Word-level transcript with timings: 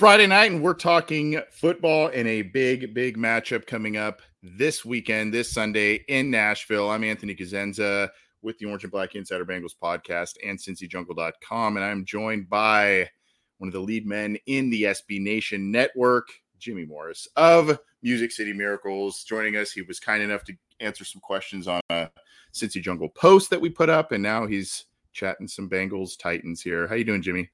Friday 0.00 0.26
night, 0.26 0.50
and 0.50 0.62
we're 0.62 0.72
talking 0.72 1.38
football 1.50 2.08
in 2.08 2.26
a 2.26 2.40
big, 2.40 2.94
big 2.94 3.18
matchup 3.18 3.66
coming 3.66 3.98
up 3.98 4.22
this 4.42 4.82
weekend, 4.82 5.34
this 5.34 5.52
Sunday 5.52 6.02
in 6.08 6.30
Nashville. 6.30 6.88
I'm 6.88 7.04
Anthony 7.04 7.34
Cosenza 7.34 8.08
with 8.40 8.56
the 8.56 8.64
Orange 8.64 8.84
and 8.84 8.90
Black 8.90 9.14
Insider 9.14 9.44
Bengals 9.44 9.74
podcast 9.76 10.36
and 10.42 10.58
CincyJungle.com, 10.58 11.76
and 11.76 11.84
I'm 11.84 12.06
joined 12.06 12.48
by 12.48 13.10
one 13.58 13.68
of 13.68 13.74
the 13.74 13.80
lead 13.80 14.06
men 14.06 14.38
in 14.46 14.70
the 14.70 14.84
SB 14.84 15.20
Nation 15.20 15.70
network, 15.70 16.28
Jimmy 16.58 16.86
Morris 16.86 17.28
of 17.36 17.78
Music 18.02 18.32
City 18.32 18.54
Miracles, 18.54 19.22
joining 19.24 19.56
us. 19.56 19.70
He 19.70 19.82
was 19.82 20.00
kind 20.00 20.22
enough 20.22 20.44
to 20.44 20.54
answer 20.80 21.04
some 21.04 21.20
questions 21.20 21.68
on 21.68 21.82
a 21.90 22.08
Cincy 22.54 22.80
Jungle 22.80 23.10
post 23.10 23.50
that 23.50 23.60
we 23.60 23.68
put 23.68 23.90
up, 23.90 24.12
and 24.12 24.22
now 24.22 24.46
he's 24.46 24.86
chatting 25.12 25.46
some 25.46 25.68
Bengals 25.68 26.18
Titans 26.18 26.62
here. 26.62 26.88
How 26.88 26.94
you 26.94 27.04
doing, 27.04 27.20
Jimmy? 27.20 27.50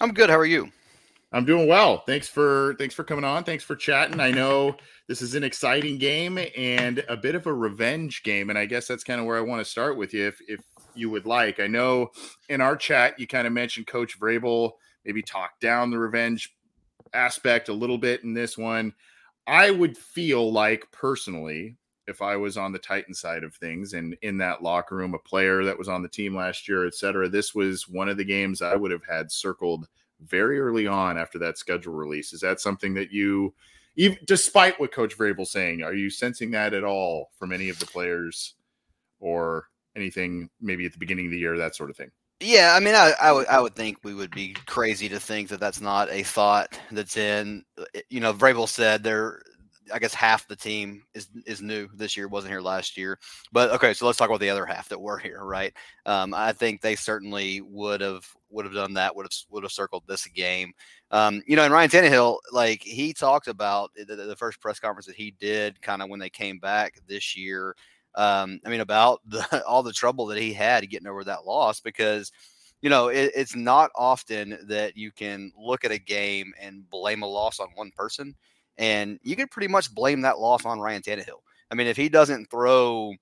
I'm 0.00 0.12
good. 0.12 0.28
How 0.28 0.38
are 0.38 0.44
you? 0.44 0.72
I'm 1.30 1.44
doing 1.44 1.68
well. 1.68 2.04
Thanks 2.06 2.26
for 2.26 2.74
thanks 2.78 2.94
for 2.94 3.04
coming 3.04 3.24
on. 3.24 3.44
Thanks 3.44 3.62
for 3.62 3.76
chatting. 3.76 4.18
I 4.18 4.30
know 4.30 4.76
this 5.08 5.20
is 5.20 5.34
an 5.34 5.44
exciting 5.44 5.98
game 5.98 6.38
and 6.56 7.04
a 7.08 7.16
bit 7.16 7.34
of 7.34 7.46
a 7.46 7.52
revenge 7.52 8.22
game, 8.22 8.48
and 8.48 8.58
I 8.58 8.64
guess 8.64 8.86
that's 8.86 9.04
kind 9.04 9.20
of 9.20 9.26
where 9.26 9.36
I 9.36 9.42
want 9.42 9.60
to 9.60 9.70
start 9.70 9.98
with 9.98 10.14
you, 10.14 10.26
if 10.26 10.40
if 10.48 10.60
you 10.94 11.10
would 11.10 11.26
like. 11.26 11.60
I 11.60 11.66
know 11.66 12.08
in 12.48 12.62
our 12.62 12.76
chat 12.76 13.20
you 13.20 13.26
kind 13.26 13.46
of 13.46 13.52
mentioned 13.52 13.86
Coach 13.86 14.18
Vrabel 14.18 14.72
maybe 15.04 15.22
talk 15.22 15.60
down 15.60 15.90
the 15.90 15.98
revenge 15.98 16.54
aspect 17.12 17.68
a 17.68 17.74
little 17.74 17.98
bit 17.98 18.24
in 18.24 18.32
this 18.32 18.56
one. 18.56 18.94
I 19.46 19.70
would 19.70 19.98
feel 19.98 20.50
like 20.50 20.90
personally, 20.92 21.76
if 22.06 22.22
I 22.22 22.36
was 22.36 22.56
on 22.56 22.72
the 22.72 22.78
Titan 22.78 23.12
side 23.14 23.44
of 23.44 23.54
things 23.54 23.92
and 23.92 24.16
in 24.22 24.38
that 24.38 24.62
locker 24.62 24.96
room, 24.96 25.14
a 25.14 25.18
player 25.18 25.62
that 25.64 25.78
was 25.78 25.88
on 25.88 26.02
the 26.02 26.08
team 26.08 26.34
last 26.34 26.68
year, 26.68 26.86
et 26.86 26.94
cetera, 26.94 27.28
this 27.28 27.54
was 27.54 27.86
one 27.86 28.08
of 28.08 28.16
the 28.16 28.24
games 28.24 28.62
I 28.62 28.76
would 28.76 28.90
have 28.90 29.04
had 29.08 29.30
circled 29.30 29.86
very 30.24 30.60
early 30.60 30.86
on 30.86 31.18
after 31.18 31.38
that 31.38 31.58
schedule 31.58 31.94
release. 31.94 32.32
Is 32.32 32.40
that 32.40 32.60
something 32.60 32.94
that 32.94 33.12
you, 33.12 33.54
even 33.96 34.18
despite 34.24 34.78
what 34.78 34.92
Coach 34.92 35.16
Vrabel's 35.16 35.50
saying, 35.50 35.82
are 35.82 35.94
you 35.94 36.10
sensing 36.10 36.50
that 36.52 36.74
at 36.74 36.84
all 36.84 37.30
from 37.38 37.52
any 37.52 37.68
of 37.68 37.78
the 37.78 37.86
players 37.86 38.54
or 39.20 39.68
anything 39.96 40.48
maybe 40.60 40.86
at 40.86 40.92
the 40.92 40.98
beginning 40.98 41.26
of 41.26 41.32
the 41.32 41.38
year, 41.38 41.56
that 41.56 41.74
sort 41.74 41.90
of 41.90 41.96
thing? 41.96 42.10
Yeah, 42.40 42.74
I 42.76 42.80
mean, 42.80 42.94
I, 42.94 43.14
I 43.20 43.32
would 43.32 43.46
I 43.48 43.60
would 43.60 43.74
think 43.74 43.98
we 44.04 44.14
would 44.14 44.30
be 44.30 44.54
crazy 44.66 45.08
to 45.08 45.18
think 45.18 45.48
that 45.48 45.58
that's 45.58 45.80
not 45.80 46.08
a 46.10 46.22
thought 46.22 46.78
that's 46.92 47.16
in. 47.16 47.64
You 48.10 48.20
know, 48.20 48.32
Vrabel 48.32 48.68
said 48.68 49.02
there 49.02 49.42
I 49.92 49.98
guess 49.98 50.14
half 50.14 50.46
the 50.48 50.56
team 50.56 51.02
is 51.14 51.28
is 51.46 51.62
new 51.62 51.88
this 51.94 52.16
year, 52.16 52.28
wasn't 52.28 52.52
here 52.52 52.60
last 52.60 52.96
year. 52.96 53.18
But 53.52 53.70
okay, 53.70 53.94
so 53.94 54.06
let's 54.06 54.18
talk 54.18 54.28
about 54.28 54.40
the 54.40 54.50
other 54.50 54.66
half 54.66 54.88
that 54.88 55.00
were 55.00 55.18
here, 55.18 55.44
right? 55.44 55.72
Um, 56.06 56.34
I 56.34 56.52
think 56.52 56.80
they 56.80 56.94
certainly 56.94 57.60
would 57.60 58.00
have 58.00 58.24
would 58.50 58.64
have 58.64 58.74
done 58.74 58.94
that, 58.94 59.14
would 59.14 59.24
have 59.24 59.32
would 59.50 59.62
have 59.62 59.72
circled 59.72 60.04
this 60.06 60.26
game. 60.26 60.72
Um, 61.10 61.42
you 61.46 61.56
know, 61.56 61.64
and 61.64 61.72
Ryan 61.72 61.90
Tannehill, 61.90 62.38
like 62.52 62.82
he 62.82 63.12
talked 63.12 63.48
about 63.48 63.90
the, 63.94 64.16
the 64.16 64.36
first 64.36 64.60
press 64.60 64.78
conference 64.78 65.06
that 65.06 65.16
he 65.16 65.32
did, 65.32 65.80
kind 65.82 66.02
of 66.02 66.08
when 66.08 66.20
they 66.20 66.30
came 66.30 66.58
back 66.58 66.98
this 67.06 67.36
year. 67.36 67.74
Um, 68.14 68.60
I 68.64 68.70
mean, 68.70 68.80
about 68.80 69.20
the, 69.26 69.64
all 69.66 69.82
the 69.82 69.92
trouble 69.92 70.26
that 70.26 70.38
he 70.38 70.52
had 70.52 70.88
getting 70.90 71.06
over 71.06 71.24
that 71.24 71.44
loss 71.44 71.80
because 71.80 72.32
you 72.80 72.90
know, 72.90 73.08
it, 73.08 73.32
it's 73.34 73.56
not 73.56 73.90
often 73.96 74.58
that 74.68 74.96
you 74.96 75.10
can 75.10 75.52
look 75.58 75.84
at 75.84 75.90
a 75.90 75.98
game 75.98 76.52
and 76.60 76.88
blame 76.90 77.22
a 77.22 77.26
loss 77.26 77.58
on 77.58 77.68
one 77.74 77.90
person. 77.96 78.34
And 78.78 79.18
you 79.22 79.36
can 79.36 79.48
pretty 79.48 79.68
much 79.68 79.92
blame 79.94 80.22
that 80.22 80.38
loss 80.38 80.64
on 80.64 80.80
Ryan 80.80 81.02
Tannehill. 81.02 81.42
I 81.70 81.74
mean, 81.74 81.86
if 81.86 81.96
he 81.96 82.08
doesn't 82.08 82.50
throw, 82.50 83.12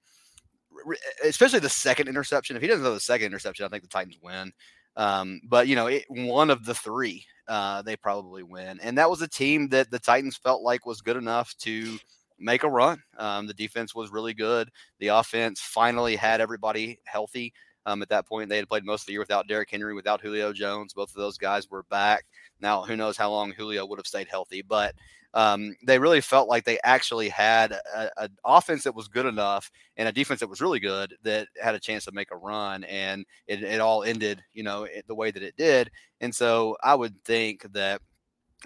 especially 1.25 1.59
the 1.59 1.69
second 1.69 2.09
interception, 2.09 2.57
if 2.57 2.63
he 2.63 2.69
doesn't 2.69 2.85
throw 2.85 2.95
the 2.95 3.01
second 3.01 3.27
interception, 3.27 3.65
I 3.65 3.69
think 3.69 3.83
the 3.83 3.89
Titans 3.89 4.19
win. 4.23 4.53
Um, 4.97 5.41
but 5.49 5.67
you 5.69 5.77
know, 5.77 5.87
it, 5.89 6.05
one 6.09 6.51
of 6.51 6.65
the 6.65 6.75
three, 6.75 7.25
uh, 7.49 7.83
they 7.83 7.97
probably 7.97 8.43
win, 8.43 8.79
and 8.81 8.97
that 8.99 9.11
was 9.11 9.23
a 9.23 9.29
team 9.29 9.69
that 9.69 9.91
the 9.91 9.99
Titans 9.99 10.37
felt 10.37 10.63
like 10.63 10.87
was 10.87 11.01
good 11.01 11.17
enough 11.17 11.55
to 11.59 11.99
make 12.39 12.63
a 12.63 12.69
run. 12.69 13.03
Um, 13.19 13.47
the 13.47 13.55
defense 13.55 13.95
was 13.95 14.11
really 14.11 14.35
good. 14.35 14.71
The 14.99 15.09
offense 15.09 15.61
finally 15.61 16.17
had 16.17 16.41
everybody 16.41 16.99
healthy. 17.05 17.53
Um, 17.85 18.03
at 18.03 18.09
that 18.09 18.27
point, 18.27 18.49
they 18.49 18.57
had 18.57 18.69
played 18.69 18.85
most 18.85 19.03
of 19.03 19.07
the 19.07 19.13
year 19.13 19.21
without 19.21 19.47
Derrick 19.47 19.71
Henry, 19.71 19.95
without 19.95 20.21
Julio 20.21 20.53
Jones. 20.53 20.93
Both 20.93 21.11
of 21.11 21.17
those 21.17 21.39
guys 21.39 21.71
were 21.71 21.85
back. 21.85 22.27
Now, 22.61 22.83
who 22.83 22.97
knows 22.97 23.17
how 23.17 23.31
long 23.31 23.53
Julio 23.53 23.87
would 23.87 23.99
have 23.99 24.09
stayed 24.09 24.29
healthy, 24.29 24.63
but 24.63 24.95
um, 25.37 25.77
they 25.85 25.99
really 25.99 26.23
felt 26.23 26.49
like 26.49 26.65
they 26.65 26.79
actually 26.83 27.29
had 27.29 27.79
an 28.17 28.31
offense 28.43 28.85
that 28.85 28.95
was 28.95 29.07
good 29.07 29.27
enough 29.27 29.71
and 29.99 30.09
a 30.09 30.13
defense 30.13 30.41
that 30.41 30.49
was 30.49 30.63
really 30.63 30.81
good 30.81 31.15
that 31.25 31.47
had 31.63 31.75
a 31.75 31.79
chance 31.79 32.07
to 32.07 32.13
make 32.13 32.31
a 32.31 32.37
run, 32.37 32.85
and 32.85 33.27
it, 33.47 33.63
it 33.63 33.79
all 33.79 34.03
ended, 34.03 34.43
you 34.55 34.63
know, 34.63 34.89
the 35.07 35.15
way 35.15 35.31
that 35.31 35.43
it 35.43 35.55
did. 35.59 35.91
And 36.23 36.35
so 36.35 36.79
I 36.83 36.95
would 36.95 37.23
think 37.23 37.71
that 37.75 38.01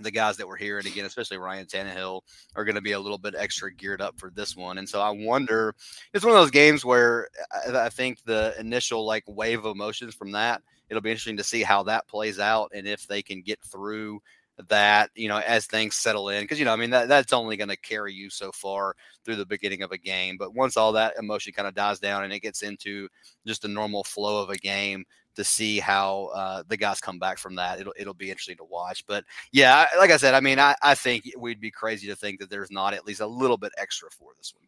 the 0.01 0.13
guys 0.13 0.37
that 0.37 0.47
were 0.47 0.57
here, 0.57 0.79
and 0.79 0.87
again, 0.87 1.07
especially 1.07 1.39
Ryan 1.39 1.67
Tannehill, 1.67 2.21
are 2.55 2.65
going 2.65 2.77
to 2.77 2.81
be 2.81 2.93
a 2.93 3.01
little 3.01 3.19
bit 3.19 3.35
extra 3.37 3.75
geared 3.75 4.01
up 4.01 4.17
for 4.17 4.31
this 4.31 4.55
one. 4.55 4.79
And 4.79 4.89
so 4.89 5.01
I 5.01 5.11
wonder, 5.11 5.75
it's 6.15 6.25
one 6.25 6.35
of 6.35 6.41
those 6.41 6.53
games 6.53 6.85
where 6.85 7.27
I, 7.67 7.87
I 7.87 7.89
think 7.89 8.23
the 8.23 8.55
initial 8.61 9.05
like 9.05 9.25
wave 9.27 9.65
of 9.65 9.75
emotions 9.75 10.15
from 10.15 10.31
that, 10.33 10.63
it'll 10.89 11.03
be 11.03 11.11
interesting 11.11 11.37
to 11.39 11.45
see 11.45 11.65
how 11.65 11.83
that 11.83 12.07
plays 12.07 12.39
out 12.39 12.71
and 12.73 12.87
if 12.87 13.09
they 13.09 13.23
can 13.23 13.43
get 13.43 13.61
through 13.65 14.21
that 14.69 15.11
you 15.15 15.29
know 15.29 15.39
as 15.39 15.67
things 15.67 15.97
settle 15.97 16.29
in 16.29 16.43
because 16.43 16.59
you 16.59 16.65
know 16.65 16.73
i 16.73 16.77
mean 16.77 16.91
that, 16.91 17.09
that's 17.09 17.33
only 17.33 17.57
going 17.57 17.69
to 17.69 17.77
carry 17.77 18.13
you 18.13 18.31
so 18.31 18.51
far 18.53 18.95
through 19.25 19.37
the 19.37 19.47
beginning 19.47 19.83
of 19.83 19.93
a 19.93 19.99
game 19.99 20.37
but 20.39 20.55
once 20.55 20.77
all 20.77 20.93
that 20.93 21.15
emotion 21.19 21.53
kind 21.53 21.69
of 21.69 21.75
dies 21.75 21.99
down 21.99 22.25
and 22.25 22.33
it 22.33 22.41
gets 22.41 22.63
into 22.63 23.09
just 23.47 23.63
the 23.63 23.69
normal 23.69 24.05
flow 24.05 24.43
of 24.43 24.51
a 24.51 24.57
game 24.57 25.05
to 25.37 25.45
see 25.45 25.79
how 25.79 26.25
uh, 26.35 26.63
the 26.69 26.77
guys 26.77 27.01
come 27.01 27.19
back 27.19 27.39
from 27.39 27.55
that 27.55 27.81
it'll 27.81 27.95
it'll 27.97 28.15
be 28.15 28.31
interesting 28.31 28.57
to 28.57 28.65
watch 28.65 29.05
but 29.07 29.25
yeah 29.53 29.87
like 29.99 30.11
i 30.11 30.17
said 30.17 30.35
i 30.35 30.41
mean 30.41 30.59
I, 30.59 30.75
I 30.83 30.95
think 30.95 31.31
we'd 31.39 31.61
be 31.61 31.71
crazy 31.71 32.09
to 32.09 32.17
think 32.17 32.41
that 32.41 32.51
there's 32.51 32.71
not 32.71 32.95
at 32.95 33.07
least 33.07 33.21
a 33.21 33.27
little 33.27 33.57
bit 33.57 33.73
extra 33.79 34.11
for 34.11 34.33
this 34.37 34.53
one 34.55 34.67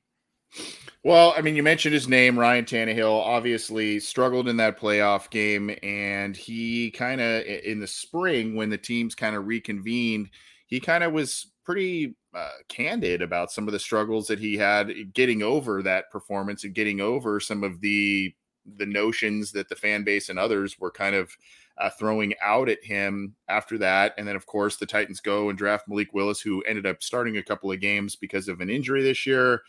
well, 1.05 1.35
I 1.37 1.41
mean, 1.41 1.57
you 1.57 1.63
mentioned 1.63 1.95
his 1.95 2.09
name, 2.09 2.39
Ryan 2.39 2.65
Tannehill. 2.65 3.21
Obviously, 3.21 3.99
struggled 4.01 4.49
in 4.49 4.57
that 4.59 4.79
playoff 4.79 5.31
game, 5.31 5.77
and 5.83 6.37
he 6.37 6.91
kind 6.93 7.21
of 7.21 7.45
in 7.45 7.81
the 7.81 7.87
spring 7.87 8.55
when 8.55 8.71
the 8.71 8.79
teams 8.79 9.15
kind 9.15 9.35
of 9.35 9.47
reconvened, 9.47 10.31
he 10.67 10.81
kind 10.81 11.05
of 11.05 11.13
was 11.13 11.53
pretty 11.65 12.15
uh, 12.35 12.51
candid 12.69 13.23
about 13.23 13.53
some 13.53 13.69
of 13.69 13.73
the 13.73 13.79
struggles 13.79 14.27
that 14.27 14.39
he 14.39 14.57
had 14.57 15.13
getting 15.13 15.43
over 15.43 15.83
that 15.83 16.11
performance 16.11 16.65
and 16.65 16.75
getting 16.75 17.01
over 17.01 17.41
some 17.41 17.63
of 17.63 17.81
the 17.81 18.35
the 18.77 18.87
notions 18.87 19.51
that 19.53 19.69
the 19.69 19.75
fan 19.75 20.05
base 20.05 20.29
and 20.29 20.39
others 20.39 20.79
were 20.79 20.91
kind 20.91 21.17
of 21.17 21.37
uh, 21.79 21.91
throwing 21.91 22.33
out 22.43 22.69
at 22.69 22.83
him 22.85 23.35
after 23.49 23.77
that. 23.79 24.15
And 24.17 24.29
then, 24.29 24.37
of 24.37 24.47
course, 24.47 24.77
the 24.77 24.87
Titans 24.87 25.21
go 25.21 25.49
and 25.49 25.59
draft 25.59 25.89
Malik 25.89 26.15
Willis, 26.15 26.41
who 26.41 26.63
ended 26.63 26.87
up 26.87 27.03
starting 27.03 27.39
a 27.39 27.43
couple 27.43 27.73
of 27.73 27.81
games 27.81 28.15
because 28.15 28.47
of 28.47 28.61
an 28.61 28.71
injury 28.71 29.03
this 29.03 29.27
year. 29.27 29.63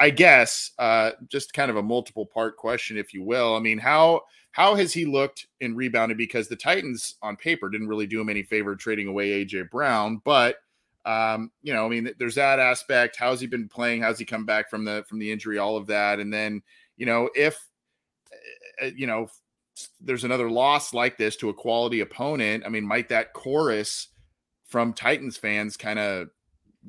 I 0.00 0.08
guess 0.08 0.72
uh, 0.78 1.12
just 1.28 1.52
kind 1.52 1.70
of 1.70 1.76
a 1.76 1.82
multiple 1.82 2.24
part 2.24 2.56
question, 2.56 2.96
if 2.96 3.12
you 3.12 3.22
will. 3.22 3.54
I 3.54 3.60
mean, 3.60 3.78
how 3.78 4.22
how 4.52 4.74
has 4.74 4.92
he 4.92 5.04
looked 5.04 5.46
in 5.60 5.76
rebounding? 5.76 6.16
Because 6.16 6.48
the 6.48 6.56
Titans 6.56 7.16
on 7.22 7.36
paper 7.36 7.68
didn't 7.68 7.88
really 7.88 8.06
do 8.06 8.20
him 8.20 8.30
any 8.30 8.42
favor 8.42 8.74
trading 8.74 9.06
away 9.06 9.44
AJ 9.44 9.70
Brown, 9.70 10.20
but 10.24 10.56
um, 11.04 11.50
you 11.62 11.72
know, 11.72 11.86
I 11.86 11.88
mean, 11.88 12.10
there's 12.18 12.34
that 12.34 12.58
aspect. 12.58 13.16
How's 13.16 13.40
he 13.40 13.46
been 13.46 13.68
playing? 13.68 14.02
How's 14.02 14.18
he 14.18 14.24
come 14.24 14.46
back 14.46 14.70
from 14.70 14.84
the 14.84 15.04
from 15.06 15.18
the 15.18 15.30
injury? 15.30 15.58
All 15.58 15.76
of 15.76 15.86
that, 15.88 16.18
and 16.18 16.32
then 16.32 16.62
you 16.96 17.06
know, 17.06 17.28
if 17.34 17.58
uh, 18.82 18.86
you 18.96 19.06
know, 19.06 19.28
there's 20.00 20.24
another 20.24 20.50
loss 20.50 20.94
like 20.94 21.18
this 21.18 21.36
to 21.36 21.50
a 21.50 21.54
quality 21.54 22.00
opponent. 22.00 22.64
I 22.66 22.70
mean, 22.70 22.86
might 22.86 23.10
that 23.10 23.34
chorus 23.34 24.08
from 24.66 24.94
Titans 24.94 25.36
fans 25.36 25.76
kind 25.76 25.98
of 25.98 26.28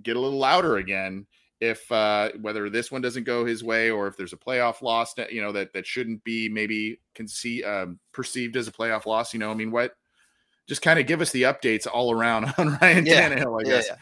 get 0.01 0.15
a 0.15 0.19
little 0.19 0.39
louder 0.39 0.77
again? 0.77 1.25
If 1.61 1.89
uh, 1.91 2.31
whether 2.41 2.69
this 2.69 2.91
one 2.91 3.01
doesn't 3.01 3.23
go 3.23 3.45
his 3.45 3.63
way 3.63 3.91
or 3.91 4.07
if 4.07 4.17
there's 4.17 4.33
a 4.33 4.37
playoff 4.37 4.81
loss, 4.81 5.13
you 5.29 5.41
know 5.41 5.51
that 5.51 5.73
that 5.73 5.85
shouldn't 5.85 6.23
be 6.23 6.49
maybe 6.49 6.99
conceive, 7.13 7.63
um, 7.65 7.99
perceived 8.11 8.57
as 8.57 8.67
a 8.67 8.71
playoff 8.71 9.05
loss. 9.05 9.31
You 9.33 9.39
know, 9.39 9.51
I 9.51 9.53
mean, 9.53 9.71
what? 9.71 9.93
Just 10.67 10.81
kind 10.81 10.99
of 10.99 11.05
give 11.05 11.21
us 11.21 11.31
the 11.31 11.43
updates 11.43 11.85
all 11.91 12.11
around 12.11 12.53
on 12.57 12.77
Ryan 12.81 13.05
yeah. 13.05 13.29
Tannehill, 13.29 13.61
I 13.61 13.63
guess. 13.63 13.87
Yeah. 13.87 13.95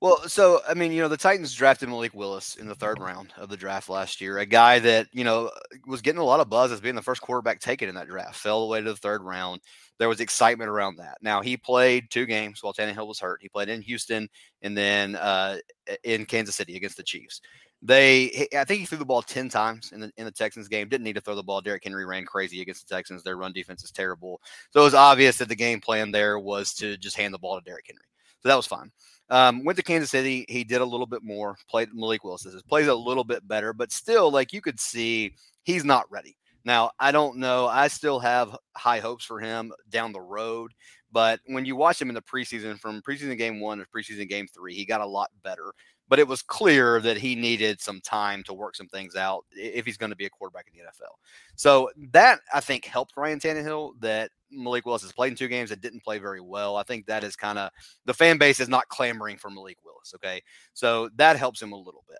Well, 0.00 0.28
so 0.28 0.60
I 0.68 0.74
mean, 0.74 0.92
you 0.92 1.00
know, 1.00 1.08
the 1.08 1.16
Titans 1.16 1.54
drafted 1.54 1.88
Malik 1.88 2.12
Willis 2.12 2.56
in 2.56 2.66
the 2.66 2.74
third 2.74 3.00
round 3.00 3.32
of 3.38 3.48
the 3.48 3.56
draft 3.56 3.88
last 3.88 4.20
year, 4.20 4.38
a 4.38 4.44
guy 4.44 4.78
that 4.78 5.08
you 5.12 5.24
know 5.24 5.50
was 5.86 6.02
getting 6.02 6.20
a 6.20 6.24
lot 6.24 6.40
of 6.40 6.50
buzz 6.50 6.70
as 6.70 6.82
being 6.82 6.94
the 6.94 7.02
first 7.02 7.22
quarterback 7.22 7.60
taken 7.60 7.88
in 7.88 7.94
that 7.94 8.08
draft. 8.08 8.36
Fell 8.36 8.62
away 8.62 8.82
to 8.82 8.90
the 8.90 8.96
third 8.96 9.22
round. 9.22 9.62
There 9.98 10.10
was 10.10 10.20
excitement 10.20 10.68
around 10.68 10.96
that. 10.96 11.16
Now 11.22 11.40
he 11.40 11.56
played 11.56 12.10
two 12.10 12.26
games 12.26 12.62
while 12.62 12.74
Tannehill 12.74 13.06
was 13.06 13.20
hurt. 13.20 13.40
He 13.40 13.48
played 13.48 13.70
in 13.70 13.80
Houston 13.80 14.28
and 14.60 14.76
then 14.76 15.16
uh, 15.16 15.56
in 16.04 16.26
Kansas 16.26 16.56
City 16.56 16.76
against 16.76 16.98
the 16.98 17.02
Chiefs. 17.02 17.40
They, 17.80 18.48
I 18.54 18.64
think 18.64 18.80
he 18.80 18.86
threw 18.86 18.98
the 18.98 19.04
ball 19.06 19.22
ten 19.22 19.48
times 19.48 19.92
in 19.92 20.00
the 20.00 20.12
in 20.18 20.26
the 20.26 20.30
Texans 20.30 20.68
game. 20.68 20.90
Didn't 20.90 21.04
need 21.04 21.14
to 21.14 21.22
throw 21.22 21.34
the 21.34 21.42
ball. 21.42 21.62
Derrick 21.62 21.84
Henry 21.84 22.04
ran 22.04 22.26
crazy 22.26 22.60
against 22.60 22.86
the 22.86 22.94
Texans. 22.94 23.22
Their 23.22 23.38
run 23.38 23.54
defense 23.54 23.82
is 23.82 23.92
terrible. 23.92 24.42
So 24.72 24.80
it 24.80 24.84
was 24.84 24.94
obvious 24.94 25.38
that 25.38 25.48
the 25.48 25.56
game 25.56 25.80
plan 25.80 26.10
there 26.10 26.38
was 26.38 26.74
to 26.74 26.98
just 26.98 27.16
hand 27.16 27.32
the 27.32 27.38
ball 27.38 27.58
to 27.58 27.64
Derrick 27.64 27.86
Henry. 27.88 28.02
So 28.42 28.50
that 28.50 28.56
was 28.56 28.66
fine. 28.66 28.90
Um, 29.28 29.64
went 29.64 29.76
to 29.76 29.82
Kansas 29.82 30.10
City. 30.10 30.44
He 30.48 30.64
did 30.64 30.80
a 30.80 30.84
little 30.84 31.06
bit 31.06 31.22
more. 31.22 31.56
Played 31.68 31.88
Malik 31.92 32.24
Willis. 32.24 32.46
Plays 32.68 32.86
a 32.86 32.94
little 32.94 33.24
bit 33.24 33.46
better, 33.46 33.72
but 33.72 33.92
still, 33.92 34.30
like 34.30 34.52
you 34.52 34.60
could 34.60 34.78
see, 34.78 35.34
he's 35.64 35.84
not 35.84 36.10
ready. 36.10 36.36
Now, 36.64 36.90
I 36.98 37.12
don't 37.12 37.36
know. 37.36 37.66
I 37.66 37.88
still 37.88 38.18
have 38.18 38.56
high 38.76 38.98
hopes 38.98 39.24
for 39.24 39.40
him 39.40 39.72
down 39.88 40.12
the 40.12 40.20
road. 40.20 40.72
But 41.12 41.40
when 41.46 41.64
you 41.64 41.76
watch 41.76 42.02
him 42.02 42.08
in 42.08 42.14
the 42.14 42.22
preseason, 42.22 42.78
from 42.78 43.00
preseason 43.02 43.38
game 43.38 43.60
one 43.60 43.78
to 43.78 43.86
preseason 43.86 44.28
game 44.28 44.46
three, 44.48 44.74
he 44.74 44.84
got 44.84 45.00
a 45.00 45.06
lot 45.06 45.30
better. 45.42 45.72
But 46.08 46.18
it 46.18 46.28
was 46.28 46.42
clear 46.42 47.00
that 47.00 47.16
he 47.16 47.34
needed 47.34 47.80
some 47.80 48.00
time 48.00 48.42
to 48.44 48.54
work 48.54 48.76
some 48.76 48.88
things 48.88 49.16
out 49.16 49.44
if 49.52 49.84
he's 49.84 49.96
going 49.96 50.10
to 50.10 50.16
be 50.16 50.26
a 50.26 50.30
quarterback 50.30 50.68
in 50.68 50.78
the 50.78 50.84
NFL. 50.84 51.14
So 51.56 51.90
that 52.12 52.40
I 52.54 52.60
think 52.60 52.84
helped 52.84 53.16
Ryan 53.16 53.40
Tannehill. 53.40 54.00
That 54.00 54.30
Malik 54.50 54.86
Willis 54.86 55.02
has 55.02 55.12
played 55.12 55.32
in 55.32 55.36
two 55.36 55.48
games 55.48 55.70
that 55.70 55.80
didn't 55.80 56.04
play 56.04 56.18
very 56.18 56.40
well. 56.40 56.76
I 56.76 56.84
think 56.84 57.06
that 57.06 57.24
is 57.24 57.34
kind 57.34 57.58
of 57.58 57.70
the 58.04 58.14
fan 58.14 58.38
base 58.38 58.60
is 58.60 58.68
not 58.68 58.88
clamoring 58.88 59.36
for 59.36 59.50
Malik 59.50 59.78
Willis. 59.84 60.14
Okay, 60.14 60.42
so 60.74 61.10
that 61.16 61.36
helps 61.36 61.60
him 61.60 61.72
a 61.72 61.76
little 61.76 62.04
bit. 62.08 62.18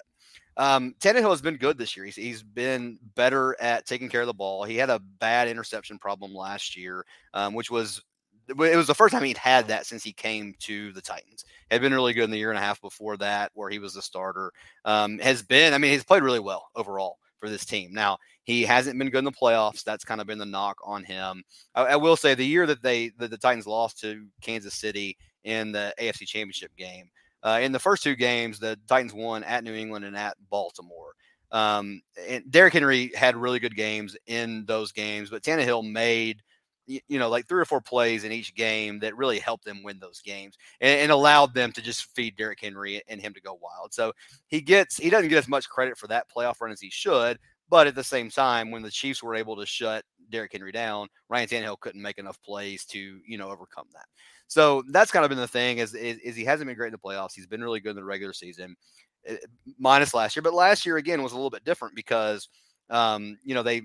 Um, 0.59 0.95
Tannehill 1.01 1.31
has 1.31 1.43
been 1.43 1.57
good 1.57 1.77
this 1.77 1.97
year. 1.97 2.07
He's, 2.07 2.17
he's 2.17 2.43
been 2.43 2.99
better 3.15 3.57
at 3.61 3.87
taking 3.87 4.09
care 4.09 4.23
of 4.23 4.27
the 4.27 4.33
ball. 4.33 4.65
He 4.65 4.77
had 4.77 4.89
a 4.89 4.99
bad 4.99 5.49
interception 5.49 5.99
problem 5.99 6.35
last 6.35 6.77
year, 6.77 7.05
um, 7.35 7.53
which 7.53 7.71
was 7.71 8.03
it 8.49 8.77
was 8.77 8.87
the 8.87 8.95
first 8.95 9.13
time 9.13 9.25
he'd 9.25 9.37
had 9.37 9.69
that 9.69 9.87
since 9.87 10.03
he 10.05 10.13
came 10.13 10.55
to 10.61 10.93
the 10.93 11.03
Titans. 11.03 11.45
Had 11.71 11.81
been 11.81 11.95
really 11.95 12.13
good 12.13 12.25
in 12.25 12.31
the 12.31 12.39
year 12.39 12.51
and 12.51 12.59
a 12.59 12.63
half 12.63 12.81
before 12.81 13.17
that, 13.19 13.51
where 13.55 13.71
he 13.71 13.79
was 13.79 13.95
the 13.95 14.03
starter. 14.03 14.53
Um, 14.85 15.19
has 15.19 15.43
been, 15.43 15.75
I 15.75 15.79
mean, 15.79 15.93
he's 15.93 16.05
played 16.05 16.23
really 16.23 16.41
well 16.41 16.69
overall 16.77 17.19
for 17.41 17.51
this 17.51 17.65
team. 17.65 17.93
Now 17.93 18.19
he 18.45 18.63
hasn't 18.63 18.99
been 18.99 19.11
good 19.11 19.19
in 19.19 19.25
the 19.25 19.33
playoffs. 19.33 19.83
That's 19.83 20.05
kind 20.05 20.21
of 20.21 20.27
been 20.27 20.39
the 20.39 20.47
knock 20.47 20.79
on 20.85 21.05
him. 21.05 21.43
I, 21.75 21.83
I 21.83 21.97
will 21.97 22.17
say 22.17 22.35
the 22.35 22.47
year 22.47 22.67
that 22.67 22.83
they 22.83 23.11
that 23.19 23.31
the 23.31 23.39
Titans 23.39 23.67
lost 23.67 24.01
to 24.01 24.27
Kansas 24.41 24.75
City 24.75 25.17
in 25.45 25.73
the 25.73 25.93
AFC 26.01 26.27
Championship 26.27 26.75
game. 26.77 27.09
Uh, 27.43 27.61
in 27.63 27.73
the 27.73 27.79
first 27.79 28.03
two 28.03 28.17
games, 28.17 28.59
the 28.59 28.79
Titans 28.89 29.13
won 29.13 29.45
at 29.45 29.65
New 29.65 29.75
England 29.75 30.05
and 30.05 30.17
at 30.17 30.37
Baltimore. 30.51 31.13
Um, 31.53 32.03
and 32.29 32.51
Derrick 32.51 32.73
Henry 32.73 33.13
had 33.15 33.37
really 33.37 33.61
good 33.61 33.77
games 33.77 34.17
in 34.27 34.65
those 34.67 34.91
games, 34.91 35.31
but 35.31 35.43
Tannehill 35.43 35.89
made 35.89 36.43
you 36.87 37.19
know, 37.19 37.29
like 37.29 37.47
three 37.47 37.61
or 37.61 37.65
four 37.65 37.81
plays 37.81 38.25
in 38.25 38.33
each 38.33 38.55
game 38.55 38.99
that 39.01 39.17
really 39.17 39.39
helped 39.39 39.65
them 39.65 39.83
win 39.83 39.99
those 39.99 40.21
games 40.21 40.57
and, 40.81 41.01
and, 41.01 41.13
allowed 41.13 41.53
them 41.53 41.73
to 41.73 41.83
just 41.83 42.15
feed 42.15 42.37
Derrick 42.37 42.61
Henry 42.61 43.03
and 43.09 43.21
him 43.21 43.35
to 43.35 43.41
go 43.41 43.59
wild. 43.61 43.93
So 43.93 44.13
he 44.47 44.61
gets 44.61 44.97
he 44.97 45.11
doesn't 45.11 45.29
get 45.29 45.39
as 45.39 45.49
much 45.49 45.69
credit 45.69 45.99
for 45.99 46.07
that 46.09 46.27
playoff 46.31 46.61
run 46.61 46.73
as 46.73 46.81
he 46.81 46.91
should. 46.91 47.39
But 47.69 47.89
at 47.89 47.97
the 47.97 48.05
same 48.05 48.31
time, 48.31 48.71
when 48.71 48.83
the 48.83 48.91
Chiefs 48.91 49.23
were 49.23 49.35
able 49.35 49.57
to 49.57 49.67
shut 49.67 50.05
Derrick 50.31 50.53
Henry 50.53 50.71
down, 50.71 51.09
Ryan 51.29 51.49
Tannehill 51.49 51.81
couldn't 51.81 52.03
make 52.03 52.19
enough 52.19 52.41
plays 52.43 52.85
to 52.87 52.99
you 53.27 53.39
know 53.39 53.51
overcome 53.51 53.87
that. 53.93 54.07
So 54.49 54.85
that's 54.91 55.11
kind 55.11 55.25
of 55.25 55.29
been 55.29 55.39
the 55.39 55.49
thing 55.49 55.79
is, 55.79 55.95
is, 55.95 56.19
is 56.19 56.37
he 56.37 56.45
hasn't 56.45 56.69
been 56.69 56.77
great 56.77 56.89
in 56.89 56.93
the 56.93 56.99
playoffs. 56.99 57.33
He's 57.35 57.47
been 57.47 57.63
really 57.63 57.81
good 57.81 57.91
in 57.91 57.97
the 57.97 58.05
regular 58.05 58.33
season, 58.33 58.77
eh, 59.27 59.37
minus 59.79 60.15
last 60.15 60.37
year. 60.37 60.43
But 60.43 60.55
last 60.55 60.87
year 60.87 60.99
again 60.99 61.23
was 61.23 61.33
a 61.33 61.37
little 61.37 61.51
bit 61.51 61.65
different 61.65 61.97
because 61.97 62.49
um, 62.91 63.39
you 63.43 63.55
know 63.55 63.63
they 63.63 63.83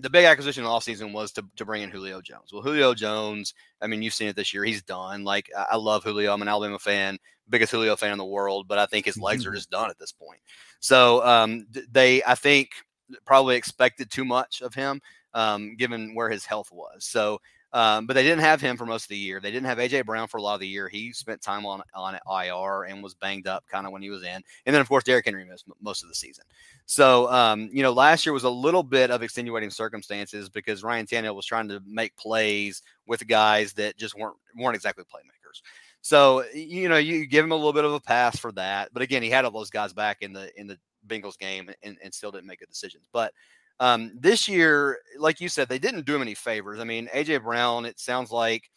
the 0.00 0.10
big 0.10 0.24
acquisition 0.24 0.64
in 0.64 0.68
the 0.68 0.74
offseason 0.74 1.12
was 1.12 1.32
to, 1.32 1.44
to 1.56 1.64
bring 1.64 1.82
in 1.82 1.90
Julio 1.90 2.20
Jones. 2.20 2.52
Well, 2.52 2.62
Julio 2.62 2.94
Jones, 2.94 3.54
I 3.80 3.86
mean, 3.86 4.02
you've 4.02 4.14
seen 4.14 4.28
it 4.28 4.36
this 4.36 4.52
year. 4.54 4.64
He's 4.64 4.82
done. 4.82 5.24
Like, 5.24 5.50
I 5.56 5.76
love 5.76 6.04
Julio. 6.04 6.32
I'm 6.32 6.42
an 6.42 6.48
Alabama 6.48 6.78
fan, 6.78 7.18
biggest 7.48 7.72
Julio 7.72 7.96
fan 7.96 8.12
in 8.12 8.18
the 8.18 8.24
world, 8.24 8.68
but 8.68 8.78
I 8.78 8.86
think 8.86 9.06
his 9.06 9.18
legs 9.18 9.44
are 9.44 9.50
mm-hmm. 9.50 9.56
just 9.56 9.70
done 9.70 9.90
at 9.90 9.98
this 9.98 10.12
point. 10.12 10.40
So 10.80 11.24
um, 11.26 11.66
they, 11.90 12.22
I 12.24 12.34
think, 12.34 12.70
probably 13.24 13.56
expected 13.56 14.10
too 14.10 14.24
much 14.24 14.60
of 14.60 14.74
him 14.74 15.00
um, 15.34 15.76
given 15.76 16.14
where 16.14 16.28
his 16.28 16.44
health 16.44 16.70
was. 16.72 17.04
So 17.04 17.40
um, 17.72 18.06
but 18.06 18.14
they 18.14 18.22
didn't 18.22 18.40
have 18.40 18.60
him 18.60 18.76
for 18.76 18.86
most 18.86 19.04
of 19.04 19.08
the 19.10 19.16
year. 19.16 19.40
They 19.40 19.50
didn't 19.50 19.66
have 19.66 19.78
AJ 19.78 20.06
Brown 20.06 20.26
for 20.26 20.38
a 20.38 20.42
lot 20.42 20.54
of 20.54 20.60
the 20.60 20.68
year. 20.68 20.88
He 20.88 21.12
spent 21.12 21.42
time 21.42 21.66
on 21.66 21.82
on 21.94 22.18
IR 22.26 22.84
and 22.84 23.02
was 23.02 23.14
banged 23.14 23.46
up 23.46 23.64
kind 23.68 23.86
of 23.86 23.92
when 23.92 24.00
he 24.00 24.10
was 24.10 24.22
in. 24.22 24.42
And 24.66 24.74
then 24.74 24.80
of 24.80 24.88
course 24.88 25.04
Derrick 25.04 25.26
Henry 25.26 25.44
missed 25.44 25.66
most 25.80 26.02
of 26.02 26.08
the 26.08 26.14
season. 26.14 26.44
So 26.86 27.30
um, 27.30 27.68
you 27.72 27.82
know, 27.82 27.92
last 27.92 28.24
year 28.24 28.32
was 28.32 28.44
a 28.44 28.50
little 28.50 28.82
bit 28.82 29.10
of 29.10 29.22
extenuating 29.22 29.70
circumstances 29.70 30.48
because 30.48 30.82
Ryan 30.82 31.06
Tannehill 31.06 31.34
was 31.34 31.46
trying 31.46 31.68
to 31.68 31.82
make 31.86 32.16
plays 32.16 32.82
with 33.06 33.26
guys 33.26 33.74
that 33.74 33.96
just 33.98 34.16
weren't 34.16 34.36
weren't 34.56 34.76
exactly 34.76 35.04
playmakers. 35.04 35.60
So 36.00 36.44
you 36.54 36.88
know, 36.88 36.96
you 36.96 37.26
give 37.26 37.44
him 37.44 37.52
a 37.52 37.56
little 37.56 37.74
bit 37.74 37.84
of 37.84 37.92
a 37.92 38.00
pass 38.00 38.38
for 38.38 38.52
that. 38.52 38.90
But 38.94 39.02
again, 39.02 39.22
he 39.22 39.28
had 39.28 39.44
all 39.44 39.50
those 39.50 39.70
guys 39.70 39.92
back 39.92 40.18
in 40.22 40.32
the 40.32 40.50
in 40.58 40.66
the 40.66 40.78
Bengals 41.06 41.38
game 41.38 41.70
and, 41.82 41.98
and 42.02 42.14
still 42.14 42.30
didn't 42.30 42.46
make 42.46 42.60
good 42.60 42.68
decisions. 42.68 43.08
But 43.12 43.32
um, 43.80 44.12
this 44.18 44.48
year, 44.48 44.98
like 45.18 45.40
you 45.40 45.48
said, 45.48 45.68
they 45.68 45.78
didn't 45.78 46.06
do 46.06 46.16
him 46.16 46.22
any 46.22 46.34
favors. 46.34 46.80
I 46.80 46.84
mean, 46.84 47.08
AJ 47.14 47.42
Brown, 47.42 47.84
it 47.84 48.00
sounds 48.00 48.30
like 48.30 48.70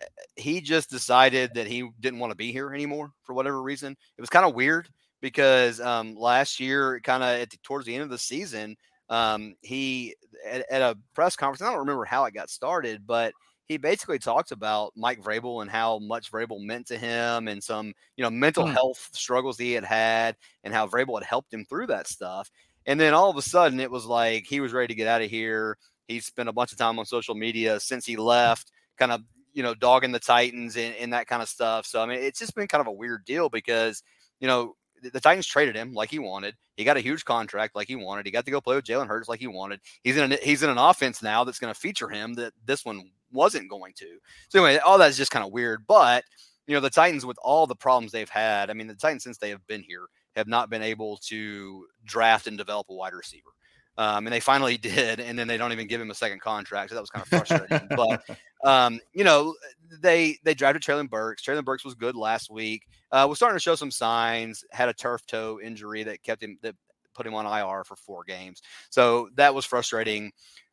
eh, 0.00 0.06
he 0.36 0.60
just 0.60 0.90
decided 0.90 1.52
that 1.54 1.66
he 1.66 1.88
didn't 2.00 2.20
want 2.20 2.30
to 2.30 2.36
be 2.36 2.52
here 2.52 2.72
anymore 2.72 3.12
for 3.22 3.34
whatever 3.34 3.62
reason. 3.62 3.96
It 4.16 4.20
was 4.20 4.30
kind 4.30 4.46
of 4.46 4.54
weird 4.54 4.88
because 5.20 5.80
um, 5.80 6.14
last 6.16 6.58
year, 6.58 7.00
kind 7.04 7.22
of 7.22 7.48
towards 7.62 7.86
the 7.86 7.94
end 7.94 8.04
of 8.04 8.10
the 8.10 8.18
season, 8.18 8.76
um, 9.10 9.56
he 9.60 10.14
at, 10.46 10.64
at, 10.70 10.82
a 10.82 10.96
press 11.14 11.36
conference. 11.36 11.62
I 11.62 11.70
don't 11.70 11.80
remember 11.80 12.04
how 12.04 12.24
it 12.24 12.34
got 12.34 12.48
started, 12.48 13.06
but 13.06 13.34
he 13.66 13.76
basically 13.76 14.18
talked 14.18 14.52
about 14.52 14.92
Mike 14.96 15.22
Vrabel 15.22 15.62
and 15.62 15.70
how 15.70 15.98
much 15.98 16.32
Vrabel 16.32 16.60
meant 16.60 16.86
to 16.88 16.98
him, 16.98 17.46
and 17.48 17.62
some 17.62 17.92
you 18.16 18.24
know 18.24 18.30
mental 18.30 18.66
hmm. 18.66 18.72
health 18.72 19.10
struggles 19.12 19.58
he 19.58 19.72
had 19.72 19.84
had, 19.84 20.36
and 20.64 20.72
how 20.72 20.86
Vrabel 20.86 21.18
had 21.18 21.26
helped 21.26 21.52
him 21.52 21.64
through 21.64 21.88
that 21.88 22.06
stuff. 22.06 22.50
And 22.86 22.98
then 22.98 23.14
all 23.14 23.30
of 23.30 23.36
a 23.36 23.42
sudden, 23.42 23.80
it 23.80 23.90
was 23.90 24.06
like 24.06 24.46
he 24.46 24.60
was 24.60 24.72
ready 24.72 24.88
to 24.88 24.94
get 24.94 25.06
out 25.06 25.22
of 25.22 25.30
here. 25.30 25.76
He 26.08 26.20
spent 26.20 26.48
a 26.48 26.52
bunch 26.52 26.72
of 26.72 26.78
time 26.78 26.98
on 26.98 27.06
social 27.06 27.34
media 27.34 27.78
since 27.78 28.04
he 28.04 28.16
left, 28.16 28.72
kind 28.98 29.12
of, 29.12 29.20
you 29.52 29.62
know, 29.62 29.74
dogging 29.74 30.12
the 30.12 30.18
Titans 30.18 30.76
and, 30.76 30.94
and 30.96 31.12
that 31.12 31.26
kind 31.26 31.42
of 31.42 31.48
stuff. 31.48 31.86
So, 31.86 32.02
I 32.02 32.06
mean, 32.06 32.18
it's 32.18 32.38
just 32.38 32.54
been 32.54 32.66
kind 32.66 32.80
of 32.80 32.88
a 32.88 32.92
weird 32.92 33.24
deal 33.24 33.48
because, 33.48 34.02
you 34.40 34.48
know, 34.48 34.74
the 35.02 35.20
Titans 35.20 35.46
traded 35.46 35.76
him 35.76 35.94
like 35.94 36.10
he 36.10 36.18
wanted. 36.18 36.56
He 36.76 36.84
got 36.84 36.96
a 36.96 37.00
huge 37.00 37.24
contract 37.24 37.74
like 37.76 37.88
he 37.88 37.96
wanted. 37.96 38.26
He 38.26 38.32
got 38.32 38.44
to 38.44 38.50
go 38.50 38.60
play 38.60 38.76
with 38.76 38.84
Jalen 38.84 39.06
Hurts 39.06 39.28
like 39.28 39.40
he 39.40 39.46
wanted. 39.46 39.80
He's 40.02 40.16
in 40.16 40.32
an, 40.32 40.38
he's 40.42 40.62
in 40.62 40.70
an 40.70 40.78
offense 40.78 41.22
now 41.22 41.44
that's 41.44 41.58
going 41.58 41.72
to 41.72 41.78
feature 41.78 42.08
him 42.08 42.34
that 42.34 42.52
this 42.64 42.84
one 42.84 43.10
wasn't 43.32 43.70
going 43.70 43.92
to. 43.96 44.18
So 44.48 44.64
anyway, 44.64 44.80
all 44.84 44.98
that's 44.98 45.16
just 45.16 45.30
kind 45.30 45.44
of 45.44 45.52
weird. 45.52 45.86
But 45.86 46.24
you 46.70 46.76
know, 46.76 46.80
the 46.80 46.88
Titans 46.88 47.26
with 47.26 47.36
all 47.42 47.66
the 47.66 47.74
problems 47.74 48.12
they've 48.12 48.30
had. 48.30 48.70
I 48.70 48.74
mean, 48.74 48.86
the 48.86 48.94
Titans 48.94 49.24
since 49.24 49.38
they 49.38 49.50
have 49.50 49.66
been 49.66 49.82
here 49.82 50.06
have 50.36 50.46
not 50.46 50.70
been 50.70 50.82
able 50.82 51.16
to 51.24 51.84
draft 52.04 52.46
and 52.46 52.56
develop 52.56 52.86
a 52.90 52.94
wide 52.94 53.12
receiver. 53.12 53.50
Um, 53.98 54.28
and 54.28 54.32
they 54.32 54.38
finally 54.38 54.76
did, 54.78 55.18
and 55.18 55.36
then 55.36 55.48
they 55.48 55.56
don't 55.56 55.72
even 55.72 55.88
give 55.88 56.00
him 56.00 56.12
a 56.12 56.14
second 56.14 56.40
contract. 56.40 56.90
So 56.90 56.94
that 56.94 57.00
was 57.00 57.10
kind 57.10 57.24
of 57.24 57.28
frustrating. 57.28 57.88
but 57.96 58.22
um, 58.64 59.00
you 59.12 59.24
know, 59.24 59.52
they 60.00 60.38
they 60.44 60.54
drafted 60.54 60.84
Treylon 60.84 61.10
Burks. 61.10 61.42
Treylon 61.42 61.64
Burks 61.64 61.84
was 61.84 61.96
good 61.96 62.14
last 62.14 62.52
week. 62.52 62.86
Uh, 63.10 63.26
was 63.28 63.40
starting 63.40 63.56
to 63.56 63.62
show 63.62 63.74
some 63.74 63.90
signs. 63.90 64.64
Had 64.70 64.88
a 64.88 64.94
turf 64.94 65.26
toe 65.26 65.58
injury 65.60 66.04
that 66.04 66.22
kept 66.22 66.40
him 66.40 66.56
that 66.62 66.76
put 67.14 67.26
him 67.26 67.34
on 67.34 67.46
IR 67.46 67.82
for 67.82 67.96
four 67.96 68.22
games. 68.22 68.62
So 68.90 69.28
that 69.34 69.56
was 69.56 69.64
frustrating. 69.64 70.30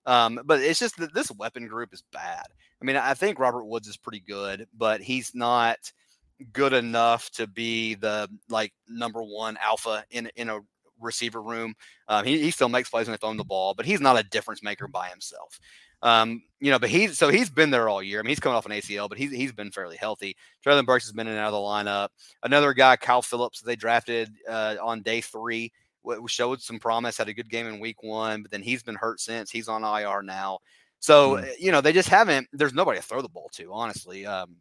Um, 0.08 0.40
but 0.46 0.62
it's 0.62 0.80
just 0.80 0.98
that 0.98 1.14
this 1.14 1.30
weapon 1.32 1.68
group 1.68 1.94
is 1.94 2.04
bad. 2.12 2.46
I 2.82 2.86
mean, 2.86 2.96
I 2.96 3.14
think 3.14 3.40
Robert 3.40 3.66
Woods 3.66 3.88
is 3.88 3.98
pretty 3.98 4.22
good, 4.22 4.68
but 4.76 5.02
he's 5.02 5.36
not 5.36 5.78
good 6.54 6.74
enough 6.74 7.30
to 7.32 7.46
be 7.46 7.96
the 7.96 8.30
like 8.50 8.74
number 8.88 9.22
one 9.22 9.58
alpha 9.62 10.06
in 10.10 10.30
in 10.36 10.50
a 10.50 10.60
receiver 11.00 11.42
room. 11.42 11.76
Um, 12.08 12.26
he, 12.26 12.42
he 12.42 12.52
still 12.52 12.70
makes 12.70 12.90
plays 12.90 13.08
when 13.08 13.14
they 13.14 13.18
throw 13.18 13.30
him 13.30 13.38
the 13.38 13.44
ball, 13.44 13.74
but 13.74 13.86
he's 13.86 14.02
not 14.02 14.18
a 14.18 14.24
difference 14.24 14.64
maker 14.64 14.88
by 14.88 15.10
himself. 15.10 15.60
Um, 16.02 16.44
you 16.60 16.72
know, 16.72 16.80
but 16.80 16.90
he's 16.90 17.18
so 17.18 17.30
he's 17.30 17.50
been 17.50 17.72
there 17.72 17.90
all 17.90 18.02
year. 18.02 18.20
I 18.20 18.24
mean, 18.24 18.30
he's 18.30 18.40
coming 18.40 18.56
off 18.56 18.66
an 18.66 18.72
ACL, 18.72 19.10
but 19.10 19.18
he's 19.18 19.32
he's 19.32 19.52
been 19.52 19.72
fairly 19.72 19.98
healthy. 19.98 20.36
Treylon 20.66 20.86
Burks 20.86 21.06
has 21.06 21.14
been 21.14 21.28
in 21.28 21.34
and 21.34 21.42
out 21.42 21.48
of 21.48 21.54
the 21.54 21.58
lineup. 21.58 22.10
Another 22.44 22.74
guy, 22.74 22.96
Kyle 22.96 23.22
Phillips, 23.22 23.62
they 23.62 23.76
drafted 23.76 24.30
uh, 24.48 24.76
on 24.82 25.02
day 25.02 25.22
three, 25.22 25.72
showed 26.28 26.62
some 26.62 26.80
promise, 26.80 27.18
had 27.18 27.30
a 27.30 27.34
good 27.34 27.50
game 27.50 27.68
in 27.68 27.80
week 27.80 28.04
one, 28.04 28.42
but 28.42 28.52
then 28.52 28.62
he's 28.62 28.84
been 28.84 28.96
hurt 28.96 29.20
since. 29.20 29.52
He's 29.52 29.68
on 29.68 29.84
IR 29.84 30.22
now. 30.22 30.60
So 31.00 31.38
mm. 31.38 31.50
you 31.60 31.72
know, 31.72 31.82
they 31.82 31.94
just 31.94 32.10
haven't. 32.10 32.48
There's 32.54 32.74
nobody 32.74 33.00
to 33.00 33.06
throw 33.06 33.22
the 33.22 33.30
ball 33.30 33.50
to, 33.54 33.72
honestly. 33.72 34.26
Um, 34.26 34.56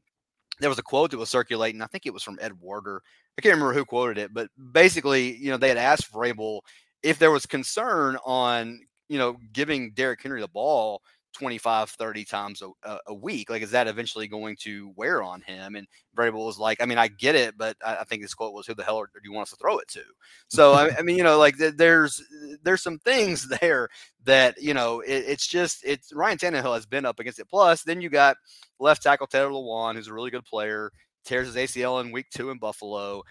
there 0.61 0.71
was 0.71 0.79
a 0.79 0.83
quote 0.83 1.11
that 1.11 1.19
was 1.19 1.29
circulating. 1.29 1.83
I 1.83 1.87
think 1.87 2.07
it 2.07 2.13
was 2.15 2.23
from 2.23 2.39
Ed 2.41 2.53
Werder. 2.61 3.03
I 3.39 3.43
can't 3.43 3.55
remember 3.55 3.75
who 3.75 3.85
quoted 3.85 4.19
it, 4.19 4.33
but 4.33 4.49
basically, 4.73 5.37
you 5.37 5.51
know, 5.51 5.59
they 5.59 5.69
had 5.69 5.77
asked 5.77 6.13
Vrabel 6.13 6.61
if 7.03 7.19
there 7.19 7.31
was 7.31 7.45
concern 7.45 8.17
on, 8.25 8.81
you 9.09 9.19
know, 9.19 9.37
giving 9.53 9.93
Derrick 9.93 10.23
Henry 10.23 10.41
the 10.41 10.49
ball 10.49 11.03
25, 11.37 11.91
30 11.91 12.25
times 12.25 12.63
a, 12.63 12.99
a, 13.07 13.15
week. 13.15 13.51
Like, 13.51 13.61
is 13.61 13.73
that 13.73 13.89
eventually 13.89 14.27
going 14.27 14.57
to 14.61 14.93
wear 14.97 15.23
on 15.23 15.43
him? 15.43 15.77
And 15.77 15.87
Vrabel 16.17 16.47
was 16.47 16.59
like, 16.59 16.83
I 16.83 16.87
mean, 16.87 16.97
I 16.97 17.09
get 17.09 17.35
it, 17.35 17.59
but 17.59 17.77
I, 17.85 17.99
I 17.99 18.05
think 18.05 18.23
this 18.23 18.33
quote 18.33 18.55
was, 18.55 18.67
"Who 18.67 18.75
the 18.75 18.83
hell 18.83 19.03
do 19.03 19.21
you 19.23 19.33
want 19.33 19.49
us 19.49 19.51
to 19.51 19.57
throw 19.57 19.79
it 19.79 19.89
to?" 19.89 20.03
So, 20.49 20.73
I, 20.73 20.97
I, 20.99 21.03
mean, 21.03 21.19
you 21.19 21.23
know, 21.23 21.39
like 21.39 21.57
there's 21.59 22.23
there's 22.63 22.83
some 22.83 22.99
things 22.99 23.49
there 23.61 23.89
that 24.25 24.61
you 24.61 24.73
know 24.73 25.01
it, 25.01 25.25
it's 25.27 25.47
just 25.47 25.85
it's 25.85 26.13
Ryan 26.13 26.39
Tannehill 26.39 26.75
has 26.75 26.87
been 26.87 27.05
up 27.05 27.21
against 27.21 27.39
it. 27.39 27.49
Plus, 27.49 27.83
then 27.83 28.01
you 28.01 28.09
got 28.09 28.39
left 28.81 29.03
tackle 29.03 29.27
Taylor 29.27 29.51
Lewan, 29.51 29.95
who's 29.95 30.09
a 30.09 30.15
really 30.15 30.31
good 30.31 30.45
player, 30.45 30.91
tears 31.25 31.53
his 31.53 31.57
ACL 31.57 32.01
in 32.01 32.13
week 32.13 32.27
two 32.31 32.51
in 32.51 32.59
Buffalo. 32.59 33.23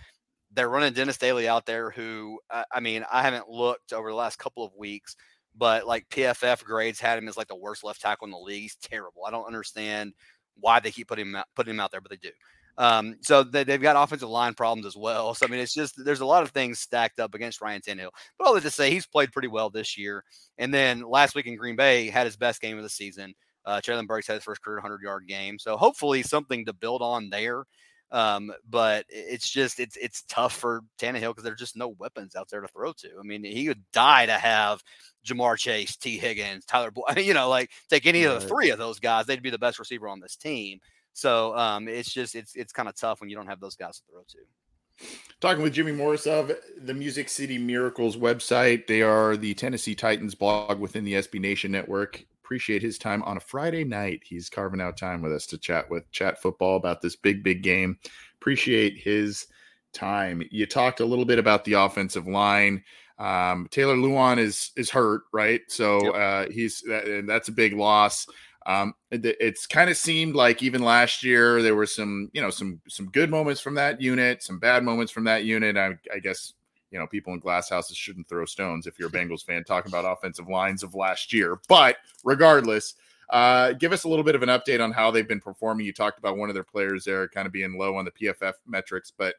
They're 0.54 0.70
running 0.70 0.94
Dennis 0.94 1.18
Daly 1.18 1.48
out 1.48 1.66
there, 1.66 1.90
who 1.90 2.40
I 2.72 2.80
mean, 2.80 3.04
I 3.12 3.24
haven't 3.24 3.50
looked 3.50 3.92
over 3.94 4.10
the 4.10 4.16
last 4.16 4.38
couple 4.38 4.64
of 4.64 4.76
weeks 4.78 5.16
but 5.58 5.88
like 5.88 6.10
PFF 6.10 6.64
grades 6.64 7.00
had 7.00 7.18
him 7.18 7.28
as 7.28 7.38
like 7.38 7.48
the 7.48 7.56
worst 7.56 7.84
left 7.84 8.02
tackle 8.02 8.26
in 8.26 8.32
the 8.32 8.38
league. 8.38 8.64
He's 8.64 8.76
terrible. 8.76 9.26
I 9.26 9.32
don't 9.32 9.46
understand 9.46 10.14
why 10.60 10.80
they 10.80 10.92
keep 10.92 11.08
putting 11.08 11.28
him 11.28 11.36
out, 11.36 11.48
putting 11.56 11.74
him 11.74 11.80
out 11.80 11.92
there, 11.92 12.02
but 12.02 12.12
they 12.12 12.18
do. 12.18 12.32
Um, 12.78 13.16
so 13.22 13.44
they, 13.44 13.64
have 13.64 13.82
got 13.82 14.02
offensive 14.02 14.30
line 14.30 14.54
problems 14.54 14.86
as 14.86 14.98
well. 14.98 15.34
So 15.34 15.46
I 15.46 15.50
mean, 15.50 15.62
it's 15.62 15.74
just 15.74 16.04
there's 16.04 16.20
a 16.20 16.26
lot 16.26 16.44
of 16.44 16.52
things 16.52 16.80
stacked 16.80 17.20
up 17.20 17.34
against 17.34 17.62
Ryan 17.62 17.82
Tannehill. 17.82 18.12
But 18.38 18.48
all 18.48 18.54
that 18.56 18.64
to 18.64 18.72
say, 18.72 18.92
he's 18.92 19.08
played 19.08 19.32
pretty 19.32 19.48
well 19.48 19.70
this 19.70 19.98
year. 19.98 20.24
And 20.58 20.74
then 20.74 21.02
last 21.02 21.36
week 21.36 21.48
in 21.48 21.56
Green 21.56 21.76
Bay 21.76 22.10
had 22.10 22.26
his 22.26 22.36
best 22.36 22.62
game 22.62 22.78
of 22.78 22.84
the 22.84 22.90
season. 22.90 23.34
Uh, 23.66 23.82
Treylon 23.84 24.08
Burks 24.08 24.28
had 24.28 24.36
his 24.36 24.44
first 24.44 24.62
career 24.62 24.78
100 24.78 25.02
yard 25.02 25.28
game. 25.28 25.58
So 25.58 25.78
hopefully 25.78 26.22
something 26.22 26.66
to 26.66 26.74
build 26.74 27.02
on 27.02 27.30
there. 27.30 27.66
Um, 28.12 28.52
but 28.70 29.06
it's 29.10 29.50
just 29.50 29.80
it's 29.80 29.98
it's 29.98 30.24
tough 30.24 30.54
for 30.54 30.82
Tannehill 31.00 31.32
because 31.32 31.44
there's 31.44 31.60
just 31.60 31.76
no 31.76 31.90
weapons 31.90 32.36
out 32.36 32.50
there 32.50 32.62
to 32.62 32.68
throw 32.68 32.94
to. 32.94 33.10
I 33.20 33.24
mean, 33.24 33.44
he 33.44 33.68
would 33.68 33.84
die 33.92 34.26
to 34.28 34.34
have 34.34 34.84
Ja'Marr 35.26 35.58
Chase, 35.58 35.96
Tee 35.96 36.18
Higgins, 36.18 36.66
Tyler 36.66 36.92
Boyd. 36.92 37.06
I 37.10 37.16
mean, 37.16 37.26
you 37.26 37.34
know, 37.34 37.50
like 37.50 37.72
take 37.90 38.06
any 38.06 38.24
of 38.24 38.42
the 38.42 38.48
three 38.48 38.70
of 38.70 38.78
those 38.78 39.00
guys, 39.00 39.26
they'd 39.26 39.42
be 39.42 39.50
the 39.50 39.58
best 39.58 39.80
receiver 39.80 40.08
on 40.08 40.20
this 40.20 40.36
team. 40.36 40.80
So 41.14 41.58
um, 41.58 41.88
it's 41.88 42.12
just 42.12 42.36
it's 42.36 42.56
it's 42.56 42.74
kind 42.74 42.88
of 42.88 42.96
tough 42.96 43.22
when 43.22 43.30
you 43.30 43.36
don't 43.36 43.48
have 43.48 43.60
those 43.60 43.76
guys 43.76 43.98
to 44.00 44.04
throw 44.12 44.22
to. 44.22 45.08
Talking 45.42 45.64
with 45.64 45.74
Jimmy 45.74 45.92
Morris 45.92 46.26
of 46.26 46.52
the 46.78 46.94
Music 46.94 47.28
City 47.28 47.58
Miracles 47.58 48.16
website. 48.16 48.88
They 48.88 49.02
are 49.02 49.36
the 49.36 49.54
Tennessee 49.54 49.96
Titans 49.96 50.36
blog 50.36 50.80
within 50.80 51.04
the 51.04 51.14
SB 51.14 51.42
Nation 51.42 51.72
network 51.72 52.26
appreciate 52.46 52.84
his 52.84 53.00
time 53.00 53.24
on 53.24 53.38
a 53.38 53.40
Friday 53.40 53.84
night. 53.84 54.22
He's 54.24 54.50
carving 54.50 54.80
out 54.80 54.98
time 54.98 55.24
with 55.24 55.34
us 55.34 55.48
to 55.48 55.58
chat 55.58 55.90
with 55.90 56.10
chat 56.12 56.40
football 56.40 56.78
about 56.78 57.02
this 57.02 57.16
big, 57.16 57.44
big 57.44 57.64
game. 57.64 57.98
Appreciate 58.36 59.00
his 59.00 59.48
time. 59.94 60.44
You 60.52 60.68
talked 60.68 61.00
a 61.00 61.06
little 61.06 61.26
bit 61.26 61.40
about 61.40 61.66
the 61.66 61.74
offensive 61.74 62.28
line. 62.28 62.84
Um, 63.18 63.68
Taylor 63.72 63.96
Lewan 63.96 64.38
is 64.38 64.72
is 64.76 64.92
hurt, 64.92 65.24
right? 65.34 65.62
So 65.68 66.12
uh, 66.12 66.46
he's 66.52 66.84
and 66.84 67.28
that's 67.28 67.48
a 67.48 67.54
big 67.54 67.74
loss. 67.74 68.28
Um, 68.68 68.94
it, 69.10 69.26
it's 69.40 69.66
kind 69.66 69.90
of 69.90 69.98
seemed 69.98 70.36
like 70.36 70.62
even 70.62 70.84
last 70.84 71.24
year 71.24 71.62
there 71.62 71.76
were 71.76 71.86
some, 71.86 72.30
you 72.34 72.42
know, 72.42 72.52
some 72.52 72.80
some 72.88 73.10
good 73.10 73.32
moments 73.32 73.62
from 73.62 73.74
that 73.76 74.02
unit, 74.02 74.44
some 74.44 74.60
bad 74.60 74.84
moments 74.84 75.12
from 75.12 75.24
that 75.24 75.46
unit. 75.46 75.78
I, 75.78 75.96
I 76.14 76.20
guess 76.20 76.54
you 76.96 77.02
know, 77.02 77.06
people 77.06 77.34
in 77.34 77.40
glass 77.40 77.70
houses 77.70 77.98
shouldn't 77.98 78.26
throw 78.30 78.46
stones 78.46 78.88
if 78.88 78.98
you're 78.98 79.10
a 79.10 79.12
Bengals 79.14 79.44
fan 79.44 79.66
talking 79.66 79.92
about 79.92 80.10
offensive 80.10 80.48
lines 80.48 80.82
of 80.82 80.96
last 80.96 81.34
year. 81.34 81.60
But 81.68 81.98
regardless, 82.24 82.96
uh, 83.32 83.74
give 83.74 83.92
us 83.92 84.06
a 84.06 84.08
little 84.08 84.24
bit 84.24 84.34
of 84.34 84.44
an 84.44 84.50
update 84.50 84.82
on 84.82 84.94
how 84.94 85.12
they've 85.12 85.28
been 85.28 85.42
performing. 85.42 85.86
You 85.86 85.92
talked 85.92 86.20
about 86.20 86.38
one 86.38 86.50
of 86.50 86.54
their 86.54 86.64
players 86.64 87.04
there 87.04 87.28
kind 87.28 87.46
of 87.46 87.52
being 87.52 87.78
low 87.78 87.98
on 87.98 88.06
the 88.06 88.12
PFF 88.12 88.54
metrics, 88.66 89.12
but 89.12 89.36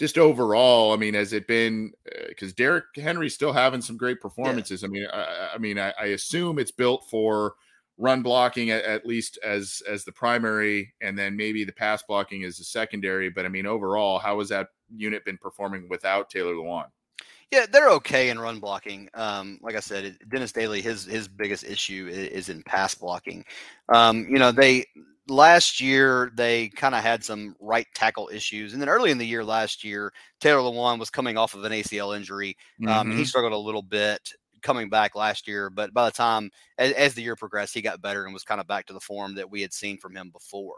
just 0.00 0.18
overall, 0.18 0.92
I 0.92 0.96
mean, 0.96 1.14
has 1.14 1.32
it 1.32 1.46
been 1.46 1.92
because 2.28 2.50
uh, 2.50 2.54
Derrick 2.56 2.84
Henry's 2.96 3.34
still 3.34 3.52
having 3.52 3.82
some 3.82 3.96
great 3.96 4.20
performances? 4.20 4.82
Yeah. 4.82 4.88
I 4.88 4.90
mean, 4.90 5.06
I, 5.12 5.50
I 5.54 5.58
mean, 5.58 5.78
I, 5.78 5.92
I, 5.96 6.04
assume 6.06 6.58
it's 6.58 6.72
built 6.72 7.06
for 7.08 7.54
run 8.00 8.22
blocking 8.22 8.70
at, 8.70 8.82
at, 8.84 9.06
least 9.06 9.38
as 9.44 9.82
as 9.88 10.04
the 10.04 10.12
primary, 10.12 10.92
and 11.00 11.16
then 11.16 11.36
maybe 11.36 11.64
the 11.64 11.72
pass 11.72 12.02
blocking 12.02 12.42
is 12.42 12.56
the 12.56 12.64
secondary. 12.64 13.28
But 13.28 13.44
I 13.44 13.48
mean, 13.48 13.66
overall, 13.66 14.18
how 14.18 14.38
has 14.40 14.48
that 14.48 14.68
unit 14.96 15.24
been 15.24 15.38
performing 15.38 15.88
without 15.88 16.30
Taylor 16.30 16.54
Lewan? 16.54 16.86
Yeah, 17.52 17.66
they're 17.70 17.90
okay 17.90 18.30
in 18.30 18.38
run 18.38 18.60
blocking. 18.60 19.08
Um, 19.14 19.58
like 19.62 19.74
I 19.74 19.80
said, 19.80 20.16
Dennis 20.28 20.52
Daly, 20.52 20.80
his 20.80 21.04
his 21.04 21.28
biggest 21.28 21.64
issue 21.64 22.08
is, 22.10 22.28
is 22.28 22.48
in 22.48 22.62
pass 22.62 22.94
blocking. 22.94 23.44
Um, 23.88 24.26
you 24.28 24.38
know, 24.38 24.50
they 24.50 24.86
last 25.28 25.80
year 25.80 26.32
they 26.34 26.68
kind 26.68 26.94
of 26.94 27.02
had 27.02 27.22
some 27.22 27.54
right 27.60 27.86
tackle 27.94 28.30
issues, 28.32 28.72
and 28.72 28.80
then 28.80 28.88
early 28.88 29.10
in 29.10 29.18
the 29.18 29.26
year 29.26 29.44
last 29.44 29.84
year, 29.84 30.12
Taylor 30.40 30.60
Lewan 30.60 30.98
was 30.98 31.10
coming 31.10 31.36
off 31.36 31.54
of 31.54 31.64
an 31.64 31.72
ACL 31.72 32.16
injury. 32.16 32.56
Um, 32.82 33.08
mm-hmm. 33.08 33.18
He 33.18 33.24
struggled 33.24 33.52
a 33.52 33.58
little 33.58 33.82
bit 33.82 34.32
coming 34.62 34.88
back 34.88 35.14
last 35.14 35.48
year, 35.48 35.70
but 35.70 35.92
by 35.92 36.04
the 36.04 36.10
time 36.12 36.50
as, 36.78 36.92
as, 36.92 37.14
the 37.14 37.22
year 37.22 37.36
progressed, 37.36 37.74
he 37.74 37.82
got 37.82 38.02
better 38.02 38.24
and 38.24 38.34
was 38.34 38.44
kind 38.44 38.60
of 38.60 38.66
back 38.66 38.86
to 38.86 38.92
the 38.92 39.00
form 39.00 39.34
that 39.34 39.50
we 39.50 39.60
had 39.62 39.72
seen 39.72 39.98
from 39.98 40.16
him 40.16 40.30
before. 40.30 40.76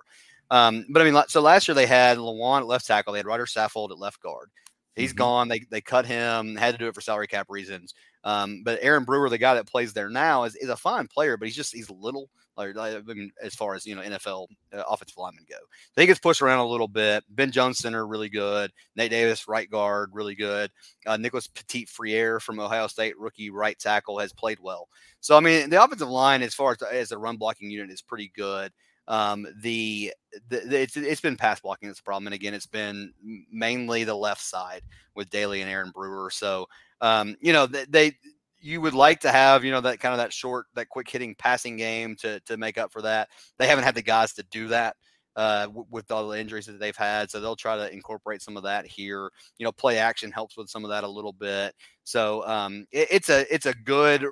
Um, 0.51 0.87
but 0.91 1.03
I 1.03 1.11
mean, 1.11 1.23
so 1.29 1.41
last 1.41 1.69
year 1.69 1.75
they 1.75 1.87
had 1.87 2.19
Lewan 2.19 2.61
at 2.61 2.67
left 2.67 2.87
tackle, 2.87 3.12
they 3.12 3.19
had 3.19 3.27
Rodger 3.27 3.47
Saffold 3.47 3.91
at 3.91 3.99
left 3.99 4.21
guard. 4.21 4.51
He's 4.95 5.11
mm-hmm. 5.11 5.19
gone. 5.19 5.49
They 5.49 5.61
they 5.71 5.81
cut 5.81 6.07
him. 6.07 6.57
Had 6.57 6.73
to 6.73 6.79
do 6.79 6.89
it 6.89 6.95
for 6.95 7.01
salary 7.01 7.27
cap 7.27 7.47
reasons. 7.49 7.95
Um, 8.25 8.62
but 8.64 8.79
Aaron 8.83 9.05
Brewer, 9.05 9.29
the 9.29 9.38
guy 9.38 9.55
that 9.55 9.67
plays 9.67 9.93
there 9.93 10.09
now, 10.09 10.45
is, 10.45 10.55
is 10.57 10.69
a 10.69 10.76
fine 10.76 11.09
player, 11.09 11.37
but 11.37 11.49
he's 11.49 11.57
just 11.57 11.75
he's 11.75 11.91
little. 11.91 12.31
Like, 12.55 12.76
I 12.76 13.00
mean, 13.07 13.33
as 13.43 13.55
far 13.55 13.75
as 13.75 13.87
you 13.87 13.95
know, 13.95 14.02
NFL 14.02 14.47
uh, 14.75 14.83
offensive 14.87 15.17
linemen 15.17 15.47
go, 15.49 15.57
he 15.97 16.07
gets 16.07 16.21
pushed 16.21 16.43
around 16.43 16.59
a 16.59 16.69
little 16.69 16.87
bit. 16.87 17.25
Ben 17.31 17.50
Jones 17.50 17.79
center 17.79 18.07
really 18.07 18.29
good. 18.29 18.71
Nate 18.95 19.11
Davis 19.11 19.49
right 19.49 19.71
guard 19.71 20.11
really 20.12 20.35
good. 20.35 20.71
Uh, 21.07 21.17
Nicholas 21.17 21.49
Petit 21.49 21.87
Frere 21.87 22.41
from 22.41 22.61
Ohio 22.61 22.88
State 22.88 23.19
rookie 23.19 23.49
right 23.49 23.79
tackle 23.79 24.19
has 24.19 24.35
played 24.35 24.59
well. 24.61 24.88
So 25.21 25.37
I 25.37 25.41
mean, 25.41 25.71
the 25.71 25.83
offensive 25.83 26.11
line 26.11 26.43
as 26.43 26.55
far 26.55 26.73
as 26.73 26.83
as 26.83 27.12
a 27.12 27.19
run 27.19 27.38
blocking 27.38 27.71
unit 27.71 27.91
is 27.91 28.02
pretty 28.02 28.31
good. 28.37 28.71
Um, 29.09 29.47
the, 29.61 30.12
the, 30.49 30.61
the, 30.61 30.81
it's 30.81 30.97
it's 30.97 31.21
been 31.21 31.37
pass 31.37 31.61
blocking 31.61 31.88
that's 31.88 32.00
a 32.00 32.05
problem, 32.05 32.29
and 32.29 32.35
again, 32.35 32.55
it's 32.55 32.67
been 32.67 33.12
mainly 33.50 34.05
the 34.05 34.14
left 34.14 34.41
side 34.41 34.83
with 35.14 35.31
Daly 35.31 35.61
and 35.61 35.71
Aaron 35.71 35.91
Brewer. 35.91 36.31
So, 36.31 36.67
um, 37.02 37.37
you 37.40 37.52
know, 37.52 37.66
they, 37.66 37.85
they 37.90 38.16
you 38.61 38.80
would 38.80 38.94
like 38.94 39.21
to 39.21 39.32
have 39.32 39.64
you 39.64 39.73
know 39.73 39.80
that 39.82 40.00
kind 40.00 40.14
of 40.14 40.18
that 40.18 40.32
short, 40.32 40.66
that 40.75 40.88
quick 40.88 41.11
hitting 41.11 41.35
passing 41.37 41.76
game 41.76 42.16
to 42.16 42.40
to 42.40 42.56
make 42.56 42.78
up 42.78 42.92
for 42.92 43.02
that. 43.02 43.28
They 43.59 43.66
haven't 43.66 43.85
had 43.85 43.94
the 43.94 44.02
guys 44.02 44.32
to 44.35 44.44
do 44.44 44.68
that 44.68 44.97
uh, 45.37 45.66
w- 45.66 45.87
with 45.90 46.11
all 46.11 46.28
the 46.28 46.38
injuries 46.38 46.66
that 46.66 46.78
they've 46.78 46.97
had. 46.97 47.30
So 47.30 47.40
they'll 47.40 47.56
try 47.56 47.76
to 47.76 47.92
incorporate 47.92 48.40
some 48.40 48.56
of 48.56 48.62
that 48.62 48.87
here. 48.87 49.30
You 49.59 49.64
know, 49.64 49.73
play 49.73 49.99
action 49.99 50.30
helps 50.30 50.56
with 50.56 50.71
some 50.71 50.85
of 50.85 50.90
that 50.90 51.04
a 51.04 51.09
little 51.09 51.32
bit. 51.32 51.75
So 52.04 52.47
um, 52.47 52.87
it, 52.92 53.09
it's 53.11 53.28
a 53.28 53.52
it's 53.52 53.66
a 53.66 53.75
good 53.75 54.26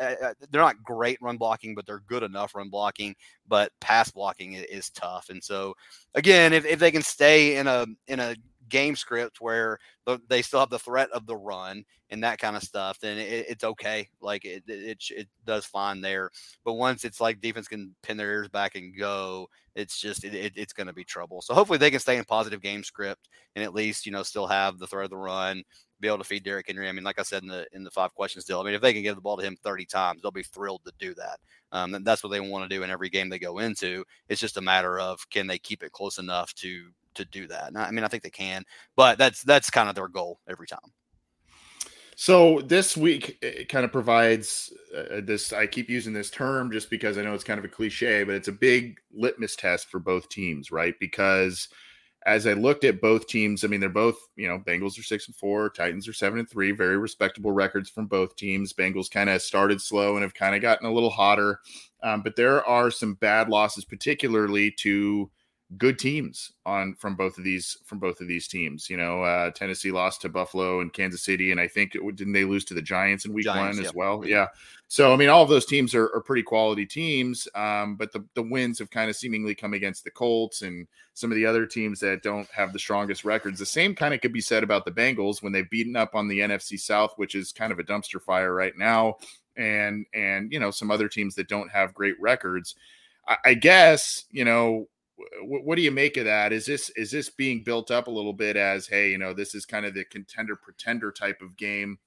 uh, 0.00 0.14
uh, 0.22 0.34
they're 0.50 0.60
not 0.60 0.82
great 0.82 1.18
run 1.20 1.36
blocking, 1.36 1.74
but 1.74 1.86
they're 1.86 2.02
good 2.06 2.22
enough 2.22 2.54
run 2.54 2.68
blocking. 2.68 3.14
But 3.46 3.70
pass 3.80 4.10
blocking 4.10 4.54
is 4.54 4.90
tough, 4.90 5.28
and 5.30 5.42
so 5.42 5.74
again, 6.14 6.52
if, 6.52 6.64
if 6.64 6.78
they 6.78 6.90
can 6.90 7.02
stay 7.02 7.56
in 7.56 7.66
a 7.66 7.86
in 8.06 8.20
a 8.20 8.34
game 8.68 8.96
script 8.96 9.40
where 9.40 9.78
they 10.28 10.42
still 10.42 10.60
have 10.60 10.70
the 10.70 10.78
threat 10.78 11.10
of 11.12 11.26
the 11.26 11.36
run 11.36 11.84
and 12.10 12.22
that 12.24 12.38
kind 12.38 12.56
of 12.56 12.62
stuff, 12.62 12.98
then 13.00 13.18
it, 13.18 13.46
it's 13.48 13.64
okay. 13.64 14.08
Like 14.20 14.44
it, 14.44 14.62
it, 14.66 14.98
it 15.10 15.28
does 15.44 15.66
fine 15.66 16.00
there. 16.00 16.30
But 16.64 16.74
once 16.74 17.04
it's 17.04 17.20
like 17.20 17.40
defense 17.40 17.68
can 17.68 17.94
pin 18.02 18.16
their 18.16 18.32
ears 18.32 18.48
back 18.48 18.74
and 18.76 18.96
go, 18.96 19.48
it's 19.74 20.00
just 20.00 20.24
it, 20.24 20.34
it 20.34 20.52
it's 20.56 20.72
going 20.72 20.86
to 20.86 20.92
be 20.92 21.04
trouble. 21.04 21.42
So 21.42 21.54
hopefully 21.54 21.78
they 21.78 21.90
can 21.90 22.00
stay 22.00 22.16
in 22.16 22.24
positive 22.24 22.62
game 22.62 22.82
script 22.82 23.28
and 23.54 23.64
at 23.64 23.74
least 23.74 24.06
you 24.06 24.12
know 24.12 24.22
still 24.22 24.46
have 24.46 24.78
the 24.78 24.86
threat 24.86 25.04
of 25.04 25.10
the 25.10 25.16
run, 25.16 25.62
be 26.00 26.08
able 26.08 26.18
to 26.18 26.24
feed 26.24 26.42
Derrick 26.44 26.66
Henry. 26.66 26.88
I 26.88 26.92
mean, 26.92 27.04
like 27.04 27.18
I 27.18 27.22
said 27.22 27.42
in 27.42 27.48
the 27.48 27.66
in 27.72 27.84
the 27.84 27.90
five 27.90 28.14
questions 28.14 28.44
deal, 28.44 28.60
I 28.60 28.64
mean 28.64 28.74
if 28.74 28.80
they 28.80 28.92
can 28.92 29.02
give 29.02 29.14
the 29.14 29.20
ball 29.20 29.36
to 29.36 29.44
him 29.44 29.56
30 29.62 29.84
times, 29.84 30.22
they'll 30.22 30.30
be 30.30 30.42
thrilled 30.42 30.82
to 30.84 30.92
do 30.98 31.14
that. 31.14 31.38
Um, 31.70 32.02
that's 32.02 32.22
what 32.22 32.30
they 32.30 32.40
want 32.40 32.68
to 32.68 32.74
do 32.74 32.82
in 32.82 32.90
every 32.90 33.10
game 33.10 33.28
they 33.28 33.38
go 33.38 33.58
into. 33.58 34.04
It's 34.28 34.40
just 34.40 34.56
a 34.56 34.62
matter 34.62 34.98
of 34.98 35.20
can 35.30 35.46
they 35.46 35.58
keep 35.58 35.82
it 35.82 35.92
close 35.92 36.18
enough 36.18 36.54
to 36.54 36.88
to 37.18 37.24
do 37.26 37.46
that. 37.48 37.68
And 37.68 37.78
I 37.78 37.90
mean, 37.90 38.04
I 38.04 38.08
think 38.08 38.22
they 38.22 38.30
can, 38.30 38.64
but 38.96 39.18
that's 39.18 39.42
that's 39.42 39.70
kind 39.70 39.88
of 39.88 39.94
their 39.94 40.08
goal 40.08 40.40
every 40.48 40.66
time. 40.66 40.80
So 42.20 42.60
this 42.62 42.96
week 42.96 43.38
it 43.42 43.68
kind 43.68 43.84
of 43.84 43.92
provides 43.92 44.72
uh, 44.96 45.20
this. 45.22 45.52
I 45.52 45.68
keep 45.68 45.88
using 45.88 46.12
this 46.12 46.30
term 46.30 46.72
just 46.72 46.90
because 46.90 47.16
I 47.16 47.22
know 47.22 47.32
it's 47.32 47.44
kind 47.44 47.60
of 47.60 47.64
a 47.64 47.68
cliche, 47.68 48.24
but 48.24 48.34
it's 48.34 48.48
a 48.48 48.52
big 48.52 48.96
litmus 49.14 49.54
test 49.54 49.88
for 49.88 50.00
both 50.00 50.28
teams, 50.28 50.72
right? 50.72 50.94
Because 50.98 51.68
as 52.26 52.46
I 52.46 52.54
looked 52.54 52.82
at 52.82 53.00
both 53.00 53.28
teams, 53.28 53.62
I 53.62 53.68
mean, 53.68 53.78
they're 53.78 53.88
both, 53.88 54.18
you 54.34 54.48
know, 54.48 54.58
Bengals 54.58 54.98
are 54.98 55.04
six 55.04 55.28
and 55.28 55.36
four, 55.36 55.70
Titans 55.70 56.08
are 56.08 56.12
seven 56.12 56.40
and 56.40 56.50
three, 56.50 56.72
very 56.72 56.98
respectable 56.98 57.52
records 57.52 57.88
from 57.88 58.06
both 58.06 58.34
teams. 58.34 58.72
Bengals 58.72 59.08
kind 59.08 59.30
of 59.30 59.40
started 59.40 59.80
slow 59.80 60.14
and 60.14 60.22
have 60.24 60.34
kind 60.34 60.56
of 60.56 60.60
gotten 60.60 60.88
a 60.88 60.92
little 60.92 61.10
hotter. 61.10 61.60
Um, 62.02 62.22
but 62.22 62.34
there 62.34 62.66
are 62.66 62.90
some 62.90 63.14
bad 63.14 63.48
losses, 63.48 63.84
particularly 63.84 64.72
to 64.80 65.30
good 65.76 65.98
teams 65.98 66.52
on 66.64 66.94
from 66.94 67.14
both 67.14 67.36
of 67.36 67.44
these 67.44 67.76
from 67.84 67.98
both 67.98 68.20
of 68.22 68.28
these 68.28 68.48
teams. 68.48 68.88
You 68.88 68.96
know, 68.96 69.22
uh, 69.22 69.50
Tennessee 69.50 69.90
lost 69.90 70.22
to 70.22 70.30
Buffalo 70.30 70.80
and 70.80 70.92
Kansas 70.92 71.22
City, 71.22 71.52
and 71.52 71.60
I 71.60 71.68
think 71.68 71.94
it, 71.94 72.16
didn't 72.16 72.32
they 72.32 72.44
lose 72.44 72.64
to 72.66 72.74
the 72.74 72.80
Giants 72.80 73.26
in 73.26 73.34
Week 73.34 73.44
Giants, 73.44 73.76
One 73.76 73.86
as 73.86 73.94
well? 73.94 74.24
Yeah. 74.24 74.46
So 74.86 75.12
I 75.12 75.16
mean, 75.16 75.28
all 75.28 75.42
of 75.42 75.50
those 75.50 75.66
teams 75.66 75.94
are, 75.94 76.06
are 76.14 76.22
pretty 76.22 76.42
quality 76.42 76.86
teams, 76.86 77.46
um, 77.54 77.96
but 77.96 78.12
the 78.12 78.24
the 78.34 78.42
wins 78.42 78.78
have 78.78 78.90
kind 78.90 79.10
of 79.10 79.16
seemingly 79.16 79.54
come 79.54 79.74
against 79.74 80.04
the 80.04 80.10
Colts 80.10 80.62
and 80.62 80.86
some 81.12 81.30
of 81.30 81.36
the 81.36 81.44
other 81.44 81.66
teams 81.66 82.00
that 82.00 82.22
don't 82.22 82.48
have 82.50 82.72
the 82.72 82.78
strongest 82.78 83.24
records. 83.24 83.58
The 83.58 83.66
same 83.66 83.94
kind 83.94 84.14
of 84.14 84.22
could 84.22 84.32
be 84.32 84.40
said 84.40 84.62
about 84.62 84.86
the 84.86 84.90
Bengals 84.90 85.42
when 85.42 85.52
they've 85.52 85.68
beaten 85.68 85.96
up 85.96 86.14
on 86.14 86.28
the 86.28 86.38
NFC 86.38 86.80
South, 86.80 87.12
which 87.16 87.34
is 87.34 87.52
kind 87.52 87.72
of 87.72 87.78
a 87.78 87.84
dumpster 87.84 88.22
fire 88.22 88.54
right 88.54 88.76
now, 88.78 89.16
and 89.56 90.06
and 90.14 90.50
you 90.50 90.60
know 90.60 90.70
some 90.70 90.90
other 90.90 91.08
teams 91.08 91.34
that 91.34 91.48
don't 91.48 91.70
have 91.70 91.92
great 91.92 92.18
records. 92.18 92.74
I, 93.28 93.36
I 93.44 93.54
guess 93.54 94.24
you 94.30 94.46
know 94.46 94.86
what 95.42 95.76
do 95.76 95.82
you 95.82 95.90
make 95.90 96.16
of 96.16 96.24
that? 96.24 96.52
Is 96.52 96.66
this 96.66 96.90
is 96.90 97.10
this 97.10 97.30
being 97.30 97.62
built 97.62 97.90
up 97.90 98.06
a 98.06 98.10
little 98.10 98.32
bit 98.32 98.56
as 98.56 98.86
hey, 98.86 99.10
you 99.10 99.18
know, 99.18 99.32
this 99.32 99.54
is 99.54 99.66
kind 99.66 99.86
of 99.86 99.94
the 99.94 100.04
contender 100.04 100.56
pretender 100.56 101.10
type 101.10 101.40
of 101.42 101.56
game, 101.56 101.98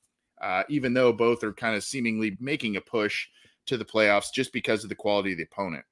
uh, 0.41 0.63
even 0.69 0.93
though 0.93 1.11
both 1.11 1.43
are 1.43 1.53
kind 1.53 1.75
of 1.75 1.83
seemingly 1.83 2.37
making 2.39 2.75
a 2.75 2.81
push 2.81 3.27
to 3.67 3.77
the 3.77 3.85
playoffs 3.85 4.33
just 4.33 4.53
because 4.53 4.83
of 4.83 4.89
the 4.89 4.95
quality 4.95 5.31
of 5.31 5.37
the 5.37 5.43
opponent. 5.43 5.85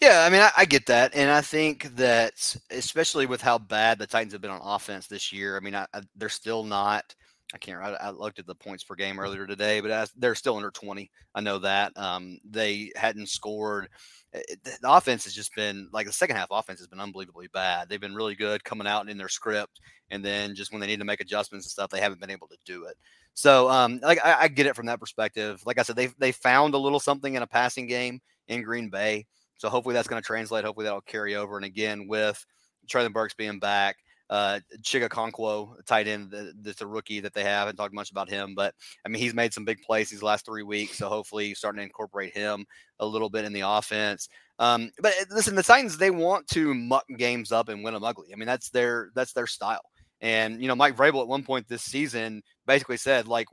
Yeah, 0.00 0.24
I 0.26 0.30
mean, 0.30 0.40
I, 0.40 0.50
I, 0.56 0.64
get 0.64 0.86
that, 0.86 1.14
and 1.14 1.30
I 1.30 1.40
think 1.40 1.84
that 1.96 2.56
especially 2.70 3.26
with 3.26 3.40
how 3.40 3.58
bad 3.58 3.98
the 3.98 4.08
Titans 4.08 4.32
have 4.32 4.42
been 4.42 4.50
on 4.50 4.60
offense 4.62 5.06
this 5.06 5.32
year, 5.32 5.56
I 5.56 5.60
mean, 5.60 5.74
I, 5.74 5.86
they're 6.16 6.28
still 6.28 6.64
not 6.64 7.14
I 7.54 7.58
can't. 7.58 7.82
I, 7.82 7.94
I, 7.94 8.10
looked 8.10 8.38
at 8.38 8.46
the 8.46 8.54
points 8.54 8.84
per 8.84 8.94
game 8.94 9.18
earlier 9.18 9.46
today, 9.46 9.80
but 9.80 9.90
as, 9.90 10.12
they're 10.16 10.34
still 10.34 10.56
under 10.56 10.70
20. 10.70 11.10
I 11.34 11.40
know 11.40 11.58
that 11.60 11.96
um, 11.96 12.38
they 12.48 12.92
hadn't 12.94 13.30
scored. 13.30 13.88
It, 14.34 14.44
eh, 14.50 14.70
eh, 14.70 14.76
the 14.82 14.92
offense 14.92 15.24
has 15.24 15.32
just 15.32 15.54
been 15.54 15.88
like 15.90 16.06
the 16.06 16.12
second 16.12 16.36
half 16.36 16.48
offense 16.50 16.78
has 16.80 16.88
been 16.88 17.00
unbelievably 17.00 17.48
bad. 17.54 17.88
They've 17.88 18.00
been 18.00 18.14
really 18.14 18.34
good 18.34 18.64
coming 18.64 18.86
out 18.86 19.08
in 19.08 19.16
their 19.16 19.30
script, 19.30 19.80
and 20.10 20.22
then 20.22 20.54
just 20.54 20.72
when 20.72 20.80
they 20.80 20.86
need 20.86 20.98
to 20.98 21.06
make 21.06 21.20
adjustments 21.20 21.64
and 21.64 21.70
stuff, 21.70 21.88
they 21.88 22.00
haven't 22.00 22.20
been 22.20 22.30
able 22.30 22.48
to 22.48 22.58
do 22.66 22.84
it. 22.84 22.96
So, 23.32 23.70
um, 23.70 23.98
like 24.02 24.18
I, 24.22 24.42
I 24.42 24.48
get 24.48 24.66
it 24.66 24.76
from 24.76 24.86
that 24.86 25.00
perspective. 25.00 25.62
Like 25.64 25.78
I 25.78 25.82
said, 25.82 25.96
they 25.96 26.08
they 26.18 26.32
found 26.32 26.74
a 26.74 26.78
little 26.78 27.00
something 27.00 27.34
in 27.34 27.42
a 27.42 27.46
passing 27.46 27.86
game 27.86 28.20
in 28.48 28.62
Green 28.62 28.90
Bay. 28.90 29.26
So 29.56 29.70
hopefully 29.70 29.94
that's 29.94 30.08
going 30.08 30.20
to 30.20 30.26
translate. 30.26 30.64
Hopefully 30.64 30.84
that'll 30.84 31.00
carry 31.00 31.34
over. 31.34 31.56
And 31.56 31.64
again, 31.64 32.06
with 32.08 32.44
Treylon 32.88 33.12
Burks 33.12 33.34
being 33.34 33.58
back, 33.58 33.96
uh, 34.30 34.60
Chig 34.82 35.08
Okonkwo, 35.08 35.84
tight 35.86 36.06
end, 36.06 36.34
that's 36.62 36.80
a 36.80 36.86
rookie 36.86 37.20
that 37.20 37.34
they 37.34 37.42
have. 37.42 37.52
I 37.52 37.58
haven't 37.60 37.76
talked 37.76 37.94
much 37.94 38.10
about 38.10 38.28
him, 38.28 38.54
but 38.54 38.74
I 39.04 39.08
mean, 39.08 39.22
he's 39.22 39.34
made 39.34 39.54
some 39.54 39.64
big 39.64 39.80
plays 39.82 40.10
these 40.10 40.22
last 40.22 40.44
three 40.44 40.62
weeks. 40.62 40.98
So 40.98 41.08
hopefully 41.08 41.54
starting 41.54 41.78
to 41.78 41.84
incorporate 41.84 42.34
him 42.34 42.64
a 43.00 43.06
little 43.06 43.30
bit 43.30 43.44
in 43.44 43.52
the 43.52 43.62
offense. 43.62 44.28
Um, 44.58 44.90
but 45.00 45.12
uh, 45.20 45.24
listen, 45.30 45.54
the 45.54 45.62
Titans, 45.62 45.98
they 45.98 46.10
want 46.10 46.46
to 46.48 46.74
muck 46.74 47.04
games 47.16 47.52
up 47.52 47.68
and 47.68 47.82
win 47.82 47.94
them 47.94 48.04
ugly. 48.04 48.28
I 48.32 48.36
mean, 48.36 48.46
that's 48.46 48.70
their, 48.70 49.10
that's 49.14 49.32
their 49.32 49.46
style. 49.46 49.82
And, 50.20 50.60
you 50.60 50.66
know, 50.66 50.74
Mike 50.74 50.96
Vrabel 50.96 51.22
at 51.22 51.28
one 51.28 51.44
point 51.44 51.68
this 51.68 51.82
season 51.82 52.42
basically 52.66 52.96
said, 52.96 53.28
like, 53.28 53.46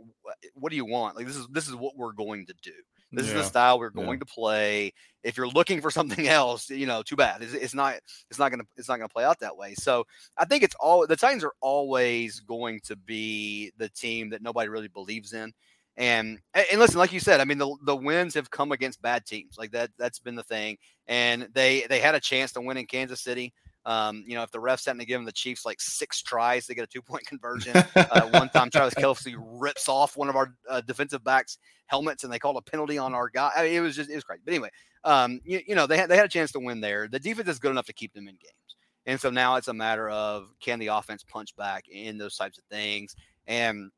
what 0.55 0.72
do 0.72 0.75
you 0.75 0.86
want? 0.86 1.15
Like, 1.15 1.27
this 1.27 1.36
is, 1.36 1.48
this 1.51 1.67
is 1.67 1.75
what 1.75 1.96
we're 1.96 2.13
going 2.13 2.48
to 2.48 2.55
do. 2.63 2.74
This 3.12 3.27
yeah. 3.27 3.33
is 3.33 3.41
the 3.41 3.43
style 3.43 3.79
we're 3.79 3.89
going 3.89 4.09
yeah. 4.09 4.17
to 4.17 4.25
play. 4.25 4.93
If 5.24 5.38
you're 5.38 5.47
looking 5.47 5.81
for 5.81 5.91
something 6.00 6.27
else, 6.27 6.69
you 6.69 6.85
know, 6.85 7.01
too 7.03 7.15
bad. 7.15 7.41
It's, 7.41 7.53
it's 7.53 7.74
not. 7.74 7.95
It's 8.29 8.39
not 8.39 8.50
gonna. 8.50 8.65
It's 8.75 8.89
not 8.89 8.97
gonna 8.97 9.09
play 9.09 9.24
out 9.24 9.39
that 9.39 9.57
way. 9.57 9.74
So 9.75 10.05
I 10.38 10.45
think 10.45 10.63
it's 10.63 10.75
all 10.79 11.05
the 11.07 11.15
Titans 11.15 11.43
are 11.43 11.53
always 11.62 12.39
going 12.39 12.79
to 12.85 12.95
be 12.95 13.71
the 13.77 13.89
team 13.89 14.29
that 14.31 14.41
nobody 14.41 14.69
really 14.69 14.89
believes 14.89 15.33
in. 15.33 15.53
And 15.97 16.39
and 16.53 16.79
listen, 16.79 16.97
like 16.97 17.13
you 17.13 17.21
said, 17.21 17.39
I 17.39 17.45
mean 17.45 17.57
the 17.57 17.74
the 17.83 17.95
wins 17.95 18.33
have 18.33 18.51
come 18.51 18.71
against 18.71 19.01
bad 19.01 19.25
teams. 19.25 19.57
Like 19.57 19.71
that 19.71 19.91
that's 19.97 20.19
been 20.19 20.35
the 20.35 20.43
thing. 20.43 20.77
And 21.07 21.47
they 21.53 21.85
they 21.88 22.00
had 22.00 22.15
a 22.15 22.19
chance 22.19 22.51
to 22.53 22.62
win 22.62 22.77
in 22.77 22.85
Kansas 22.85 23.21
City. 23.21 23.53
Um, 23.86 24.24
you 24.25 24.36
know, 24.36 24.44
if 24.44 24.51
the 24.51 24.58
refs 24.58 24.86
hadn't 24.86 25.06
given 25.08 25.25
the 25.25 25.32
Chiefs 25.32 25.65
like 25.65 25.80
six 25.80 26.22
tries 26.22 26.65
to 26.65 26.75
get 26.75 26.84
a 26.84 26.88
two 26.88 27.01
point 27.01 27.25
conversion, 27.27 27.75
uh, 27.96 28.27
one 28.30 28.50
time 28.50 28.70
Travis 28.70 28.96
Kelce 28.96 29.36
rips 29.38 29.88
off 29.88 30.18
one 30.18 30.30
of 30.30 30.36
our 30.36 30.56
uh, 30.70 30.82
defensive 30.82 31.24
backs' 31.24 31.58
helmets 31.88 32.24
and 32.24 32.34
they 32.34 32.39
called 32.39 32.58
a 32.58 32.62
penalty 32.62 32.98
on 32.98 33.13
our 33.13 33.30
guy. 33.30 33.51
I 33.56 33.63
mean, 33.63 33.74
it 33.74 33.82
was 33.82 33.96
just, 33.96 34.10
it 34.10 34.15
was 34.15 34.24
crazy. 34.24 34.42
But 34.44 34.54
anyway, 34.54 34.70
um, 35.04 35.39
you, 35.44 35.62
you 35.68 35.75
know, 35.75 35.86
they 35.86 35.98
had, 35.98 36.10
they 36.10 36.18
had 36.18 36.25
a 36.25 36.30
chance 36.30 36.51
to 36.54 36.60
win 36.60 36.82
there. 36.82 37.08
The 37.08 37.20
defense 37.20 37.48
is 37.48 37.60
good 37.60 37.72
enough 37.72 37.86
to 37.86 37.94
keep 37.94 38.13
them 38.13 38.27
in 38.27 38.36
games. 38.36 38.75
And 39.06 39.22
so 39.22 39.30
now 39.30 39.56
it's 39.56 39.68
a 39.68 39.74
matter 39.74 40.10
of 40.10 40.51
can 40.60 40.80
the 40.80 40.88
offense 40.88 41.24
punch 41.24 41.56
back 41.56 41.88
in 41.88 42.18
those 42.18 42.36
types 42.36 42.58
of 42.58 42.63
things. 42.65 43.15
And 43.48 43.92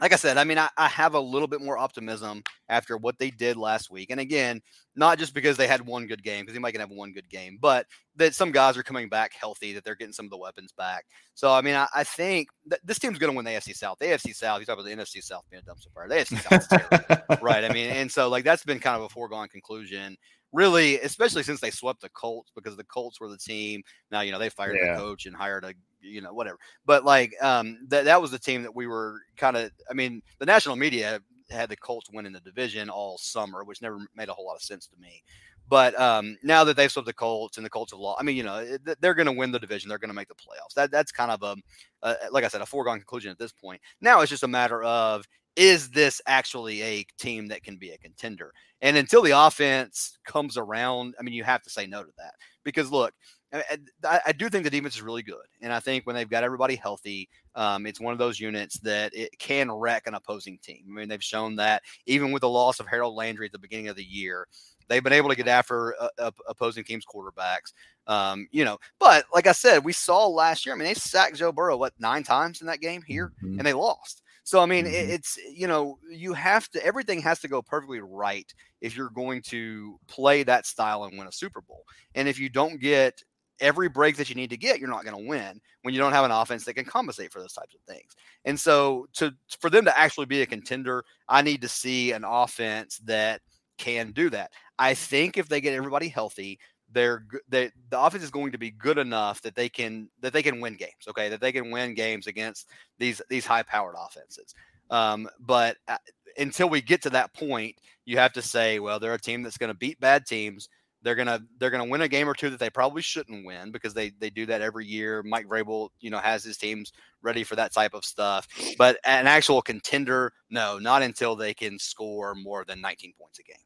like 0.00 0.12
I 0.12 0.16
said, 0.16 0.38
I 0.38 0.44
mean, 0.44 0.58
I, 0.58 0.68
I, 0.76 0.88
have 0.88 1.14
a 1.14 1.20
little 1.20 1.46
bit 1.46 1.60
more 1.60 1.76
optimism 1.78 2.42
after 2.68 2.96
what 2.96 3.18
they 3.18 3.30
did 3.30 3.56
last 3.56 3.90
week. 3.90 4.10
And 4.10 4.18
again, 4.18 4.60
not 4.96 5.18
just 5.18 5.34
because 5.34 5.56
they 5.56 5.66
had 5.66 5.86
one 5.86 6.06
good 6.06 6.22
game, 6.22 6.42
because 6.42 6.54
they 6.54 6.60
might 6.60 6.76
have 6.76 6.90
one 6.90 7.12
good 7.12 7.28
game, 7.28 7.58
but 7.60 7.86
that 8.16 8.34
some 8.34 8.52
guys 8.52 8.76
are 8.76 8.82
coming 8.82 9.08
back 9.08 9.32
healthy, 9.38 9.72
that 9.74 9.84
they're 9.84 9.94
getting 9.94 10.12
some 10.12 10.26
of 10.26 10.30
the 10.30 10.38
weapons 10.38 10.72
back. 10.72 11.04
So, 11.34 11.52
I 11.52 11.60
mean, 11.60 11.74
I, 11.74 11.86
I 11.94 12.04
think 12.04 12.48
that 12.66 12.80
this 12.84 12.98
team's 12.98 13.18
going 13.18 13.32
to 13.32 13.36
win 13.36 13.44
the 13.44 13.52
AFC 13.52 13.76
South. 13.76 13.98
The 14.00 14.06
AFC 14.06 14.34
South, 14.34 14.60
you 14.60 14.66
talk 14.66 14.78
about 14.78 14.86
the 14.86 14.96
NFC 14.96 15.22
South 15.22 15.44
being 15.50 15.62
a 15.66 15.70
dumpster 15.70 15.92
fire. 15.94 16.08
The 16.08 16.16
AFC 16.16 16.40
South 16.40 17.42
right? 17.42 17.64
I 17.64 17.72
mean, 17.72 17.90
and 17.90 18.10
so 18.10 18.28
like 18.28 18.44
that's 18.44 18.64
been 18.64 18.80
kind 18.80 18.96
of 18.96 19.02
a 19.02 19.08
foregone 19.08 19.48
conclusion 19.48 20.16
really, 20.52 21.00
especially 21.00 21.42
since 21.42 21.60
they 21.60 21.70
swept 21.70 22.00
the 22.02 22.10
Colts 22.10 22.50
because 22.54 22.76
the 22.76 22.84
Colts 22.84 23.20
were 23.20 23.28
the 23.28 23.38
team. 23.38 23.82
Now, 24.10 24.20
you 24.20 24.32
know, 24.32 24.38
they 24.38 24.50
fired 24.50 24.76
yeah. 24.80 24.92
the 24.92 24.98
coach 24.98 25.26
and 25.26 25.34
hired 25.34 25.64
a, 25.64 25.74
you 26.02 26.20
know, 26.20 26.32
whatever. 26.34 26.58
But 26.84 27.04
like, 27.04 27.34
um, 27.42 27.78
that, 27.88 28.04
that 28.04 28.20
was 28.20 28.30
the 28.30 28.38
team 28.38 28.62
that 28.62 28.74
we 28.74 28.86
were 28.86 29.20
kind 29.36 29.56
of, 29.56 29.70
I 29.90 29.94
mean, 29.94 30.22
the 30.38 30.46
national 30.46 30.76
media 30.76 31.20
had 31.50 31.68
the 31.68 31.76
Colts 31.76 32.10
winning 32.10 32.32
the 32.32 32.40
division 32.40 32.90
all 32.90 33.18
summer, 33.18 33.64
which 33.64 33.82
never 33.82 33.98
made 34.16 34.28
a 34.28 34.32
whole 34.32 34.46
lot 34.46 34.56
of 34.56 34.62
sense 34.62 34.86
to 34.88 34.96
me. 35.00 35.22
But 35.68 35.98
um, 35.98 36.36
now 36.42 36.64
that 36.64 36.76
they've 36.76 36.90
swept 36.90 37.06
the 37.06 37.12
Colts 37.12 37.56
and 37.56 37.64
the 37.64 37.70
Colts 37.70 37.92
have 37.92 38.00
lost, 38.00 38.20
I 38.20 38.24
mean, 38.24 38.36
you 38.36 38.42
know, 38.42 38.76
they're 39.00 39.14
going 39.14 39.26
to 39.26 39.32
win 39.32 39.52
the 39.52 39.58
division. 39.58 39.88
They're 39.88 39.98
going 39.98 40.10
to 40.10 40.14
make 40.14 40.28
the 40.28 40.34
playoffs. 40.34 40.74
That 40.74 40.90
that's 40.90 41.12
kind 41.12 41.30
of 41.30 41.42
a, 41.42 41.56
a, 42.02 42.16
like 42.30 42.44
I 42.44 42.48
said, 42.48 42.60
a 42.60 42.66
foregone 42.66 42.98
conclusion 42.98 43.30
at 43.30 43.38
this 43.38 43.52
point. 43.52 43.80
Now 44.00 44.20
it's 44.20 44.30
just 44.30 44.42
a 44.42 44.48
matter 44.48 44.82
of 44.82 45.26
is 45.56 45.90
this 45.90 46.20
actually 46.26 46.82
a 46.82 47.04
team 47.18 47.48
that 47.48 47.62
can 47.62 47.76
be 47.76 47.90
a 47.90 47.98
contender? 47.98 48.52
And 48.80 48.96
until 48.96 49.22
the 49.22 49.38
offense 49.38 50.18
comes 50.24 50.56
around, 50.56 51.14
I 51.18 51.22
mean, 51.22 51.34
you 51.34 51.44
have 51.44 51.62
to 51.62 51.70
say 51.70 51.86
no 51.86 52.02
to 52.02 52.10
that 52.18 52.34
because 52.64 52.90
look, 52.90 53.14
I, 53.52 54.20
I, 54.26 54.32
do 54.32 54.48
think 54.48 54.64
the 54.64 54.70
defense 54.70 54.94
is 54.94 55.02
really 55.02 55.22
good, 55.22 55.44
and 55.60 55.72
I 55.72 55.80
think 55.80 56.06
when 56.06 56.16
they've 56.16 56.28
got 56.28 56.42
everybody 56.42 56.74
healthy, 56.74 57.28
um, 57.54 57.86
it's 57.86 58.00
one 58.00 58.12
of 58.12 58.18
those 58.18 58.40
units 58.40 58.78
that 58.80 59.14
it 59.14 59.38
can 59.38 59.70
wreck 59.70 60.06
an 60.06 60.14
opposing 60.14 60.58
team. 60.58 60.84
I 60.88 60.90
mean, 60.90 61.08
they've 61.08 61.22
shown 61.22 61.56
that 61.56 61.82
even 62.06 62.32
with 62.32 62.40
the 62.40 62.48
loss 62.48 62.80
of 62.80 62.86
Harold 62.86 63.14
Landry 63.14 63.46
at 63.46 63.52
the 63.52 63.58
beginning 63.58 63.88
of 63.88 63.96
the 63.96 64.04
year, 64.04 64.48
they've 64.88 65.04
been 65.04 65.12
able 65.12 65.28
to 65.28 65.36
get 65.36 65.48
after 65.48 65.94
uh, 66.00 66.08
uh, 66.18 66.30
opposing 66.48 66.84
teams' 66.84 67.04
quarterbacks. 67.04 67.72
Um, 68.06 68.48
you 68.52 68.64
know, 68.64 68.78
but 68.98 69.26
like 69.34 69.46
I 69.46 69.52
said, 69.52 69.84
we 69.84 69.92
saw 69.92 70.26
last 70.26 70.64
year. 70.64 70.74
I 70.74 70.78
mean, 70.78 70.86
they 70.86 70.94
sacked 70.94 71.36
Joe 71.36 71.52
Burrow 71.52 71.76
what 71.76 71.92
nine 71.98 72.22
times 72.22 72.62
in 72.62 72.66
that 72.68 72.80
game 72.80 73.02
here, 73.06 73.32
mm-hmm. 73.42 73.58
and 73.58 73.66
they 73.66 73.74
lost. 73.74 74.22
So 74.44 74.60
I 74.60 74.66
mean, 74.66 74.86
mm-hmm. 74.86 75.10
it's 75.10 75.38
you 75.54 75.66
know, 75.66 75.98
you 76.10 76.32
have 76.32 76.68
to 76.70 76.84
everything 76.84 77.20
has 77.22 77.40
to 77.40 77.48
go 77.48 77.62
perfectly 77.62 78.00
right 78.00 78.52
if 78.80 78.96
you're 78.96 79.10
going 79.10 79.42
to 79.42 79.98
play 80.08 80.42
that 80.42 80.66
style 80.66 81.04
and 81.04 81.16
win 81.16 81.28
a 81.28 81.32
Super 81.32 81.60
Bowl. 81.60 81.84
And 82.14 82.28
if 82.28 82.38
you 82.38 82.48
don't 82.48 82.80
get 82.80 83.22
every 83.62 83.88
break 83.88 84.16
that 84.16 84.28
you 84.28 84.34
need 84.34 84.50
to 84.50 84.56
get, 84.58 84.78
you're 84.78 84.90
not 84.90 85.04
going 85.04 85.16
to 85.16 85.28
win 85.28 85.58
when 85.82 85.94
you 85.94 86.00
don't 86.00 86.12
have 86.12 86.24
an 86.24 86.30
offense 86.30 86.64
that 86.64 86.74
can 86.74 86.84
compensate 86.84 87.32
for 87.32 87.40
those 87.40 87.54
types 87.54 87.74
of 87.74 87.80
things. 87.82 88.14
And 88.44 88.58
so 88.58 89.06
to 89.14 89.32
for 89.60 89.70
them 89.70 89.86
to 89.86 89.98
actually 89.98 90.26
be 90.26 90.42
a 90.42 90.46
contender, 90.46 91.04
I 91.28 91.40
need 91.40 91.62
to 91.62 91.68
see 91.68 92.12
an 92.12 92.24
offense 92.24 92.98
that 93.04 93.40
can 93.78 94.12
do 94.12 94.28
that. 94.30 94.50
I 94.78 94.94
think 94.94 95.38
if 95.38 95.48
they 95.48 95.60
get 95.60 95.74
everybody 95.74 96.08
healthy, 96.08 96.58
they're 96.90 97.24
they, 97.48 97.70
the 97.88 98.00
offense 98.00 98.22
is 98.22 98.30
going 98.30 98.52
to 98.52 98.58
be 98.58 98.70
good 98.70 98.98
enough 98.98 99.40
that 99.42 99.54
they 99.54 99.68
can 99.68 100.10
that 100.20 100.32
they 100.32 100.42
can 100.42 100.60
win 100.60 100.74
games. 100.74 101.08
Okay, 101.08 101.28
that 101.28 101.40
they 101.40 101.52
can 101.52 101.70
win 101.70 101.94
games 101.94 102.26
against 102.26 102.68
these 102.98 103.22
these 103.30 103.46
high 103.46 103.62
powered 103.62 103.96
offenses. 103.98 104.54
Um, 104.90 105.28
but 105.40 105.78
uh, 105.88 105.96
until 106.36 106.68
we 106.68 106.82
get 106.82 107.02
to 107.02 107.10
that 107.10 107.32
point, 107.32 107.76
you 108.04 108.18
have 108.18 108.32
to 108.34 108.42
say, 108.42 108.78
well, 108.78 109.00
they're 109.00 109.14
a 109.14 109.20
team 109.20 109.42
that's 109.42 109.56
going 109.56 109.72
to 109.72 109.78
beat 109.78 110.00
bad 110.00 110.26
teams. 110.26 110.68
They're 111.02 111.14
gonna 111.14 111.40
they're 111.58 111.70
gonna 111.70 111.88
win 111.88 112.02
a 112.02 112.08
game 112.08 112.28
or 112.28 112.34
two 112.34 112.50
that 112.50 112.58
they 112.58 112.70
probably 112.70 113.02
shouldn't 113.02 113.44
win 113.44 113.72
because 113.72 113.94
they 113.94 114.10
they 114.18 114.30
do 114.30 114.46
that 114.46 114.62
every 114.62 114.86
year. 114.86 115.22
Mike 115.22 115.46
Vrabel, 115.48 115.90
you 116.00 116.10
know, 116.10 116.18
has 116.18 116.44
his 116.44 116.56
teams 116.56 116.92
ready 117.22 117.44
for 117.44 117.56
that 117.56 117.72
type 117.72 117.94
of 117.94 118.04
stuff. 118.04 118.46
But 118.78 118.98
an 119.04 119.26
actual 119.26 119.62
contender, 119.62 120.32
no, 120.50 120.78
not 120.78 121.02
until 121.02 121.36
they 121.36 121.54
can 121.54 121.78
score 121.78 122.34
more 122.34 122.64
than 122.64 122.80
19 122.80 123.14
points 123.18 123.38
a 123.38 123.42
game. 123.42 123.56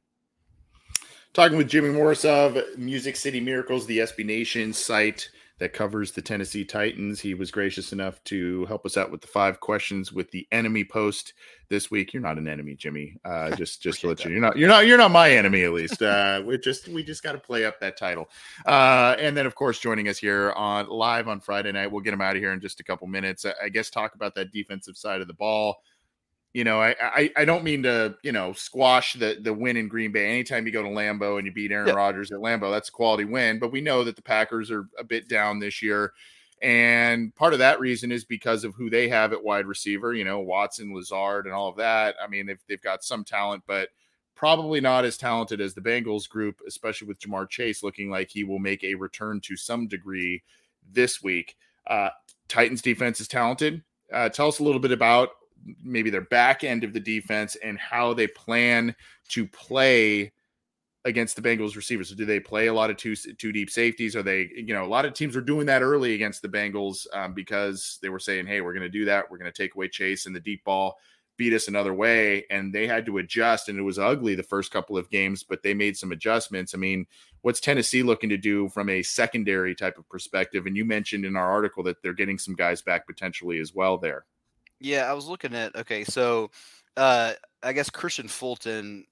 Talking 1.32 1.58
with 1.58 1.68
Jimmy 1.68 1.90
Morris 1.90 2.24
of 2.24 2.56
Music 2.78 3.14
City 3.14 3.40
Miracles, 3.40 3.86
the 3.86 3.98
SB 3.98 4.24
Nation 4.24 4.72
site 4.72 5.28
that 5.58 5.72
covers 5.72 6.12
the 6.12 6.20
Tennessee 6.20 6.64
Titans. 6.64 7.20
He 7.20 7.32
was 7.32 7.50
gracious 7.50 7.92
enough 7.92 8.22
to 8.24 8.66
help 8.66 8.84
us 8.84 8.96
out 8.96 9.10
with 9.10 9.22
the 9.22 9.26
five 9.26 9.60
questions 9.60 10.12
with 10.12 10.30
the 10.30 10.46
enemy 10.52 10.84
post 10.84 11.32
this 11.70 11.90
week. 11.90 12.12
You're 12.12 12.22
not 12.22 12.36
an 12.36 12.46
enemy, 12.46 12.74
Jimmy. 12.74 13.16
Uh, 13.24 13.50
just 13.56 13.82
just 13.82 14.02
to 14.02 14.08
let 14.08 14.24
you, 14.24 14.32
you're 14.32 14.40
not 14.40 14.56
you're 14.56 14.68
not 14.68 14.86
you're 14.86 14.98
not 14.98 15.10
my 15.10 15.30
enemy 15.30 15.64
at 15.64 15.72
least. 15.72 16.02
Uh, 16.02 16.42
we 16.44 16.58
just 16.58 16.88
we 16.88 17.02
just 17.02 17.22
got 17.22 17.32
to 17.32 17.38
play 17.38 17.64
up 17.64 17.80
that 17.80 17.96
title. 17.96 18.28
Uh, 18.66 19.16
and 19.18 19.36
then 19.36 19.46
of 19.46 19.54
course 19.54 19.78
joining 19.78 20.08
us 20.08 20.18
here 20.18 20.52
on 20.52 20.88
live 20.88 21.28
on 21.28 21.40
Friday 21.40 21.72
night. 21.72 21.90
We'll 21.90 22.02
get 22.02 22.12
him 22.12 22.20
out 22.20 22.36
of 22.36 22.42
here 22.42 22.52
in 22.52 22.60
just 22.60 22.80
a 22.80 22.84
couple 22.84 23.06
minutes. 23.06 23.46
I 23.62 23.70
guess 23.70 23.88
talk 23.88 24.14
about 24.14 24.34
that 24.34 24.52
defensive 24.52 24.96
side 24.96 25.20
of 25.20 25.26
the 25.26 25.34
ball 25.34 25.76
you 26.56 26.64
know, 26.64 26.80
I, 26.80 26.94
I, 26.98 27.32
I 27.36 27.44
don't 27.44 27.64
mean 27.64 27.82
to, 27.82 28.16
you 28.22 28.32
know, 28.32 28.54
squash 28.54 29.12
the 29.12 29.36
the 29.42 29.52
win 29.52 29.76
in 29.76 29.88
Green 29.88 30.10
Bay. 30.10 30.30
Anytime 30.30 30.64
you 30.64 30.72
go 30.72 30.82
to 30.82 30.88
Lambeau 30.88 31.36
and 31.36 31.46
you 31.46 31.52
beat 31.52 31.70
Aaron 31.70 31.94
Rodgers 31.94 32.32
at 32.32 32.38
Lambeau, 32.38 32.72
that's 32.72 32.88
a 32.88 32.92
quality 32.92 33.26
win. 33.26 33.58
But 33.58 33.72
we 33.72 33.82
know 33.82 34.02
that 34.04 34.16
the 34.16 34.22
Packers 34.22 34.70
are 34.70 34.88
a 34.98 35.04
bit 35.04 35.28
down 35.28 35.58
this 35.58 35.82
year. 35.82 36.14
And 36.62 37.34
part 37.34 37.52
of 37.52 37.58
that 37.58 37.78
reason 37.78 38.10
is 38.10 38.24
because 38.24 38.64
of 38.64 38.74
who 38.74 38.88
they 38.88 39.06
have 39.10 39.34
at 39.34 39.44
wide 39.44 39.66
receiver, 39.66 40.14
you 40.14 40.24
know, 40.24 40.40
Watson, 40.40 40.94
Lazard, 40.94 41.44
and 41.44 41.54
all 41.54 41.68
of 41.68 41.76
that. 41.76 42.14
I 42.24 42.26
mean, 42.26 42.46
they've, 42.46 42.64
they've 42.70 42.80
got 42.80 43.04
some 43.04 43.22
talent, 43.22 43.62
but 43.66 43.90
probably 44.34 44.80
not 44.80 45.04
as 45.04 45.18
talented 45.18 45.60
as 45.60 45.74
the 45.74 45.82
Bengals 45.82 46.26
group, 46.26 46.62
especially 46.66 47.06
with 47.06 47.20
Ja'Marr 47.20 47.50
Chase 47.50 47.82
looking 47.82 48.08
like 48.08 48.30
he 48.30 48.44
will 48.44 48.60
make 48.60 48.82
a 48.82 48.94
return 48.94 49.42
to 49.42 49.58
some 49.58 49.88
degree 49.88 50.42
this 50.90 51.22
week. 51.22 51.54
Uh, 51.86 52.08
Titans 52.48 52.80
defense 52.80 53.20
is 53.20 53.28
talented. 53.28 53.82
Uh, 54.10 54.30
tell 54.30 54.48
us 54.48 54.58
a 54.58 54.64
little 54.64 54.80
bit 54.80 54.92
about 54.92 55.32
maybe 55.82 56.10
their 56.10 56.22
back 56.22 56.64
end 56.64 56.84
of 56.84 56.92
the 56.92 57.00
defense 57.00 57.56
and 57.56 57.78
how 57.78 58.14
they 58.14 58.26
plan 58.26 58.94
to 59.28 59.46
play 59.46 60.32
against 61.06 61.36
the 61.36 61.42
Bengals 61.42 61.76
receivers. 61.76 62.08
So 62.08 62.16
do 62.16 62.24
they 62.24 62.40
play 62.40 62.66
a 62.66 62.74
lot 62.74 62.90
of 62.90 62.96
two 62.96 63.14
two 63.14 63.52
deep 63.52 63.70
safeties? 63.70 64.16
Are 64.16 64.22
they, 64.22 64.50
you 64.54 64.74
know, 64.74 64.84
a 64.84 64.86
lot 64.86 65.04
of 65.04 65.14
teams 65.14 65.36
were 65.36 65.40
doing 65.40 65.66
that 65.66 65.82
early 65.82 66.14
against 66.14 66.42
the 66.42 66.48
Bengals 66.48 67.06
um, 67.14 67.32
because 67.32 67.98
they 68.02 68.08
were 68.08 68.18
saying, 68.18 68.46
"Hey, 68.46 68.60
we're 68.60 68.74
going 68.74 68.82
to 68.82 68.88
do 68.88 69.04
that. 69.06 69.30
We're 69.30 69.38
going 69.38 69.50
to 69.50 69.62
take 69.62 69.74
away 69.74 69.88
Chase 69.88 70.26
and 70.26 70.34
the 70.34 70.40
deep 70.40 70.64
ball, 70.64 70.98
beat 71.36 71.54
us 71.54 71.68
another 71.68 71.94
way," 71.94 72.44
and 72.50 72.74
they 72.74 72.88
had 72.88 73.06
to 73.06 73.18
adjust. 73.18 73.68
And 73.68 73.78
it 73.78 73.82
was 73.82 74.00
ugly 74.00 74.34
the 74.34 74.42
first 74.42 74.72
couple 74.72 74.98
of 74.98 75.08
games, 75.08 75.44
but 75.44 75.62
they 75.62 75.74
made 75.74 75.96
some 75.96 76.10
adjustments. 76.10 76.74
I 76.74 76.78
mean, 76.78 77.06
what's 77.42 77.60
Tennessee 77.60 78.02
looking 78.02 78.30
to 78.30 78.36
do 78.36 78.68
from 78.70 78.88
a 78.88 79.02
secondary 79.02 79.76
type 79.76 79.98
of 79.98 80.08
perspective? 80.08 80.66
And 80.66 80.76
you 80.76 80.84
mentioned 80.84 81.24
in 81.24 81.36
our 81.36 81.50
article 81.50 81.84
that 81.84 82.02
they're 82.02 82.14
getting 82.14 82.38
some 82.38 82.56
guys 82.56 82.82
back 82.82 83.06
potentially 83.06 83.60
as 83.60 83.72
well 83.72 83.96
there. 83.96 84.24
Yeah, 84.80 85.10
I 85.10 85.14
was 85.14 85.26
looking 85.26 85.54
at 85.54 85.74
okay, 85.76 86.04
so 86.04 86.50
uh 86.96 87.32
I 87.62 87.72
guess 87.72 87.90
Kristian 87.90 88.28
Fulton 88.30 89.04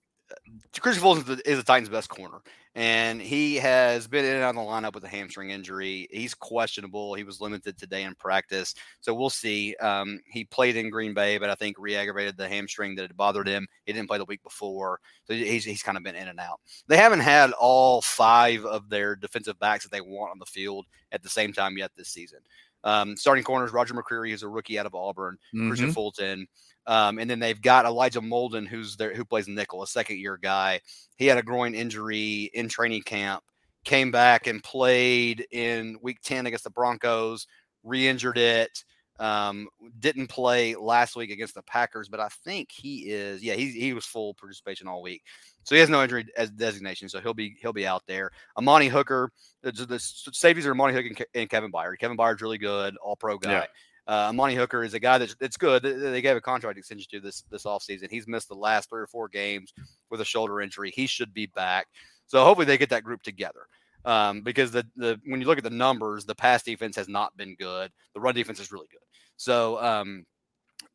Kristian 0.74 0.98
Fulton 0.98 1.40
is 1.46 1.58
the 1.58 1.62
Titans' 1.62 1.88
best 1.90 2.08
corner, 2.08 2.38
and 2.74 3.20
he 3.20 3.56
has 3.56 4.08
been 4.08 4.24
in 4.24 4.34
and 4.34 4.42
out 4.42 4.50
of 4.50 4.56
the 4.56 4.62
lineup 4.62 4.94
with 4.94 5.04
a 5.04 5.08
hamstring 5.08 5.50
injury. 5.50 6.08
He's 6.10 6.34
questionable. 6.34 7.14
He 7.14 7.24
was 7.24 7.40
limited 7.40 7.78
today 7.78 8.02
in 8.04 8.14
practice, 8.16 8.74
so 9.00 9.14
we'll 9.14 9.30
see. 9.30 9.76
Um, 9.76 10.20
he 10.26 10.44
played 10.44 10.76
in 10.76 10.90
Green 10.90 11.14
Bay, 11.14 11.38
but 11.38 11.50
I 11.50 11.54
think 11.54 11.76
re-aggravated 11.78 12.36
the 12.36 12.48
hamstring 12.48 12.96
that 12.96 13.02
had 13.02 13.16
bothered 13.16 13.48
him. 13.48 13.66
He 13.86 13.92
didn't 13.92 14.08
play 14.08 14.18
the 14.18 14.24
week 14.24 14.42
before, 14.42 14.98
so 15.24 15.34
he's 15.34 15.64
he's 15.64 15.82
kind 15.82 15.96
of 15.98 16.04
been 16.04 16.16
in 16.16 16.28
and 16.28 16.40
out. 16.40 16.60
They 16.88 16.96
haven't 16.96 17.20
had 17.20 17.52
all 17.52 18.02
five 18.02 18.64
of 18.64 18.88
their 18.88 19.16
defensive 19.16 19.58
backs 19.60 19.84
that 19.84 19.92
they 19.92 20.00
want 20.00 20.32
on 20.32 20.38
the 20.38 20.46
field 20.46 20.86
at 21.12 21.22
the 21.22 21.28
same 21.28 21.52
time 21.52 21.78
yet 21.78 21.92
this 21.96 22.08
season. 22.08 22.40
Um, 22.84 23.16
starting 23.16 23.44
corners, 23.44 23.72
Roger 23.72 23.94
McCreary, 23.94 24.30
who's 24.30 24.42
a 24.42 24.48
rookie 24.48 24.78
out 24.78 24.86
of 24.86 24.94
Auburn, 24.94 25.38
mm-hmm. 25.54 25.72
Kristian 25.72 25.92
Fulton, 25.92 26.46
um, 26.86 27.18
and 27.18 27.28
then 27.28 27.38
they've 27.38 27.60
got 27.60 27.86
Elijah 27.86 28.20
Molden, 28.20 28.68
who's 28.68 28.96
there, 28.96 29.14
who 29.14 29.24
plays 29.24 29.48
nickel, 29.48 29.82
a 29.82 29.86
second 29.86 30.18
year 30.18 30.38
guy. 30.40 30.80
He 31.16 31.26
had 31.26 31.38
a 31.38 31.42
groin 31.42 31.74
injury 31.74 32.50
in 32.52 32.68
training 32.68 33.02
camp, 33.02 33.42
came 33.84 34.10
back 34.10 34.46
and 34.46 34.62
played 34.62 35.46
in 35.50 35.98
week 36.02 36.20
10 36.22 36.46
against 36.46 36.64
the 36.64 36.70
Broncos, 36.70 37.46
re 37.82 38.06
injured 38.06 38.38
it. 38.38 38.84
Um, 39.20 39.68
didn't 40.00 40.26
play 40.26 40.74
last 40.74 41.14
week 41.14 41.30
against 41.30 41.54
the 41.54 41.62
Packers, 41.62 42.08
but 42.08 42.18
I 42.18 42.28
think 42.44 42.70
he 42.72 43.10
is. 43.10 43.42
Yeah, 43.42 43.54
he 43.54 43.70
he 43.70 43.92
was 43.92 44.04
full 44.04 44.34
participation 44.34 44.88
all 44.88 45.02
week, 45.02 45.22
so 45.62 45.74
he 45.76 45.80
has 45.80 45.88
no 45.88 46.02
injury 46.02 46.26
as 46.36 46.50
designation. 46.50 47.08
So 47.08 47.20
he'll 47.20 47.34
be 47.34 47.56
he'll 47.60 47.72
be 47.72 47.86
out 47.86 48.02
there. 48.08 48.30
Amani 48.58 48.88
Hooker, 48.88 49.30
the, 49.62 49.70
the 49.70 50.00
safeties 50.00 50.66
are 50.66 50.72
Amani 50.72 50.94
Hooker 50.94 51.24
and 51.34 51.48
Kevin 51.48 51.70
Byard. 51.70 51.98
Kevin 51.98 52.16
Byard's 52.16 52.42
really 52.42 52.58
good, 52.58 52.96
all 52.96 53.14
pro 53.14 53.38
guy. 53.38 53.52
Yeah. 53.52 53.66
Uh, 54.06 54.28
Amani 54.28 54.54
Hooker 54.54 54.84
is 54.84 54.92
a 54.92 55.00
guy 55.00 55.16
that's, 55.16 55.34
that's 55.36 55.56
good. 55.56 55.82
They 55.82 56.20
gave 56.20 56.36
a 56.36 56.40
contract 56.40 56.78
extension 56.78 57.06
to 57.12 57.20
this 57.20 57.44
this 57.50 57.64
offseason. 57.64 58.10
He's 58.10 58.26
missed 58.26 58.48
the 58.48 58.54
last 58.54 58.90
three 58.90 59.00
or 59.00 59.06
four 59.06 59.28
games 59.28 59.72
with 60.10 60.20
a 60.20 60.24
shoulder 60.24 60.60
injury. 60.60 60.90
He 60.90 61.06
should 61.06 61.32
be 61.32 61.46
back. 61.46 61.86
So 62.26 62.42
hopefully 62.42 62.66
they 62.66 62.78
get 62.78 62.90
that 62.90 63.04
group 63.04 63.22
together. 63.22 63.66
Um, 64.04 64.42
because 64.42 64.70
the, 64.70 64.86
the 64.96 65.18
when 65.24 65.40
you 65.40 65.46
look 65.46 65.58
at 65.58 65.64
the 65.64 65.70
numbers, 65.70 66.24
the 66.24 66.34
pass 66.34 66.62
defense 66.62 66.96
has 66.96 67.08
not 67.08 67.36
been 67.36 67.54
good. 67.54 67.90
The 68.14 68.20
run 68.20 68.34
defense 68.34 68.60
is 68.60 68.70
really 68.70 68.88
good. 68.90 69.00
So 69.36 69.82
um, 69.82 70.24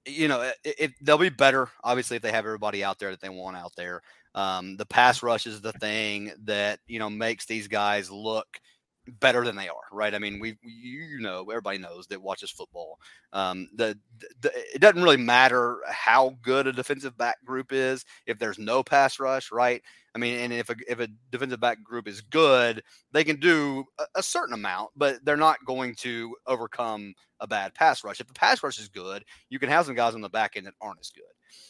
you 0.06 0.28
know, 0.28 0.41
it, 0.63 0.76
it, 0.80 0.91
they'll 1.02 1.17
be 1.17 1.30
better 1.30 1.69
obviously 1.84 2.17
if 2.17 2.24
they 2.24 2.32
have 2.32 2.45
everybody 2.45 2.84
out 2.84 3.00
there 3.00 3.12
that 3.12 3.22
they 3.22 3.30
want 3.30 3.58
out 3.58 3.74
there. 3.76 4.02
Um, 4.36 4.78
the 4.78 4.86
pass 4.86 5.24
rush 5.24 5.48
is 5.48 5.62
the 5.62 5.74
thing 5.74 6.32
that 6.43 6.80
you 6.88 7.00
know 7.00 7.10
makes 7.10 7.45
these 7.45 7.67
guys 7.67 8.12
look 8.12 8.48
better 9.19 9.43
than 9.43 9.56
they 9.56 9.67
are, 9.67 9.76
right? 9.91 10.13
I 10.13 10.19
mean, 10.19 10.39
we, 10.39 10.58
you 10.62 11.19
know, 11.19 11.41
everybody 11.50 11.78
knows 11.78 12.08
that 12.08 12.22
watches 12.22 12.52
football. 12.52 13.00
Um, 13.34 13.69
the, 13.76 13.98
the, 14.41 14.52
it 14.74 14.80
doesn't 14.82 15.02
really 15.02 15.17
matter 15.17 15.80
how 15.88 16.38
good 16.41 16.67
a 16.67 16.74
defensive 16.74 17.17
back 17.17 17.43
group 17.45 17.72
is 17.72 18.06
if 18.26 18.39
there's 18.39 18.60
no 18.60 18.84
pass 18.84 19.19
rush, 19.19 19.52
right? 19.52 19.82
I 20.15 20.17
mean, 20.17 20.39
and 20.39 20.54
if 20.54 20.69
a 20.69 20.76
if 20.88 21.00
a 21.00 21.08
defensive 21.32 21.60
back 21.60 21.84
group 21.84 22.08
is 22.08 22.22
good, 22.22 22.82
they 23.12 23.24
can 23.24 23.39
do 23.39 23.86
a, 24.00 24.06
a 24.15 24.24
certain 24.24 24.54
amount, 24.54 24.89
but 24.95 25.24
they're 25.24 25.38
not 25.38 25.63
going 25.65 25.95
to 26.00 26.36
overcome 26.48 27.13
a 27.39 27.48
bad 27.48 27.74
pass 27.76 28.04
rush. 28.04 28.19
If 28.19 28.28
the 28.28 28.34
pass 28.34 28.63
rush 28.63 28.80
is 28.80 28.89
good, 28.89 29.24
you 29.50 29.60
can 29.60 29.69
have 29.69 29.86
some 29.86 29.95
guys 29.95 30.15
on 30.15 30.22
the 30.22 30.30
back 30.30 30.58
end 30.58 30.65
that 30.65 30.74
aren't 30.82 31.00
as 31.00 31.12
good. 31.12 31.24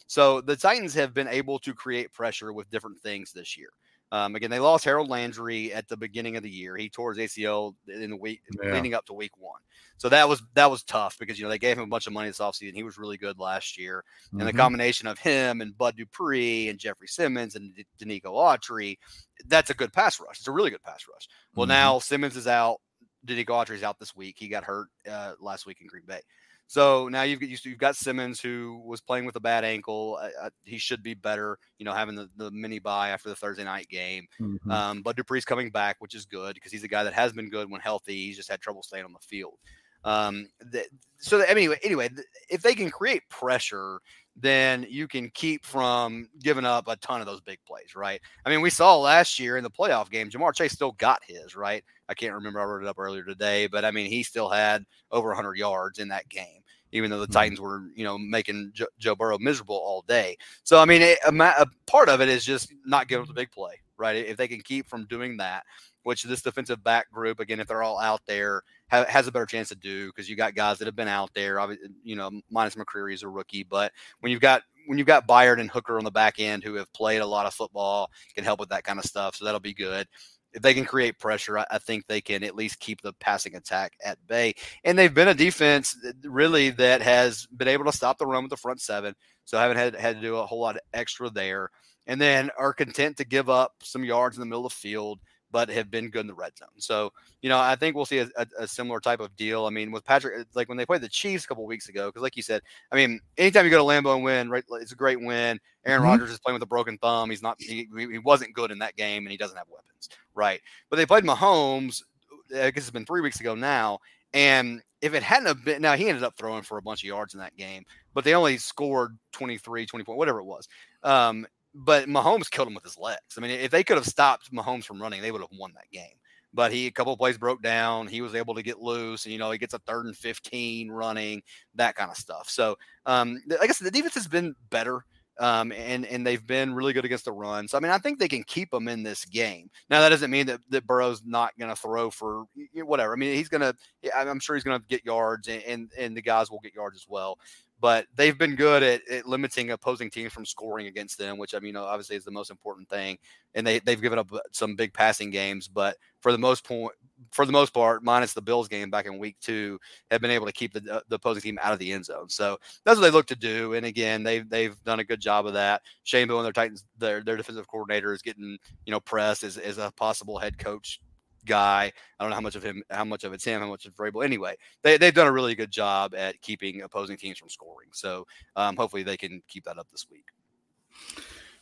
So 0.07 0.41
the 0.41 0.55
Titans 0.55 0.93
have 0.95 1.13
been 1.13 1.27
able 1.27 1.59
to 1.59 1.73
create 1.73 2.13
pressure 2.13 2.53
with 2.53 2.69
different 2.71 2.99
things 3.01 3.31
this 3.31 3.57
year. 3.57 3.69
Um, 4.11 4.35
again, 4.35 4.49
they 4.49 4.59
lost 4.59 4.85
Harold 4.85 5.09
Landry 5.09 5.71
at 5.71 5.87
the 5.87 5.97
beginning 5.97 6.35
of 6.35 6.43
the 6.43 6.49
year. 6.49 6.75
He 6.75 6.89
tore 6.89 7.13
his 7.13 7.31
ACL 7.31 7.75
in 7.87 8.09
the 8.09 8.17
week 8.17 8.41
yeah. 8.61 8.73
leading 8.73 8.93
up 8.93 9.05
to 9.05 9.13
week 9.13 9.31
one. 9.37 9.61
So 9.97 10.09
that 10.09 10.27
was 10.27 10.41
that 10.55 10.71
was 10.71 10.83
tough 10.83 11.17
because 11.19 11.37
you 11.37 11.43
know 11.43 11.49
they 11.49 11.59
gave 11.59 11.77
him 11.77 11.83
a 11.83 11.87
bunch 11.87 12.07
of 12.07 12.13
money 12.13 12.29
this 12.29 12.39
offseason. 12.39 12.73
He 12.73 12.83
was 12.83 12.97
really 12.97 13.17
good 13.17 13.37
last 13.37 13.77
year. 13.77 14.03
Mm-hmm. 14.27 14.39
And 14.39 14.47
the 14.47 14.51
mm-hmm. 14.53 14.61
combination 14.61 15.07
of 15.07 15.19
him 15.19 15.61
and 15.61 15.77
Bud 15.77 15.97
Dupree 15.97 16.69
and 16.69 16.79
Jeffrey 16.79 17.07
Simmons 17.07 17.55
and 17.55 17.73
Denico 18.01 18.33
Autry, 18.33 18.97
that's 19.45 19.69
a 19.69 19.75
good 19.75 19.93
pass 19.93 20.19
rush. 20.19 20.39
It's 20.39 20.47
a 20.47 20.51
really 20.53 20.69
good 20.71 20.83
pass 20.83 21.05
rush. 21.11 21.27
Well, 21.53 21.65
mm-hmm. 21.65 21.71
now 21.71 21.99
Simmons 21.99 22.37
is 22.37 22.47
out. 22.47 22.79
Autry 23.27 23.75
is 23.75 23.83
out 23.83 23.99
this 23.99 24.15
week. 24.15 24.37
He 24.39 24.47
got 24.47 24.63
hurt 24.63 24.87
uh, 25.09 25.33
last 25.39 25.65
week 25.65 25.81
in 25.81 25.87
Green 25.87 26.05
Bay. 26.07 26.21
So 26.69 27.09
now 27.09 27.23
you've 27.23 27.39
got 27.39 27.65
you've 27.65 27.79
got 27.79 27.95
Simmons 27.95 28.39
who 28.39 28.79
was 28.85 29.01
playing 29.01 29.25
with 29.25 29.35
a 29.35 29.39
bad 29.39 29.63
ankle. 29.63 30.19
Uh, 30.21 30.51
he 30.65 30.77
should 30.77 31.01
be 31.01 31.15
better, 31.15 31.57
you 31.79 31.83
know, 31.83 31.93
having 31.93 32.13
the, 32.13 32.29
the 32.37 32.51
mini 32.51 32.77
bye 32.77 33.09
after 33.09 33.27
the 33.27 33.35
Thursday 33.35 33.63
night 33.63 33.87
game. 33.89 34.27
Mm-hmm. 34.39 34.69
Um, 34.69 35.01
but 35.01 35.15
Dupree's 35.15 35.45
coming 35.45 35.71
back, 35.71 35.95
which 35.97 36.13
is 36.13 36.27
good 36.27 36.53
because 36.53 36.71
he's 36.71 36.83
a 36.83 36.87
guy 36.87 37.03
that 37.03 37.13
has 37.13 37.33
been 37.33 37.49
good 37.49 37.71
when 37.71 37.81
healthy. 37.81 38.27
He's 38.27 38.37
just 38.37 38.51
had 38.51 38.61
trouble 38.61 38.83
staying 38.83 39.03
on 39.03 39.13
the 39.13 39.19
field. 39.19 39.57
Um, 40.03 40.47
the, 40.59 40.85
so 41.17 41.39
anyway, 41.39 41.79
anyway, 41.81 42.09
if 42.51 42.61
they 42.61 42.75
can 42.75 42.91
create 42.91 43.27
pressure, 43.29 43.99
then 44.35 44.85
you 44.87 45.07
can 45.07 45.31
keep 45.33 45.65
from 45.65 46.29
giving 46.39 46.65
up 46.65 46.87
a 46.87 46.97
ton 46.97 47.19
of 47.19 47.25
those 47.25 47.41
big 47.41 47.57
plays, 47.67 47.95
right? 47.95 48.21
I 48.45 48.49
mean, 48.51 48.61
we 48.61 48.69
saw 48.69 48.95
last 48.95 49.39
year 49.39 49.57
in 49.57 49.63
the 49.63 49.71
playoff 49.71 50.11
game, 50.11 50.29
Ja'Marr 50.29 50.53
Chase 50.53 50.73
still 50.73 50.91
got 50.91 51.21
his, 51.27 51.55
right? 51.55 51.83
I 52.07 52.13
can't 52.13 52.35
remember. 52.35 52.59
I 52.59 52.65
wrote 52.65 52.83
it 52.83 52.87
up 52.87 52.99
earlier 52.99 53.23
today, 53.23 53.65
but 53.65 53.83
I 53.83 53.89
mean, 53.89 54.05
he 54.05 54.21
still 54.21 54.49
had 54.49 54.85
over 55.09 55.29
100 55.29 55.57
yards 55.57 55.97
in 55.97 56.09
that 56.09 56.29
game 56.29 56.58
even 56.91 57.09
though 57.09 57.19
the 57.19 57.25
mm-hmm. 57.25 57.33
Titans 57.33 57.61
were, 57.61 57.83
you 57.95 58.03
know, 58.03 58.17
making 58.17 58.71
jo- 58.73 58.87
Joe 58.97 59.15
Burrow 59.15 59.37
miserable 59.37 59.75
all 59.75 60.03
day. 60.07 60.37
So, 60.63 60.79
I 60.79 60.85
mean, 60.85 61.01
it, 61.01 61.19
a, 61.25 61.31
a, 61.31 61.65
part 61.85 62.09
of 62.09 62.21
it 62.21 62.29
is 62.29 62.45
just 62.45 62.73
not 62.85 63.07
giving 63.07 63.23
up 63.23 63.27
the 63.27 63.33
big 63.33 63.51
play, 63.51 63.81
right? 63.97 64.15
If 64.15 64.37
they 64.37 64.47
can 64.47 64.61
keep 64.61 64.87
from 64.87 65.05
doing 65.05 65.37
that, 65.37 65.63
which 66.03 66.23
this 66.23 66.41
defensive 66.41 66.83
back 66.83 67.11
group, 67.11 67.39
again, 67.39 67.59
if 67.59 67.67
they're 67.67 67.83
all 67.83 67.99
out 67.99 68.21
there, 68.25 68.63
ha- 68.89 69.05
has 69.07 69.27
a 69.27 69.31
better 69.31 69.45
chance 69.45 69.69
to 69.69 69.75
do 69.75 70.07
because 70.07 70.29
you 70.29 70.35
got 70.35 70.55
guys 70.55 70.77
that 70.79 70.85
have 70.85 70.95
been 70.95 71.07
out 71.07 71.33
there. 71.33 71.59
You 72.03 72.15
know, 72.15 72.31
minus 72.49 72.75
McCreary 72.75 73.13
is 73.13 73.23
a 73.23 73.29
rookie, 73.29 73.63
but 73.63 73.91
when 74.21 74.31
you've 74.31 74.41
got 74.41 74.63
when 74.87 74.97
you've 74.97 75.07
got 75.07 75.27
Byard 75.27 75.59
and 75.59 75.69
Hooker 75.69 75.99
on 75.99 76.03
the 76.03 76.09
back 76.09 76.39
end 76.39 76.63
who 76.63 76.73
have 76.75 76.91
played 76.93 77.21
a 77.21 77.25
lot 77.25 77.45
of 77.45 77.53
football, 77.53 78.09
can 78.33 78.43
help 78.43 78.59
with 78.59 78.69
that 78.69 78.83
kind 78.83 78.97
of 78.97 79.05
stuff. 79.05 79.35
So 79.35 79.45
that'll 79.45 79.59
be 79.59 79.73
good 79.73 80.07
if 80.53 80.61
they 80.61 80.73
can 80.73 80.85
create 80.85 81.19
pressure, 81.19 81.59
I, 81.59 81.65
I, 81.71 81.77
think 81.77 82.05
they 82.07 82.21
can 82.21 82.43
at 82.43 82.55
least 82.55 82.79
keep 82.79 83.01
the 83.01 83.13
passing 83.13 83.55
attack 83.55 83.93
at 84.03 84.17
bay. 84.27 84.55
And 84.83 84.97
they've 84.97 85.13
been 85.13 85.27
a 85.27 85.33
defense 85.33 85.95
really 86.23 86.71
that 86.71 87.01
has 87.01 87.45
been 87.47 87.67
able 87.67 87.85
to 87.85 87.91
stop 87.91 88.17
the 88.17 88.25
run 88.25 88.43
with 88.43 88.49
the 88.49 88.57
front 88.57 88.81
seven. 88.81 89.15
So 89.45 89.57
I 89.57 89.63
haven't 89.63 89.77
had, 89.77 89.95
had 89.95 90.15
to 90.15 90.21
do 90.21 90.37
a 90.37 90.45
whole 90.45 90.59
lot 90.59 90.75
of 90.75 90.81
extra 90.93 91.29
there. 91.29 91.69
And 92.07 92.19
then 92.19 92.49
are 92.57 92.73
content 92.73 93.17
to 93.17 93.25
give 93.25 93.49
up 93.49 93.73
some 93.83 94.03
yards 94.03 94.37
in 94.37 94.41
the 94.41 94.47
middle 94.47 94.65
of 94.65 94.71
the 94.71 94.77
field 94.77 95.19
but 95.51 95.69
have 95.69 95.89
been 95.89 96.09
good 96.09 96.21
in 96.21 96.27
the 96.27 96.33
red 96.33 96.57
zone. 96.57 96.67
So, 96.77 97.11
you 97.41 97.49
know, 97.49 97.59
I 97.59 97.75
think 97.75 97.95
we'll 97.95 98.05
see 98.05 98.19
a, 98.19 98.29
a, 98.37 98.47
a 98.59 98.67
similar 98.67 98.99
type 98.99 99.19
of 99.19 99.35
deal. 99.35 99.65
I 99.65 99.69
mean, 99.69 99.91
with 99.91 100.05
Patrick, 100.05 100.47
like 100.53 100.69
when 100.69 100.77
they 100.77 100.85
played 100.85 101.01
the 101.01 101.09
Chiefs 101.09 101.45
a 101.45 101.47
couple 101.47 101.65
weeks 101.65 101.89
ago, 101.89 102.07
because 102.07 102.21
like 102.21 102.37
you 102.37 102.43
said, 102.43 102.61
I 102.91 102.95
mean, 102.95 103.19
anytime 103.37 103.65
you 103.65 103.71
go 103.71 103.77
to 103.77 103.83
Lambeau 103.83 104.15
and 104.15 104.23
win, 104.23 104.49
right, 104.49 104.63
it's 104.73 104.91
a 104.91 104.95
great 104.95 105.19
win. 105.19 105.59
Aaron 105.85 106.01
mm-hmm. 106.01 106.09
Rodgers 106.09 106.31
is 106.31 106.39
playing 106.39 106.55
with 106.55 106.63
a 106.63 106.67
broken 106.67 106.97
thumb. 106.97 107.29
He's 107.29 107.41
not, 107.41 107.55
he, 107.59 107.87
he 107.95 108.19
wasn't 108.19 108.53
good 108.53 108.71
in 108.71 108.79
that 108.79 108.95
game, 108.95 109.23
and 109.23 109.31
he 109.31 109.37
doesn't 109.37 109.57
have 109.57 109.67
weapons, 109.69 110.09
right? 110.35 110.61
But 110.89 110.97
they 110.97 111.05
played 111.05 111.23
Mahomes. 111.23 112.03
I 112.51 112.71
guess 112.71 112.83
it's 112.83 112.91
been 112.91 113.05
three 113.05 113.21
weeks 113.21 113.39
ago 113.39 113.55
now, 113.55 113.99
and 114.33 114.81
if 115.01 115.13
it 115.13 115.23
hadn't 115.23 115.47
have 115.47 115.63
been 115.63 115.81
now 115.81 115.95
he 115.95 116.09
ended 116.09 116.23
up 116.23 116.35
throwing 116.37 116.61
for 116.61 116.77
a 116.77 116.81
bunch 116.81 117.03
of 117.03 117.07
yards 117.07 117.33
in 117.33 117.39
that 117.39 117.55
game 117.55 117.83
but 118.13 118.23
they 118.23 118.33
only 118.33 118.57
scored 118.57 119.17
23 119.31 119.85
24 119.85 120.15
whatever 120.15 120.39
it 120.39 120.45
was 120.45 120.67
um, 121.03 121.47
but 121.73 122.07
Mahomes 122.07 122.49
killed 122.49 122.67
him 122.67 122.73
with 122.73 122.83
his 122.83 122.97
legs. 122.97 123.37
I 123.37 123.41
mean, 123.41 123.51
if 123.51 123.71
they 123.71 123.83
could 123.83 123.97
have 123.97 124.05
stopped 124.05 124.53
Mahomes 124.53 124.85
from 124.85 125.01
running, 125.01 125.21
they 125.21 125.31
would 125.31 125.41
have 125.41 125.49
won 125.53 125.73
that 125.75 125.89
game. 125.91 126.15
But 126.51 126.71
he 126.71 126.87
a 126.87 126.91
couple 126.91 127.15
plays 127.15 127.37
broke 127.37 127.61
down. 127.61 128.07
He 128.07 128.21
was 128.21 128.33
able 128.33 128.55
to 128.55 128.63
get 128.63 128.79
loose, 128.79 129.25
and 129.25 129.33
you 129.33 129.37
know 129.37 129.51
he 129.51 129.59
gets 129.59 129.75
a 129.75 129.79
third 129.79 130.05
and 130.05 130.17
fifteen 130.17 130.89
running, 130.89 131.43
that 131.75 131.95
kind 131.95 132.09
of 132.09 132.17
stuff. 132.17 132.49
So 132.49 132.75
um, 133.05 133.41
I 133.61 133.67
guess 133.67 133.77
the 133.77 133.91
defense 133.91 134.15
has 134.15 134.27
been 134.27 134.55
better. 134.69 135.05
Um, 135.39 135.71
and 135.71 136.05
and 136.05 136.27
they've 136.27 136.45
been 136.45 136.73
really 136.73 136.91
good 136.91 137.05
against 137.05 137.23
the 137.23 137.31
run. 137.31 137.65
So 137.69 137.77
I 137.77 137.81
mean, 137.81 137.93
I 137.93 137.97
think 137.97 138.19
they 138.19 138.27
can 138.27 138.43
keep 138.43 138.71
them 138.71 138.89
in 138.89 139.03
this 139.03 139.23
game. 139.23 139.69
Now 139.89 140.01
that 140.01 140.09
doesn't 140.09 140.31
mean 140.31 140.47
that, 140.47 140.59
that 140.69 140.85
Burrow's 140.85 141.21
not 141.23 141.57
going 141.57 141.69
to 141.69 141.77
throw 141.77 142.09
for 142.09 142.43
whatever. 142.73 143.13
I 143.13 143.15
mean, 143.15 143.35
he's 143.35 143.47
going 143.47 143.61
to. 143.61 143.73
I'm 144.13 144.41
sure 144.41 144.57
he's 144.57 144.65
going 144.65 144.81
to 144.81 144.85
get 144.87 145.05
yards, 145.05 145.47
and, 145.47 145.63
and, 145.63 145.91
and 145.97 146.17
the 146.17 146.21
guys 146.21 146.51
will 146.51 146.59
get 146.59 146.75
yards 146.75 146.97
as 146.97 147.05
well 147.07 147.37
but 147.79 148.07
they've 148.15 148.37
been 148.37 148.55
good 148.55 148.83
at, 148.83 149.07
at, 149.09 149.27
limiting 149.27 149.71
opposing 149.71 150.09
teams 150.09 150.33
from 150.33 150.45
scoring 150.45 150.87
against 150.87 151.17
them, 151.17 151.37
which 151.37 151.55
I 151.55 151.59
mean, 151.59 151.75
obviously 151.75 152.15
is 152.15 152.25
the 152.25 152.31
most 152.31 152.51
important 152.51 152.89
thing. 152.89 153.17
And 153.55 153.65
they 153.65 153.79
they've 153.79 154.01
given 154.01 154.19
up 154.19 154.31
uh, 154.31 154.39
some 154.51 154.75
big 154.75 154.93
passing 154.93 155.31
games, 155.31 155.67
but 155.67 155.97
for 156.21 156.31
the 156.31 156.37
most 156.37 156.63
point, 156.63 156.93
for 157.31 157.45
the 157.45 157.51
most 157.51 157.73
part, 157.73 158.03
minus 158.03 158.33
the 158.33 158.41
Bills 158.41 158.67
game 158.67 158.89
back 158.89 159.05
in 159.05 159.17
Week 159.17 159.37
Two, 159.41 159.79
have 160.11 160.21
been 160.21 160.31
able 160.31 160.45
to 160.45 160.51
keep 160.51 160.73
the, 160.73 161.03
the 161.07 161.15
opposing 161.15 161.41
team 161.41 161.59
out 161.61 161.73
of 161.73 161.79
the 161.79 161.91
end 161.91 162.05
zone. 162.05 162.29
So 162.29 162.59
that's 162.85 162.99
what 162.99 163.03
they 163.03 163.11
look 163.11 163.27
to 163.27 163.35
do. 163.35 163.73
And 163.73 163.85
again, 163.85 164.23
they've 164.23 164.47
they've 164.47 164.81
done 164.83 164.99
a 164.99 165.03
good 165.03 165.19
job 165.19 165.47
of 165.47 165.53
that. 165.53 165.81
Shane 166.03 166.27
Bowen, 166.27 166.43
their 166.43 166.53
Titans, 166.53 166.83
their 166.97 167.23
their 167.23 167.37
defensive 167.37 167.67
coordinator, 167.67 168.13
is 168.13 168.21
getting 168.21 168.57
you 168.85 168.91
know 168.91 168.99
pressed 168.99 169.43
as, 169.43 169.57
as 169.57 169.77
a 169.77 169.91
possible 169.95 170.37
head 170.37 170.57
coach 170.57 170.99
guy. 171.45 171.91
I 172.19 172.23
don't 172.23 172.29
know 172.29 172.35
how 172.35 172.41
much 172.41 172.55
of 172.55 172.63
him, 172.63 172.83
how 172.89 173.05
much 173.05 173.23
of 173.23 173.33
it's 173.33 173.43
him, 173.43 173.61
how 173.61 173.67
much 173.67 173.85
of 173.85 173.95
Vrabel. 173.95 174.23
Anyway, 174.23 174.55
they, 174.81 174.97
they've 174.97 175.13
done 175.13 175.27
a 175.27 175.31
really 175.31 175.55
good 175.55 175.71
job 175.71 176.13
at 176.15 176.41
keeping 176.41 176.81
opposing 176.81 177.17
teams 177.17 177.37
from 177.37 177.49
scoring. 177.49 177.89
So 177.91 178.25
um, 178.55 178.75
hopefully 178.75 179.03
they 179.03 179.17
can 179.17 179.41
keep 179.47 179.65
that 179.65 179.77
up 179.77 179.89
this 179.89 180.07
week. 180.09 180.25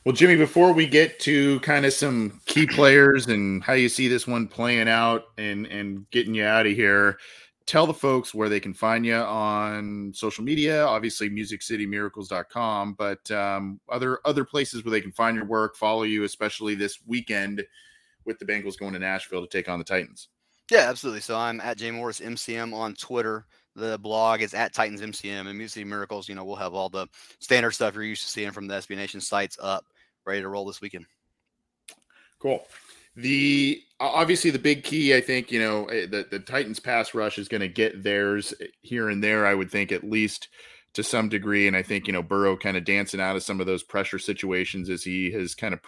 Well, 0.06 0.16
Jimmy, 0.16 0.38
before 0.38 0.72
we 0.72 0.88
get 0.88 1.20
to 1.22 1.60
kind 1.60 1.86
of 1.86 1.92
some 1.92 2.40
key 2.46 2.66
players 2.66 3.28
and 3.28 3.62
how 3.62 3.74
you 3.74 3.90
see 3.90 4.08
this 4.08 4.26
one 4.26 4.48
playing 4.48 4.88
out 4.88 5.26
and 5.38 5.66
and 5.68 6.10
getting 6.12 6.34
you 6.34 6.46
out 6.46 6.66
of 6.66 6.72
here, 6.74 7.18
tell 7.66 7.86
the 7.86 7.94
folks 7.94 8.34
where 8.34 8.48
they 8.48 8.62
can 8.62 8.74
find 8.74 9.06
you 9.06 9.16
on 9.16 10.14
social 10.16 10.44
media. 10.44 10.86
Obviously, 10.86 11.30
MusicCityMiracles.com, 11.30 12.94
but 12.94 13.30
um, 13.32 13.80
other 13.90 14.20
other 14.26 14.46
places 14.46 14.84
where 14.84 14.92
they 14.92 15.02
can 15.02 15.12
find 15.12 15.36
your 15.36 15.46
work, 15.46 15.76
follow 15.76 16.04
you, 16.04 16.24
especially 16.24 16.74
this 16.74 17.00
weekend 17.06 17.64
with 18.28 18.38
the 18.38 18.46
Bengals 18.46 18.78
going 18.78 18.94
to 18.94 19.00
Nashville 19.00 19.42
to 19.42 19.48
take 19.48 19.70
on 19.70 19.80
the 19.80 19.86
Titans. 19.86 20.28
Yeah, 20.70 20.90
absolutely. 20.90 21.22
So 21.22 21.38
I'm 21.38 21.62
at 21.62 21.78
Jay 21.78 21.90
Morris 21.90 22.20
MCM 22.20 22.74
on 22.74 22.94
Twitter. 22.94 23.48
The 23.76 23.98
blog 24.00 24.42
is 24.42 24.54
at 24.54 24.74
Titans 24.74 25.02
MCM 25.02 25.48
and 25.48 25.58
Music 25.58 25.76
City 25.76 25.86
Miracles. 25.86 26.28
You 26.28 26.36
know, 26.36 26.44
we'll 26.44 26.56
have 26.58 26.74
all 26.74 26.90
the 26.90 27.08
standard 27.40 27.72
stuff 27.72 27.96
you're 27.96 28.04
used 28.04 28.24
to 28.24 28.30
seeing 28.30 28.52
from 28.52 28.68
the 28.68 28.76
SB 28.76 28.96
Nation 28.96 29.22
sites 29.22 29.58
up, 29.62 29.86
ready 30.26 30.42
to 30.42 30.50
roll 30.50 30.66
this 30.66 30.82
weekend. 30.82 31.06
Cool. 32.40 32.66
The 33.16 33.82
obviously 34.00 34.52
the 34.52 34.60
big 34.60 34.84
key, 34.84 35.16
I 35.16 35.22
think, 35.22 35.52
you 35.52 35.60
know, 35.60 35.86
eh, 35.86 36.06
the 36.06 36.28
the 36.30 36.40
Titans 36.40 36.80
pass 36.80 37.14
rush 37.14 37.40
is 37.40 37.48
going 37.48 37.62
to 37.62 37.68
get 37.68 38.04
theirs 38.04 38.54
here 38.82 39.10
and 39.10 39.24
there. 39.24 39.46
I 39.46 39.56
would 39.56 39.72
think 39.72 39.92
at 39.92 40.04
least 40.04 40.50
to 40.98 41.04
some 41.04 41.30
degree, 41.30 41.68
and 41.68 41.78
I 41.78 41.84
think 41.84 42.08
you 42.08 42.14
know 42.14 42.24
Burrow 42.24 42.58
kind 42.58 42.76
of 42.76 42.84
dancing 42.84 43.22
out 43.22 43.36
of 43.36 43.44
some 43.44 43.60
of 43.60 43.68
those 43.68 43.84
pressure 43.84 44.18
situations 44.18 44.90
as 44.90 45.04
he 45.04 45.32
has 45.32 45.54
kind 45.54 45.74
of 45.74 45.80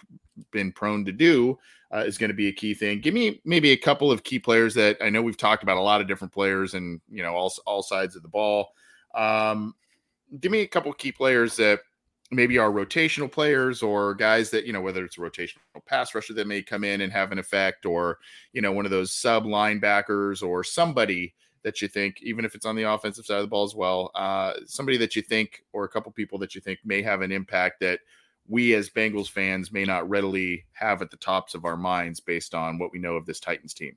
been 0.52 0.70
prone 0.70 1.04
to 1.04 1.12
do 1.12 1.58
uh, 1.92 2.04
is 2.06 2.16
going 2.16 2.30
to 2.30 2.34
be 2.34 2.46
a 2.46 2.52
key 2.52 2.74
thing. 2.74 3.00
Give 3.00 3.12
me 3.12 3.40
maybe 3.44 3.72
a 3.72 3.76
couple 3.76 4.12
of 4.12 4.22
key 4.22 4.38
players 4.38 4.72
that 4.74 4.98
I 5.00 5.10
know 5.10 5.20
we've 5.20 5.36
talked 5.36 5.64
about 5.64 5.78
a 5.78 5.82
lot 5.82 6.00
of 6.00 6.06
different 6.06 6.32
players 6.32 6.74
and 6.74 7.00
you 7.10 7.24
know 7.24 7.34
all 7.34 7.52
all 7.66 7.82
sides 7.82 8.14
of 8.14 8.22
the 8.22 8.28
ball. 8.28 8.68
Um, 9.14 9.74
give 10.38 10.52
me 10.52 10.60
a 10.60 10.68
couple 10.68 10.92
key 10.92 11.10
players 11.10 11.56
that 11.56 11.80
maybe 12.30 12.56
are 12.56 12.70
rotational 12.70 13.30
players 13.30 13.82
or 13.82 14.14
guys 14.14 14.50
that 14.50 14.64
you 14.64 14.72
know 14.72 14.80
whether 14.80 15.04
it's 15.04 15.18
a 15.18 15.20
rotational 15.20 15.56
pass 15.86 16.14
rusher 16.14 16.34
that 16.34 16.46
may 16.46 16.62
come 16.62 16.84
in 16.84 17.00
and 17.00 17.12
have 17.12 17.32
an 17.32 17.40
effect 17.40 17.84
or 17.84 18.18
you 18.52 18.62
know 18.62 18.70
one 18.70 18.84
of 18.84 18.92
those 18.92 19.12
sub 19.12 19.42
linebackers 19.42 20.40
or 20.40 20.62
somebody 20.62 21.34
that 21.62 21.82
you 21.82 21.88
think 21.88 22.16
even 22.22 22.44
if 22.44 22.54
it's 22.54 22.66
on 22.66 22.76
the 22.76 22.82
offensive 22.82 23.24
side 23.24 23.36
of 23.36 23.42
the 23.42 23.48
ball 23.48 23.64
as 23.64 23.74
well 23.74 24.10
uh, 24.14 24.54
somebody 24.66 24.96
that 24.96 25.14
you 25.14 25.22
think 25.22 25.62
or 25.72 25.84
a 25.84 25.88
couple 25.88 26.10
people 26.12 26.38
that 26.38 26.54
you 26.54 26.60
think 26.60 26.78
may 26.84 27.02
have 27.02 27.20
an 27.20 27.32
impact 27.32 27.80
that 27.80 28.00
we 28.48 28.74
as 28.74 28.90
Bengals 28.90 29.30
fans 29.30 29.70
may 29.70 29.84
not 29.84 30.08
readily 30.08 30.64
have 30.72 31.02
at 31.02 31.10
the 31.10 31.16
tops 31.16 31.54
of 31.54 31.64
our 31.64 31.76
minds 31.76 32.18
based 32.18 32.54
on 32.54 32.78
what 32.78 32.92
we 32.92 32.98
know 32.98 33.14
of 33.14 33.24
this 33.24 33.38
Titans 33.38 33.72
team. 33.72 33.96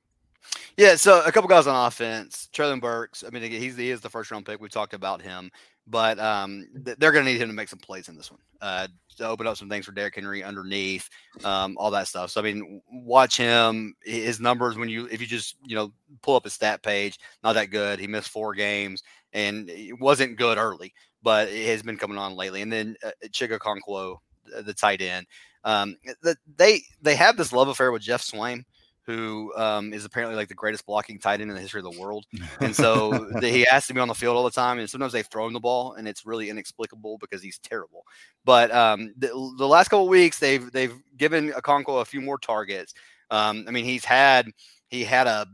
Yeah, 0.76 0.94
so 0.94 1.22
a 1.24 1.32
couple 1.32 1.48
guys 1.48 1.66
on 1.66 1.86
offense. 1.86 2.48
Treylon 2.52 2.80
Burks. 2.80 3.24
I 3.26 3.30
mean, 3.30 3.50
he's 3.50 3.76
he 3.76 3.90
is 3.90 4.00
the 4.00 4.10
first 4.10 4.30
round 4.30 4.44
pick. 4.44 4.60
We 4.60 4.68
talked 4.68 4.94
about 4.94 5.22
him 5.22 5.50
but 5.86 6.18
um, 6.18 6.66
they're 6.74 7.12
going 7.12 7.24
to 7.24 7.30
need 7.30 7.40
him 7.40 7.48
to 7.48 7.54
make 7.54 7.68
some 7.68 7.78
plays 7.78 8.08
in 8.08 8.16
this 8.16 8.30
one 8.30 8.40
uh, 8.60 8.88
to 9.16 9.26
open 9.26 9.46
up 9.46 9.56
some 9.56 9.68
things 9.68 9.84
for 9.84 9.92
Derrick 9.92 10.14
Henry 10.14 10.42
underneath, 10.42 11.08
um, 11.44 11.76
all 11.78 11.90
that 11.90 12.08
stuff. 12.08 12.30
So 12.30 12.40
I 12.40 12.44
mean, 12.44 12.80
watch 12.90 13.36
him. 13.36 13.94
His 14.02 14.40
numbers 14.40 14.76
when 14.76 14.88
you 14.88 15.06
if 15.06 15.20
you 15.20 15.26
just 15.26 15.56
you 15.64 15.76
know 15.76 15.92
pull 16.22 16.36
up 16.36 16.44
his 16.44 16.54
stat 16.54 16.82
page, 16.82 17.18
not 17.42 17.54
that 17.54 17.70
good. 17.70 18.00
He 18.00 18.06
missed 18.06 18.30
four 18.30 18.54
games 18.54 19.02
and 19.34 19.68
it 19.68 19.98
wasn't 20.00 20.38
good 20.38 20.56
early, 20.56 20.94
but 21.22 21.48
it 21.48 21.66
has 21.66 21.82
been 21.82 21.98
coming 21.98 22.18
on 22.18 22.34
lately. 22.34 22.62
And 22.62 22.72
then 22.72 22.96
uh, 23.04 23.10
Chig 23.28 23.56
Okonkwo, 23.56 24.16
the 24.64 24.74
tight 24.74 25.02
end, 25.02 25.26
um, 25.64 25.96
the, 26.22 26.36
they 26.56 26.82
they 27.02 27.16
have 27.16 27.36
this 27.36 27.52
love 27.52 27.68
affair 27.68 27.92
with 27.92 28.02
Geoff 28.02 28.22
Swaim 28.22 28.64
who 29.06 29.52
um, 29.56 29.92
is 29.92 30.04
apparently 30.04 30.36
like 30.36 30.48
the 30.48 30.54
greatest 30.54 30.86
blocking 30.86 31.18
tight 31.18 31.40
end 31.40 31.50
in 31.50 31.54
the 31.54 31.60
history 31.60 31.80
of 31.80 31.92
the 31.92 32.00
world. 32.00 32.24
And 32.60 32.74
so 32.76 33.10
the, 33.40 33.48
he 33.48 33.66
has 33.70 33.86
to 33.86 33.94
be 33.94 34.00
on 34.00 34.08
the 34.08 34.14
field 34.14 34.36
all 34.36 34.44
the 34.44 34.50
time. 34.50 34.78
And 34.78 34.88
sometimes 34.88 35.12
they 35.12 35.22
throw 35.22 35.46
him 35.46 35.52
the 35.52 35.60
ball, 35.60 35.94
and 35.94 36.08
it's 36.08 36.24
really 36.24 36.50
inexplicable 36.50 37.18
because 37.18 37.42
he's 37.42 37.58
terrible. 37.58 38.04
But 38.44 38.70
um, 38.72 39.14
the, 39.16 39.28
the, 39.58 39.68
last 39.68 39.88
couple 39.88 40.08
weeks, 40.08 40.38
they've 40.38 40.70
they've 40.72 40.94
given 41.16 41.50
Okonkwo 41.52 42.00
a 42.00 42.04
few 42.04 42.20
more 42.20 42.38
targets. 42.38 42.94
Um, 43.30 43.64
I 43.68 43.70
mean, 43.70 43.84
he's 43.84 44.04
had 44.04 44.50
he 44.88 45.04
had 45.04 45.26
a 45.26 45.46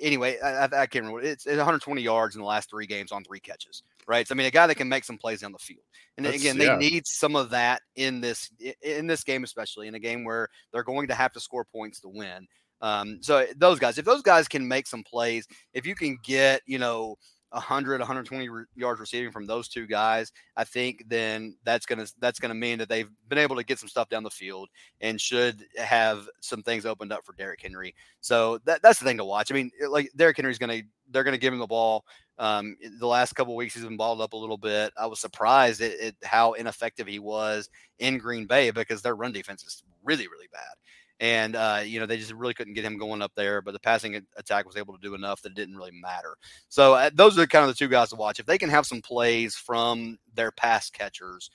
anyway. 0.00 0.38
I, 0.40 0.64
I 0.64 0.86
can't 0.86 1.06
remember. 1.06 1.20
It's, 1.20 1.46
it's 1.46 1.56
120 1.56 2.02
yards 2.02 2.34
in 2.34 2.40
the 2.40 2.46
last 2.46 2.70
three 2.70 2.86
games 2.86 3.12
on 3.12 3.24
three 3.24 3.40
catches 3.40 3.82
right? 4.06 4.26
So 4.26 4.34
I 4.34 4.36
mean, 4.36 4.46
a 4.46 4.50
guy 4.50 4.66
that 4.66 4.74
can 4.76 4.88
make 4.88 5.04
some 5.04 5.18
plays 5.18 5.40
down 5.40 5.52
the 5.52 5.58
field. 5.58 5.84
And 6.16 6.26
That's, 6.26 6.36
again, 6.36 6.58
they 6.58 6.66
yeah. 6.66 6.76
need 6.76 7.06
some 7.06 7.36
of 7.36 7.50
that 7.50 7.82
in 7.96 8.20
this 8.20 8.50
in 8.82 9.06
this 9.06 9.24
game, 9.24 9.44
especially 9.44 9.88
in 9.88 9.94
a 9.94 10.00
game 10.00 10.24
where 10.24 10.48
they're 10.72 10.82
going 10.82 11.08
to 11.08 11.14
have 11.14 11.32
to 11.32 11.40
score 11.40 11.64
points 11.64 12.00
to 12.00 12.08
win. 12.08 12.46
Um, 12.82 13.18
so 13.22 13.46
those 13.56 13.78
guys, 13.78 13.96
if 13.96 14.04
those 14.04 14.22
guys 14.22 14.48
can 14.48 14.66
make 14.66 14.88
some 14.88 15.04
plays, 15.04 15.46
if 15.72 15.86
you 15.86 15.94
can 15.94 16.18
get, 16.24 16.62
you 16.66 16.78
know, 16.78 17.16
100 17.52 18.00
120 18.00 18.48
yards 18.74 19.00
receiving 19.00 19.30
from 19.30 19.46
those 19.46 19.68
two 19.68 19.86
guys 19.86 20.32
i 20.56 20.64
think 20.64 21.04
then 21.06 21.54
that's 21.64 21.86
going 21.86 21.98
to 21.98 22.12
that's 22.18 22.40
going 22.40 22.48
to 22.48 22.54
mean 22.54 22.78
that 22.78 22.88
they've 22.88 23.10
been 23.28 23.38
able 23.38 23.56
to 23.56 23.64
get 23.64 23.78
some 23.78 23.88
stuff 23.88 24.08
down 24.08 24.22
the 24.22 24.30
field 24.30 24.68
and 25.00 25.20
should 25.20 25.64
have 25.76 26.28
some 26.40 26.62
things 26.62 26.86
opened 26.86 27.12
up 27.12 27.24
for 27.24 27.34
Derrick 27.34 27.60
Henry. 27.62 27.94
So 28.20 28.58
that, 28.64 28.82
that's 28.82 28.98
the 28.98 29.04
thing 29.04 29.18
to 29.18 29.24
watch. 29.24 29.50
I 29.50 29.54
mean 29.54 29.70
like 29.88 30.10
Derrick 30.16 30.36
Henry's 30.36 30.58
going 30.58 30.80
to 30.80 30.86
they're 31.10 31.24
going 31.24 31.34
to 31.34 31.40
give 31.40 31.52
him 31.52 31.58
the 31.58 31.66
ball. 31.66 32.04
Um, 32.38 32.76
the 32.98 33.06
last 33.06 33.34
couple 33.34 33.54
weeks 33.54 33.74
he's 33.74 33.84
been 33.84 33.96
balled 33.96 34.20
up 34.20 34.32
a 34.32 34.36
little 34.36 34.56
bit. 34.56 34.92
I 34.96 35.06
was 35.06 35.20
surprised 35.20 35.80
at, 35.80 35.98
at, 36.00 36.14
how 36.24 36.54
ineffective 36.54 37.06
he 37.06 37.18
was 37.18 37.68
in 37.98 38.18
Green 38.18 38.46
Bay 38.46 38.70
because 38.70 39.02
their 39.02 39.14
run 39.14 39.32
defense 39.32 39.62
is 39.64 39.82
really 40.02 40.26
really 40.28 40.48
bad, 40.52 40.74
and 41.22 41.54
uh, 41.54 41.82
you 41.84 42.00
know 42.00 42.06
they 42.06 42.18
just 42.18 42.32
really 42.32 42.52
couldn't 42.52 42.74
get 42.74 42.84
him 42.84 42.98
going 42.98 43.22
up 43.22 43.32
there. 43.36 43.62
But 43.62 43.72
the 43.72 43.80
passing 43.80 44.20
attack 44.36 44.66
was 44.66 44.76
able 44.76 44.92
to 44.92 45.00
do 45.00 45.14
enough 45.14 45.40
that 45.42 45.50
it 45.50 45.54
didn't 45.54 45.76
really 45.76 45.92
matter. 45.92 46.36
So 46.68 46.94
uh, 46.94 47.10
those 47.14 47.38
are 47.38 47.46
kind 47.46 47.62
of 47.62 47.68
the 47.68 47.78
two 47.78 47.88
guys 47.88 48.10
to 48.10 48.16
watch. 48.16 48.40
If 48.40 48.46
they 48.46 48.58
can 48.58 48.68
have 48.68 48.86
some 48.86 49.00
plays 49.00 49.54
from 49.54 50.18
their 50.34 50.50
pass 50.50 50.90
catchers 50.90 51.48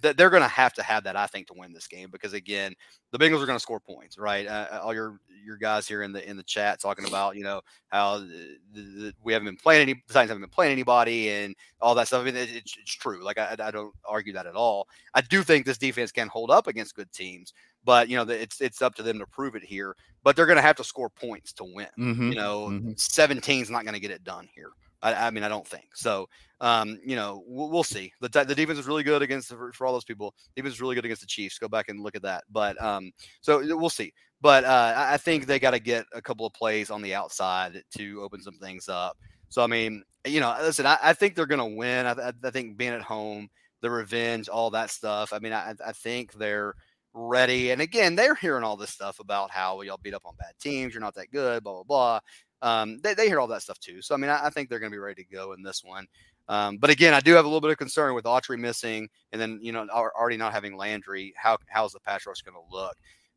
that 0.00 0.16
they're 0.16 0.30
going 0.30 0.42
to 0.42 0.48
have 0.48 0.72
to 0.74 0.82
have 0.82 1.04
that, 1.04 1.16
I 1.16 1.26
think, 1.26 1.46
to 1.48 1.54
win 1.56 1.72
this 1.72 1.86
game 1.86 2.10
because 2.10 2.32
again, 2.32 2.74
the 3.10 3.18
Bengals 3.18 3.42
are 3.42 3.46
going 3.46 3.56
to 3.56 3.60
score 3.60 3.80
points, 3.80 4.18
right? 4.18 4.46
Uh, 4.46 4.66
uh, 4.72 4.80
all 4.82 4.94
your 4.94 5.18
your 5.44 5.56
guys 5.56 5.88
here 5.88 6.02
in 6.02 6.12
the 6.12 6.28
in 6.28 6.36
the 6.36 6.42
chat 6.42 6.80
talking 6.80 7.06
about 7.06 7.36
you 7.36 7.42
know 7.42 7.62
how 7.88 8.18
the, 8.18 8.58
the, 8.74 9.14
we 9.22 9.32
haven't 9.32 9.46
been 9.46 9.56
playing 9.56 9.82
any 9.82 9.94
the 9.94 10.12
Titans 10.12 10.30
haven't 10.30 10.42
been 10.42 10.50
playing 10.50 10.72
anybody 10.72 11.30
and 11.30 11.54
all 11.80 11.94
that 11.94 12.06
stuff. 12.06 12.22
I 12.22 12.24
mean, 12.26 12.36
it, 12.36 12.50
it's, 12.54 12.76
it's 12.78 12.92
true. 12.92 13.22
Like 13.22 13.38
I, 13.38 13.56
I 13.58 13.70
don't 13.70 13.94
argue 14.04 14.32
that 14.34 14.46
at 14.46 14.54
all. 14.54 14.88
I 15.14 15.20
do 15.22 15.42
think 15.42 15.64
this 15.64 15.78
defense 15.78 16.12
can 16.12 16.28
hold 16.28 16.50
up 16.50 16.66
against 16.66 16.94
good 16.94 17.10
teams, 17.12 17.52
but 17.84 18.08
you 18.08 18.16
know 18.16 18.30
it's 18.30 18.60
it's 18.60 18.82
up 18.82 18.94
to 18.96 19.02
them 19.02 19.18
to 19.18 19.26
prove 19.26 19.54
it 19.54 19.64
here. 19.64 19.96
But 20.22 20.36
they're 20.36 20.46
going 20.46 20.56
to 20.56 20.62
have 20.62 20.76
to 20.76 20.84
score 20.84 21.08
points 21.08 21.52
to 21.54 21.64
win. 21.64 21.88
Mm-hmm. 21.98 22.30
You 22.30 22.34
know, 22.34 22.68
mm-hmm. 22.68 22.92
17 22.96 23.62
is 23.62 23.70
not 23.70 23.84
going 23.84 23.94
to 23.94 24.00
get 24.00 24.10
it 24.10 24.24
done 24.24 24.48
here. 24.52 24.70
I, 25.02 25.14
I, 25.26 25.30
mean, 25.30 25.44
I 25.44 25.48
don't 25.48 25.66
think 25.66 25.88
so. 25.94 26.28
Um, 26.60 26.98
you 27.04 27.14
know, 27.14 27.44
we'll, 27.46 27.70
we'll, 27.70 27.84
see. 27.84 28.12
The, 28.20 28.28
the 28.44 28.54
defense 28.54 28.78
is 28.78 28.86
really 28.86 29.04
good 29.04 29.22
against 29.22 29.48
for, 29.48 29.86
all 29.86 29.92
those 29.92 30.04
people. 30.04 30.34
Defense 30.56 30.74
is 30.74 30.80
really 30.80 30.94
good 30.94 31.04
against 31.04 31.22
the 31.22 31.28
Chiefs. 31.28 31.58
Go 31.58 31.68
back 31.68 31.88
and 31.88 32.00
look 32.00 32.16
at 32.16 32.22
that. 32.22 32.44
But 32.50 32.80
um, 32.82 33.12
so 33.40 33.76
we'll 33.76 33.90
see. 33.90 34.12
But 34.40 34.64
uh, 34.64 34.94
I 34.96 35.16
think 35.16 35.46
they 35.46 35.58
got 35.58 35.72
to 35.72 35.80
get 35.80 36.06
a 36.12 36.22
couple 36.22 36.46
of 36.46 36.52
plays 36.52 36.90
on 36.90 37.02
the 37.02 37.14
outside 37.14 37.82
to 37.96 38.22
open 38.22 38.40
some 38.40 38.58
things 38.58 38.88
up. 38.88 39.16
So 39.48 39.62
I 39.62 39.66
mean, 39.66 40.04
you 40.26 40.40
know, 40.40 40.56
listen, 40.60 40.86
I, 40.86 40.98
I 41.02 41.12
think 41.12 41.34
they're 41.34 41.46
going 41.46 41.58
to 41.58 41.76
win. 41.76 42.06
I, 42.06 42.32
I, 42.44 42.50
think 42.50 42.76
being 42.76 42.92
at 42.92 43.02
home, 43.02 43.48
the 43.80 43.90
revenge, 43.90 44.48
all 44.48 44.70
that 44.70 44.90
stuff. 44.90 45.32
I 45.32 45.38
mean, 45.38 45.52
I, 45.52 45.74
I 45.84 45.92
think 45.92 46.34
they're 46.34 46.74
ready. 47.14 47.70
And 47.70 47.80
again, 47.80 48.14
they're 48.14 48.34
hearing 48.34 48.64
all 48.64 48.76
this 48.76 48.90
stuff 48.90 49.20
about 49.20 49.50
how 49.50 49.80
y'all 49.82 49.98
beat 50.02 50.14
up 50.14 50.26
on 50.26 50.34
bad 50.38 50.52
teams. 50.60 50.94
You're 50.94 51.00
not 51.00 51.14
that 51.14 51.30
good. 51.30 51.62
Blah 51.62 51.72
blah 51.74 51.82
blah 51.84 52.20
um, 52.62 52.98
they, 53.02 53.14
they 53.14 53.26
hear 53.26 53.40
all 53.40 53.46
that 53.48 53.62
stuff 53.62 53.78
too. 53.78 54.02
So 54.02 54.14
I 54.14 54.18
mean, 54.18 54.30
I, 54.30 54.46
I 54.46 54.50
think 54.50 54.68
they're 54.68 54.78
going 54.78 54.90
to 54.90 54.94
be 54.94 55.00
ready 55.00 55.22
to 55.22 55.30
go 55.30 55.52
in 55.52 55.62
this 55.62 55.82
one. 55.84 56.06
Um, 56.48 56.78
but 56.78 56.90
again, 56.90 57.14
I 57.14 57.20
do 57.20 57.34
have 57.34 57.44
a 57.44 57.48
little 57.48 57.60
bit 57.60 57.70
of 57.70 57.76
concern 57.76 58.14
with 58.14 58.24
Autry 58.24 58.58
missing, 58.58 59.08
and 59.32 59.40
then 59.40 59.58
you 59.62 59.72
know 59.72 59.86
already 59.90 60.36
not 60.36 60.52
having 60.52 60.76
Landry. 60.76 61.34
How 61.36 61.58
how's 61.68 61.92
the 61.92 62.00
pass 62.00 62.26
rush 62.26 62.42
going 62.42 62.54
to 62.54 62.74
look? 62.74 62.96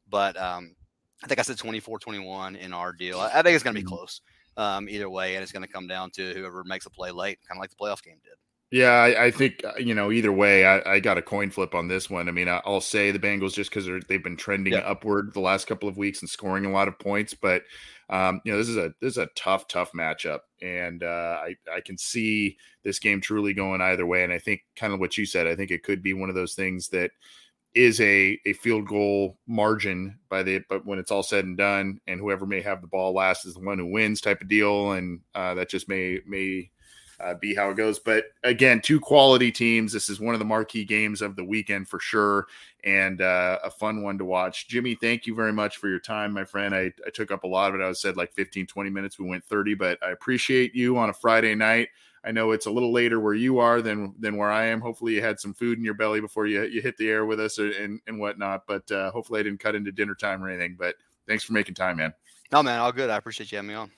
But 0.10 0.38
um, 0.38 0.76
I 1.24 1.28
think 1.28 1.40
I 1.40 1.44
said 1.44 1.58
24-21 1.58 2.58
in 2.58 2.74
our 2.74 2.92
deal. 2.92 3.20
I, 3.20 3.28
I 3.28 3.42
think 3.42 3.56
it's 3.56 3.64
going 3.64 3.76
to 3.76 3.82
be 3.82 3.86
mm-hmm. 3.86 3.96
close 3.96 4.22
um, 4.58 4.90
either 4.90 5.10
way, 5.10 5.36
and 5.36 5.44
it's 5.44 5.52
going 5.52 5.66
to 5.66 5.72
come 5.72 5.88
down 5.88 6.10
to 6.12 6.34
whoever 6.34 6.64
makes 6.64 6.86
a 6.86 6.90
play 6.90 7.12
late, 7.12 7.40
kind 7.48 7.58
of 7.58 7.62
like 7.62 7.70
the 7.70 7.76
playoff 7.76 8.04
game 8.04 8.18
did. 8.24 8.34
Yeah, 8.72 8.92
I, 8.92 9.26
I, 9.26 9.32
think 9.32 9.62
uh, 9.66 9.74
you 9.78 9.94
know 9.94 10.12
either 10.12 10.32
way, 10.32 10.66
I, 10.66 10.94
I, 10.94 11.00
got 11.02 11.18
a 11.18 11.22
coin 11.22 11.50
flip 11.50 11.76
on 11.76 11.90
this 11.90 12.10
one. 12.10 12.30
I 12.30 12.32
mean, 12.32 12.48
I'll 12.48 12.80
say 12.80 13.12
the 13.12 13.20
Bengals 13.20 13.54
just 13.54 13.70
because 13.70 13.86
they've 14.08 14.24
been 14.24 14.38
trending 14.38 14.74
yeah. 14.74 14.80
upward 14.80 15.34
the 15.34 15.42
last 15.42 15.68
couple 15.68 15.90
of 15.90 15.98
weeks 15.98 16.22
and 16.22 16.30
scoring 16.30 16.66
a 16.66 16.72
lot 16.72 16.88
of 16.88 16.98
points, 16.98 17.34
but 17.34 17.64
um, 18.10 18.40
you 18.46 18.52
know 18.52 18.58
this 18.58 18.70
is 18.70 18.78
a 18.78 18.94
this 19.02 19.12
is 19.12 19.18
a 19.18 19.30
tough, 19.36 19.68
tough 19.68 19.92
matchup, 19.92 20.40
and 20.62 21.04
uh, 21.04 21.42
I 21.44 21.56
I 21.70 21.82
can 21.82 21.98
see 21.98 22.58
this 22.86 22.98
game 22.98 23.20
truly 23.20 23.54
going 23.54 23.82
either 23.82 24.06
way. 24.06 24.24
And 24.24 24.32
I 24.32 24.40
think 24.40 24.62
kind 24.78 24.94
of 24.94 25.02
what 25.02 25.18
you 25.18 25.26
said, 25.26 25.48
I 25.48 25.56
think 25.56 25.72
it 25.72 25.84
could 25.84 26.02
be 26.02 26.14
one 26.14 26.30
of 26.30 26.36
those 26.36 26.56
things 26.56 26.88
that 26.90 27.12
is 27.76 28.00
a 28.00 28.40
a 28.46 28.54
field 28.54 28.88
goal 28.88 29.38
margin 29.48 30.18
by 30.30 30.44
the 30.44 30.62
but 30.70 30.86
when 30.86 30.98
it's 30.98 31.12
all 31.12 31.24
said 31.24 31.44
and 31.44 31.58
done, 31.58 32.00
and 32.08 32.22
whoever 32.22 32.46
may 32.46 32.62
have 32.62 32.80
the 32.80 32.88
ball 32.88 33.14
last 33.14 33.46
is 33.46 33.56
the 33.56 33.60
one 33.60 33.80
who 33.80 33.92
wins 33.92 34.22
type 34.22 34.42
of 34.42 34.48
deal, 34.48 34.94
and 34.94 35.20
uh, 35.36 35.54
that 35.56 35.70
just 35.70 35.90
may 35.90 36.22
may 36.26 36.72
uh, 37.24 37.34
be 37.36 37.54
how 37.56 37.70
it 37.70 37.78
goes. 37.78 38.00
But 38.00 38.26
again, 38.44 38.82
two 38.82 39.00
quality 39.00 39.52
teams. 39.52 39.94
This 39.94 40.10
is 40.10 40.20
one 40.20 40.36
of 40.36 40.40
the 40.40 40.46
marquee 40.46 40.86
games 40.86 41.22
of 41.22 41.36
the 41.36 41.44
weekend 41.44 41.88
for 41.88 42.00
sure, 42.00 42.48
and 42.84 43.22
uh, 43.22 43.60
a 43.64 43.72
fun 43.72 44.04
one 44.04 44.18
to 44.18 44.26
watch. 44.26 44.68
Jimmy, 44.68 44.96
thank 44.96 45.26
you 45.26 45.36
very 45.36 45.54
much 45.54 45.78
for 45.78 45.88
your 45.88 46.00
time, 46.00 46.34
my 46.34 46.44
friend. 46.44 46.74
I, 46.74 46.92
I 47.06 47.10
took 47.14 47.32
up 47.32 47.44
a 47.44 47.48
lot 47.48 47.74
of 47.74 47.80
it. 47.80 47.84
I 47.84 47.92
said 47.94 48.18
like 48.18 48.34
15, 48.34 48.68
20 48.68 48.90
minutes. 48.90 49.20
We 49.20 49.28
went 49.28 49.44
30, 49.46 49.76
but 49.76 50.04
I 50.04 50.12
appreciate 50.12 50.74
you 50.76 50.98
on 50.98 51.10
a 51.10 51.14
Friday 51.14 51.56
night. 51.56 51.90
I 52.24 52.32
know 52.32 52.52
it's 52.52 52.68
a 52.68 52.72
little 52.72 52.92
later 52.92 53.20
where 53.20 53.34
you 53.34 53.60
are 53.60 53.82
than 53.82 54.14
than 54.20 54.38
where 54.38 54.52
I 54.52 54.66
am. 54.66 54.80
Hopefully, 54.80 55.16
you 55.16 55.22
had 55.22 55.40
some 55.40 55.54
food 55.54 55.78
in 55.78 55.84
your 55.84 55.96
belly 55.96 56.22
before 56.22 56.46
you 56.46 56.64
you 56.64 56.82
hit 56.82 56.98
the 56.98 57.10
air 57.10 57.26
with 57.26 57.40
us 57.40 57.58
and 57.58 58.00
and 58.08 58.20
whatnot. 58.20 58.68
But 58.68 58.92
uh, 58.92 59.12
hopefully, 59.12 59.40
I 59.40 59.44
didn't 59.44 59.60
cut 59.60 59.76
into 59.76 59.92
dinner 59.92 60.16
time 60.16 60.44
or 60.44 60.50
anything. 60.50 60.76
But 60.78 60.96
thanks 61.28 61.44
for 61.44 61.54
making 61.54 61.76
time, 61.76 61.98
man. 61.98 62.14
No, 62.52 62.62
man, 62.62 62.80
all 62.80 62.92
good. 62.92 63.10
I 63.10 63.18
appreciate 63.18 63.52
you 63.52 63.56
having 63.56 63.70
me 63.70 63.76
on. 63.76 63.92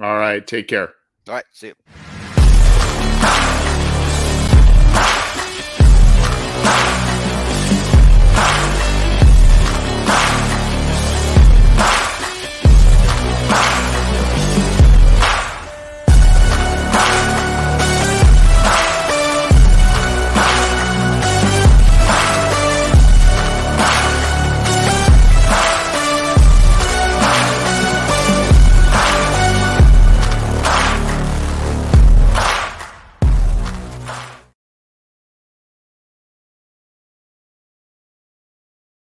All 0.00 0.16
right, 0.16 0.46
take 0.46 0.68
care. 0.68 0.94
All 1.28 1.34
right. 1.34 1.44
See 1.52 1.68
you. 1.68 2.15